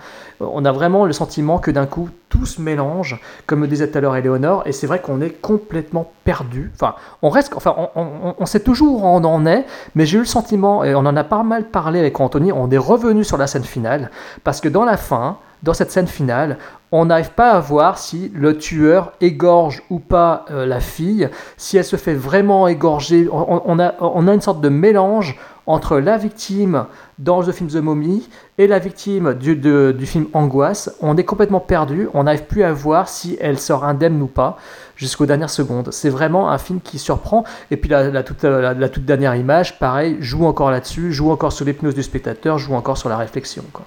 [0.53, 3.99] on a vraiment le sentiment que d'un coup tout se mélange, comme le disait tout
[3.99, 6.71] à l'heure Eleonore, et c'est vrai qu'on est complètement perdu.
[6.75, 9.65] Enfin, on reste, enfin, on, on- sait toujours où on en est,
[9.95, 12.71] mais j'ai eu le sentiment, et on en a pas mal parlé avec Anthony, on
[12.71, 14.11] est revenu sur la scène finale,
[14.45, 16.59] parce que dans la fin, dans cette scène finale,
[16.93, 21.79] on n'arrive pas à voir si le tueur égorge ou pas euh, la fille, si
[21.79, 23.29] elle se fait vraiment égorger.
[23.33, 23.95] On, a,
[24.33, 26.85] une sorte de mélange entre la victime
[27.19, 28.29] dans le film The Mummy
[28.59, 30.95] et la victime du, du film Angoisse.
[31.01, 34.59] On est complètement perdu, on n'arrive plus à voir si elle sort indemne ou pas
[35.03, 35.91] jusqu'aux dernières secondes.
[35.93, 37.45] C'est vraiment un film qui surprend.
[37.71, 41.65] Et puis la, toute, la- toute dernière image, pareil, joue encore là-dessus, joue encore sur
[41.65, 43.65] l'hypnose du spectateur, joue encore sur la réflexion.
[43.73, 43.85] quoi.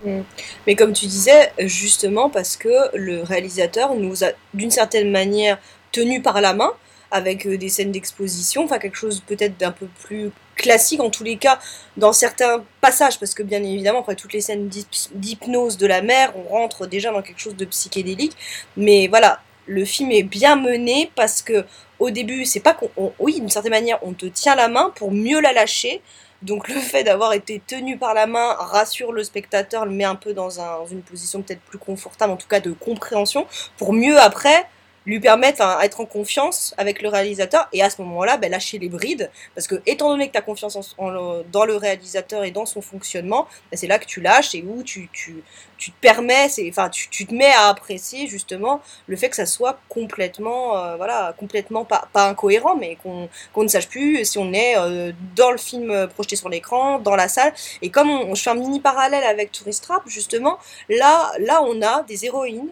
[0.68, 5.58] Mais comme tu disais, justement parce que le réalisateur nous a d'une certaine manière
[5.92, 6.72] tenu par la main
[7.12, 11.24] avec euh, des scènes d'exposition, enfin quelque chose peut-être d'un peu plus classique en tous
[11.24, 11.60] les cas
[11.98, 16.02] dans certains passages parce que bien évidemment après toutes les scènes d'hyp- d'hypnose de la
[16.02, 18.36] mère on rentre déjà dans quelque chose de psychédélique
[18.78, 21.66] mais voilà le film est bien mené parce que
[22.00, 24.92] au début c'est pas qu'on on- oui d'une certaine manière on te tient la main
[24.96, 26.02] pour mieux la lâcher.
[26.42, 30.16] Donc le fait d'avoir été tenu par la main rassure le spectateur, le met un
[30.16, 33.48] peu dans, dans une position peut-être plus confortable, en tout cas de compréhension,
[33.78, 34.68] pour mieux après
[35.06, 38.80] lui permettre enfin, être en confiance avec le réalisateur et à ce moment-là ben, lâcher
[38.80, 42.52] les brides parce que étant donné que tu as confiance en- dans le réalisateur et
[42.52, 45.44] dans son fonctionnement ben, c'est là que tu lâches et où tu, tu,
[45.78, 49.46] tu te permets enfin tu, tu te mets à apprécier justement le fait que ça
[49.46, 54.38] soit complètement euh, voilà complètement pas, pas incohérent mais qu'on qu'on ne sache plus si
[54.38, 57.54] on est euh, dans le film projeté sur l'écran, dans la salle.
[57.82, 60.58] Et comme on, je fais un mini parallèle avec Tourist Trap, justement,
[60.90, 62.70] là, là on a des héroïnes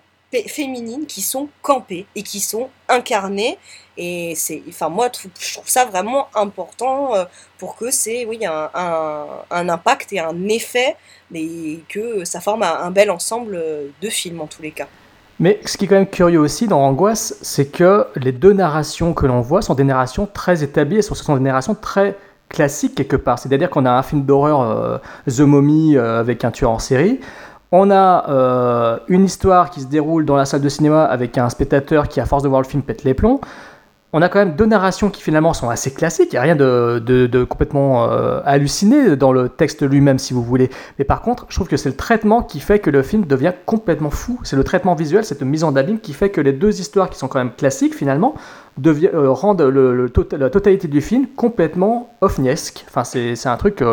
[0.47, 3.57] féminines qui sont campées et qui sont incarnées.
[3.97, 7.25] Et c'est, enfin moi, je trouve- ça vraiment important euh,
[7.59, 8.69] pour que c'est, oui, un,
[9.51, 10.95] un, impact et un effet,
[11.29, 14.87] mais que ça forme un, bel ensemble euh, de films en tous les cas.
[15.39, 19.13] Mais ce qui est quand même curieux aussi dans Angoisse, c'est que les deux narrations
[19.13, 22.17] que l'on voit sont des narrations très établies, et sont des narrations très
[22.49, 23.39] classiques quelque part.
[23.39, 24.97] C'est-à-dire qu'on a un film d'horreur, euh,
[25.27, 27.19] The Mummy, euh, avec un tueur en série.
[27.75, 31.49] On a euh, une histoire qui se déroule dans la salle de cinéma avec un
[31.49, 33.41] spectateur qui, à force de voir le film, pète les plombs.
[34.13, 36.55] On a quand même deux narrations qui finalement sont assez classiques, il n'y a rien
[36.55, 40.69] de, complètement euh, halluciné dans le texte lui-même si vous voulez.
[40.99, 43.53] Mais par contre, je trouve que c'est le traitement qui fait que le film devient
[43.65, 44.39] complètement fou.
[44.43, 47.17] C'est le traitement visuel, cette mise en abîme qui fait que les deux histoires qui
[47.17, 48.35] sont quand même classiques finalement
[48.85, 49.63] euh, rendent
[50.13, 52.85] tota- la totalité du film complètement ovniesque.
[52.87, 53.83] Enfin, c'est un truc...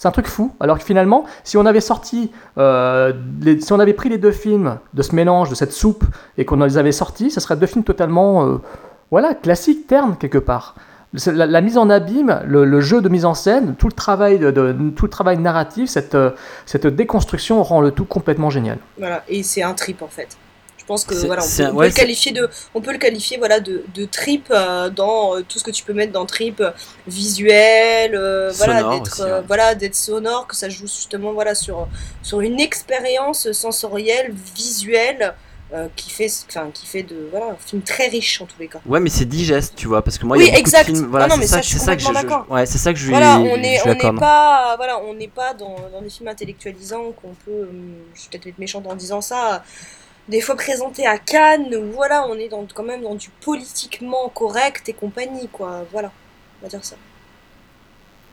[0.00, 0.50] c'est un truc fou.
[0.60, 3.12] Alors que finalement, si on avait sorti, euh,
[3.60, 6.04] si on avait pris les deux films de ce mélange, de cette soupe,
[6.38, 8.56] et qu'on les avait sortis, ce serait deux films totalement, euh,
[9.10, 10.74] voilà, classiques, ternes quelque part.
[11.26, 15.10] La, mise en abîme, le, jeu de mise en scène, tout le travail, tout le
[15.10, 16.30] travail narratif, cette, euh,
[16.64, 18.78] cette déconstruction rend le tout complètement génial.
[18.96, 20.38] Voilà, et c'est un trip en fait.
[20.90, 22.90] Je pense que voilà, on peut, un- on peut ouais, le qualifier de, on peut
[22.90, 26.10] le qualifier voilà de, de trip euh, dans euh, tout ce que tu peux mettre
[26.12, 26.72] dans trip euh,
[27.06, 29.42] visuel, euh, voilà d'être ouais.
[29.46, 31.86] voilà d'être sonore, que ça joue justement voilà sur
[32.24, 35.34] sur une expérience sensorielle, visuelle
[35.72, 38.66] euh, qui fait enfin qui fait de voilà un film très riche en tous les
[38.66, 38.80] cas.
[38.84, 40.88] Ouais, mais c'est digeste, tu vois, parce que moi, Oui, il y a exact.
[40.88, 41.06] de films.
[41.08, 43.04] Voilà, non, c'est mais ça, ça, ça que je, je- ouais, c'est ça que je
[43.04, 46.10] lui, Voilà, on est, je on n'est pas, voilà, on n'est pas dans, dans des
[46.10, 49.62] films intellectualisants qu'on peut, hum, je vais peut-être être méchante en disant ça,
[50.28, 54.88] des fois présentés à Cannes, voilà, on est dans, quand même dans du politiquement correct
[54.88, 55.84] et compagnie, quoi.
[55.92, 56.10] Voilà,
[56.60, 56.96] on va dire ça.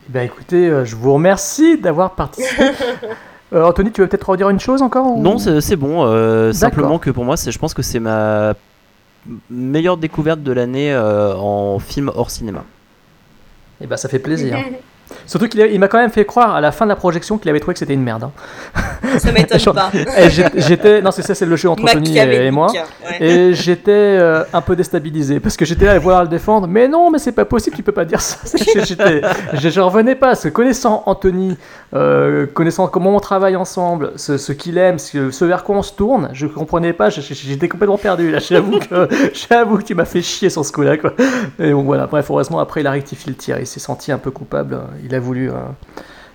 [0.09, 2.63] Eh bien écoutez, euh, je vous remercie d'avoir participé.
[3.53, 6.03] Euh, Anthony, tu veux peut-être redire une chose encore ou- Non, c'est bon.
[6.05, 8.55] euh, simplement que pour moi, c'est- je pense que c'est ma
[9.49, 12.65] meilleure découverte de l'année euh, en film hors cinéma.
[13.79, 14.57] Eh ben ça fait plaisir.
[15.25, 17.59] Surtout qu'il m'a quand même fait croire à la fin de la projection qu'il avait
[17.59, 18.23] trouvé que c'était une merde.
[18.23, 18.31] hein.
[19.19, 19.91] Ça m'étonne pas.
[20.17, 22.71] Eh, J'étais, non c'est ça, c'est le jeu entre Anthony et, moi.
[22.71, 23.23] Ouais.
[23.23, 26.67] Et j'étais euh, un peu déstabilisé parce que j'étais là à vouloir le défendre.
[26.67, 28.37] Mais non, mais c'est pas possible, tu peux pas dire ça.
[29.53, 30.27] Je, revenais pas.
[30.27, 31.57] Parce que connaissant Anthony,
[31.93, 35.81] euh, connaissant comment on travaille ensemble, ce, ce qu'il aime, ce, ce vers quoi on
[35.83, 37.09] se tourne, je comprenais pas.
[37.09, 38.31] J'étais complètement perdu.
[38.31, 39.07] Là, j'avoue que,
[39.49, 40.97] j'avoue que tu m'as fait chier sur ce coup-là.
[40.97, 41.13] Quoi.
[41.59, 42.07] Et bon voilà.
[42.07, 43.57] Bref, heureusement après il a rectifié le tir.
[43.59, 44.77] Il s'est senti un peu coupable.
[45.03, 45.49] Il a voulu.
[45.49, 45.53] euh,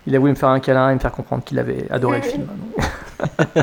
[0.06, 2.22] il a voulu me faire un câlin et me faire comprendre qu'il avait adoré le
[2.24, 2.46] film.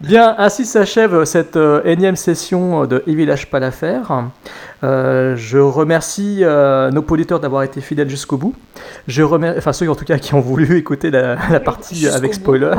[0.00, 4.24] Bien, ainsi s'achève cette euh, énième session de Il lâche pas l'affaire.
[4.84, 8.54] Euh, je remercie euh, nos auditeurs d'avoir été fidèles jusqu'au bout.
[9.08, 12.34] Je remercie, enfin ceux en tout cas qui ont voulu écouter la, la partie avec
[12.34, 12.74] spoiler.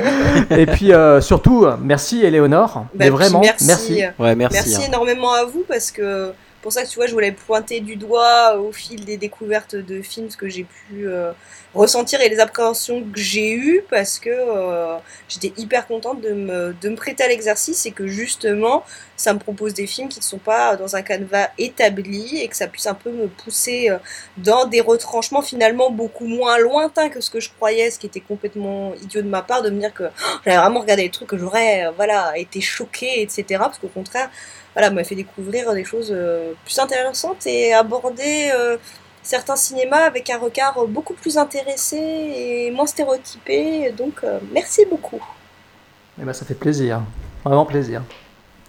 [0.50, 2.74] Et puis euh, surtout, merci Éléonore.
[2.74, 4.04] Bah, mais vraiment, merci, merci.
[4.04, 6.30] euh, Merci énormément à vous parce que
[6.62, 10.02] pour ça que tu vois, je voulais pointer du doigt au fil des découvertes de
[10.02, 11.32] films ce que j'ai pu euh,
[11.74, 14.96] ressentir et les appréhensions que j'ai eues parce que euh,
[15.28, 18.84] j'étais hyper contente de me, prêter à l'exercice et que justement
[19.16, 22.56] ça me propose des films qui ne sont pas dans un canevas établi et que
[22.56, 23.98] ça puisse un peu me pousser euh,
[24.36, 28.20] dans des retranchements finalement beaucoup moins lointains que ce que je croyais, ce qui était
[28.20, 31.28] complètement idiot de ma part de me dire que oh, j'avais vraiment regardé des trucs
[31.28, 33.44] que j'aurais voilà, été choquée, etc.
[33.58, 34.30] Parce qu'au contraire,
[34.74, 38.76] voilà, m'a fait découvrir des choses euh, plus intéressantes et aborder euh,
[39.22, 43.92] certains cinémas avec un regard beaucoup plus intéressé et moins stéréotypé.
[43.92, 45.22] Donc, euh, merci beaucoup.
[46.20, 47.02] Eh ben, ça fait plaisir.
[47.44, 48.02] Vraiment plaisir.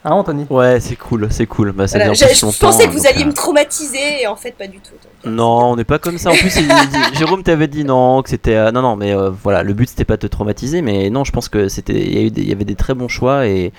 [0.04, 0.48] Hein, Anthony?
[0.50, 1.74] Ouais, c'est cool, c'est cool.
[1.74, 4.36] Bah, ça Voilà, je, je pensais que vous donc, alliez euh, me traumatiser et en
[4.36, 4.94] fait, pas du tout.
[4.94, 5.32] donc.
[5.32, 6.32] Non, on n'est pas comme ça.
[6.32, 8.56] En plus, il dit- Jérôme t'avait dit non, que c'était.
[8.56, 11.24] euh, non, non, mais euh, voilà, le but c'était pas de te traumatiser, mais non,
[11.24, 11.94] je pense que c'était.
[11.94, 13.72] Il y, avait des très bons choix et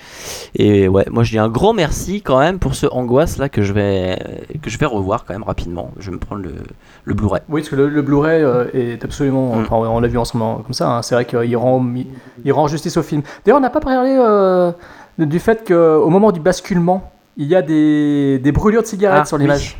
[0.55, 3.61] et ouais, moi je dis un grand merci quand même pour ce angoisse là que
[3.61, 4.17] je vais
[4.61, 5.91] que je vais revoir quand même rapidement.
[5.99, 6.53] Je vais me prendre le
[7.03, 7.41] le Blu-ray.
[7.49, 9.55] Oui, parce que le, le Blu-ray euh, est absolument.
[9.57, 9.61] Mm.
[9.63, 10.89] Enfin, on l'a vu en ce moment comme ça.
[10.89, 11.01] hein.
[11.01, 11.85] C'est vrai qu'il rend,
[12.45, 13.23] il rend justice au film.
[13.43, 14.71] D'ailleurs, on n'a pas parlé euh,
[15.17, 19.25] du fait qu'au moment du basculement, il y a des, des brûlures de cigarettes Ah,
[19.25, 19.43] sur oui.
[19.43, 19.77] l'image.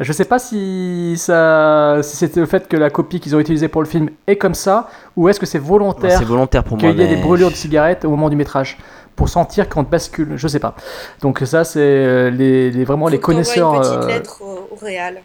[0.00, 3.68] Je sais pas si ça, si c'était le fait que la copie qu'ils ont utilisée
[3.68, 6.18] pour le film est comme ça, ou est-ce que c'est volontaire.
[6.18, 8.78] C'est volontaire Qu'il y ait des brûlures de cigarettes au moment du métrage
[9.14, 10.32] pour sentir quand on bascule.
[10.36, 10.74] Je sais pas.
[11.20, 13.74] Donc ça, c'est euh, les, les- vraiment les Faut connaisseurs.
[13.74, 15.18] une petite euh, lettre au, au réal.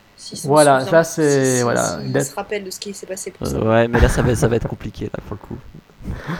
[0.45, 2.25] Voilà, ça, c'est- voilà, lettre.
[2.25, 3.55] se rappellent de ce qui s'est passé pour ça.
[3.55, 5.57] Euh, ouais, mais là ça va ça va être compliqué là pour le coup.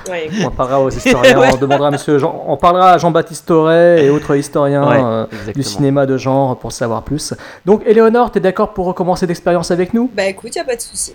[0.10, 0.30] Ouais.
[0.46, 1.50] On parlera aux historiens, Ouais.
[1.54, 5.52] on demandera à monsieur Jean, on parlera à Jean-Baptiste Toré et autres historiens Ouais, euh,
[5.54, 7.34] du cinéma de genre pour savoir plus.
[7.66, 10.10] Donc, Éléonore, tu es d'accord pour recommencer l'expérience avec nous?
[10.16, 11.14] Bah écoute, y a pas de souci.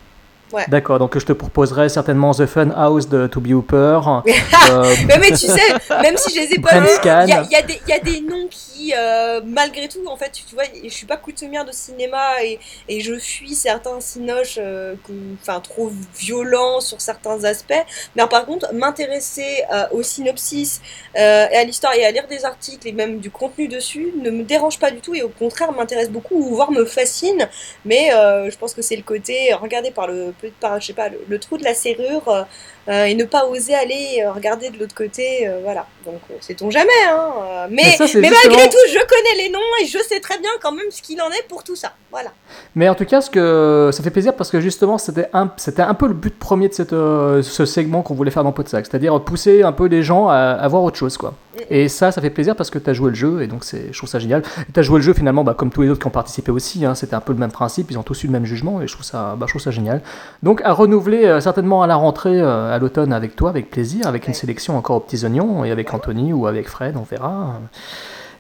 [0.53, 0.65] Ouais.
[0.69, 4.01] D'accord, donc je te proposerai certainement The Fun House de To Be Hooper.
[4.71, 5.73] euh, mais, mais tu sais,
[6.03, 7.99] même si je les ai pas vus, il y a, y a des- y a
[7.99, 11.73] des noms qui, euh, malgré tout, en fait, tu vois, je suis pas coutumière de
[11.73, 12.59] cinéma et,
[12.89, 14.95] et je fuis certains cinoches euh,
[15.41, 17.73] enfin, trop violents sur certains aspects.
[18.15, 19.63] Mais par contre, m'intéresser
[19.93, 20.81] au synopsis
[21.15, 24.43] et à l'histoire et à lire des articles et même du contenu dessus ne me
[24.43, 27.49] dérange pas du tout et au contraire m'intéresse beaucoup ou voire me fascine.
[27.85, 31.19] Mais je pense que c'est le côté regarder par le, par, je sais pas, le,
[31.29, 32.47] le trou de la serrure.
[32.89, 35.87] Euh, et ne pas oser aller euh, regarder de l'autre côté, euh, voilà.
[36.05, 37.69] Donc, sait-on jamais, hein.
[37.71, 40.73] mais Mais ça, malgré tout, je connais les noms et je sais très bien quand
[40.73, 41.93] même ce qu'il en est pour tout ça.
[42.11, 42.31] Voilà.
[42.75, 45.83] Mais en tout cas, ce que ça fait plaisir parce que justement, c'était un, c'était
[45.83, 48.85] un peu le but premier de cette, euh, ce segment qu'on voulait faire dans Podsac,
[48.85, 51.35] c'est-à-dire pousser un peu les gens à, à voir autre chose, quoi.
[51.71, 53.93] Et ça, ça fait plaisir parce que tu as joué le jeu et donc c'est,
[53.93, 54.43] je trouve ça génial.
[54.73, 56.85] Tu as joué le jeu finalement, bah, comme tous les autres qui ont participé aussi,
[56.85, 58.87] hein, c'était un peu le même principe, ils ont tous eu le même jugement et
[58.87, 60.01] je trouve ça, bah, je trouve ça génial.
[60.43, 62.41] Donc à renouveler certainement à la rentrée,
[62.73, 65.93] à l'automne avec toi, avec plaisir, avec une sélection encore aux petits oignons et avec
[65.93, 67.61] Anthony ou avec Fred, on verra.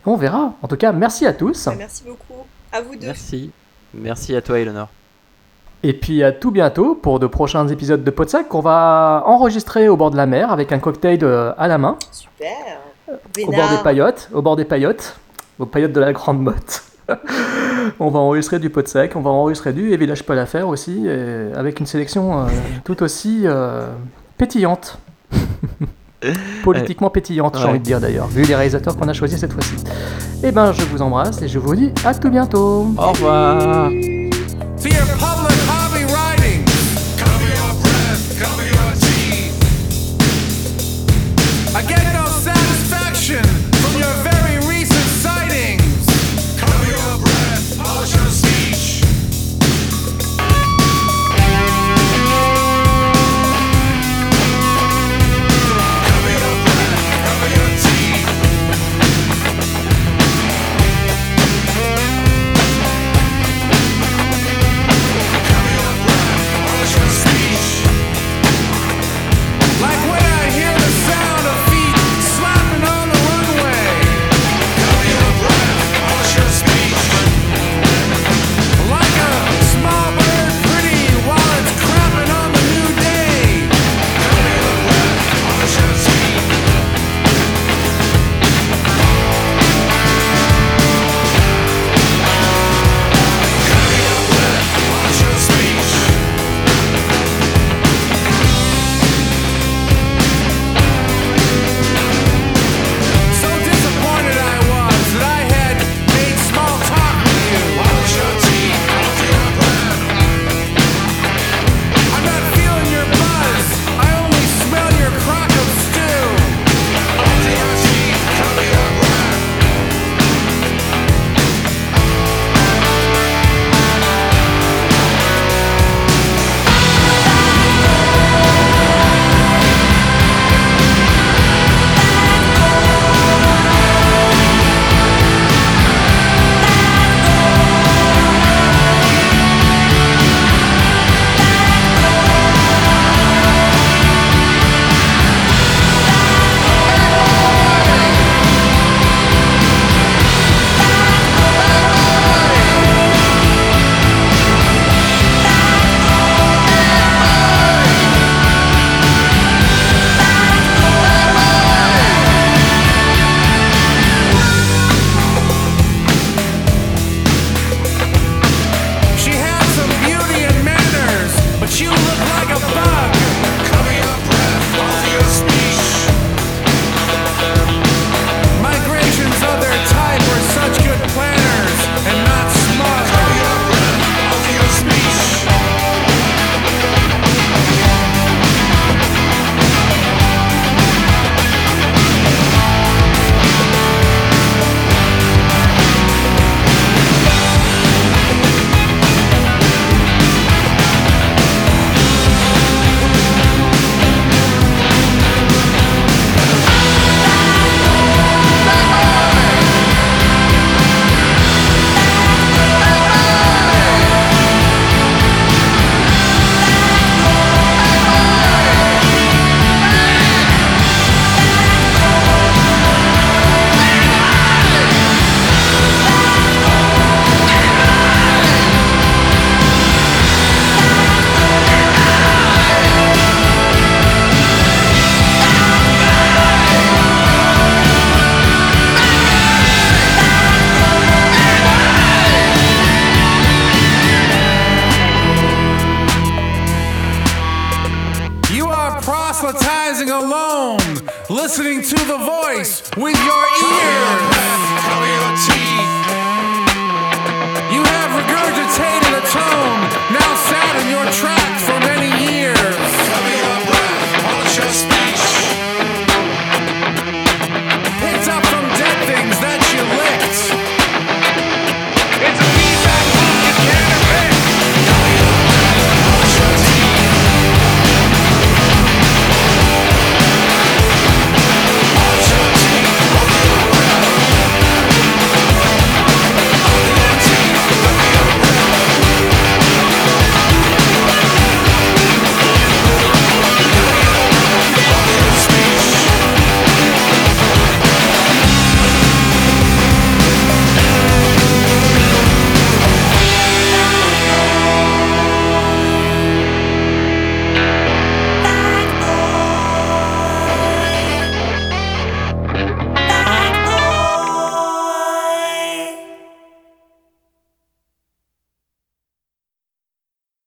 [0.04, 0.54] On verra.
[0.62, 1.66] En tout cas, merci à tous.
[1.66, 2.46] Bah, merci beaucoup.
[2.72, 3.06] À vous deux.
[3.06, 3.50] Merci.
[3.94, 4.88] Merci à toi Eleanor.
[5.84, 9.96] Et puis à tout bientôt pour de prochains épisodes de Podsac qu'on va enregistrer au
[9.96, 12.50] bord de la mer avec un cocktail euh, à la main, Super.
[13.46, 15.16] au bord des paillotes, au bord des paillotes,
[15.59, 16.84] aux paillotes de la Grande Motte.
[18.00, 21.06] on va enregistrer du Podsac, on va enregistrer du Et Village Paul à faire aussi,
[21.06, 22.46] et avec une sélection euh,
[22.84, 23.88] tout aussi euh,
[24.43, 24.98] pétillante.
[26.64, 27.70] Politiquement pétillante, j'ai Ouais.
[27.70, 29.74] envie de dire d'ailleurs, vu les réalisateurs qu'on a choisis cette fois-ci.
[30.43, 32.89] Et ben, je vous embrasse et je vous dis à tout bientôt.
[32.98, 33.89] Au revoir.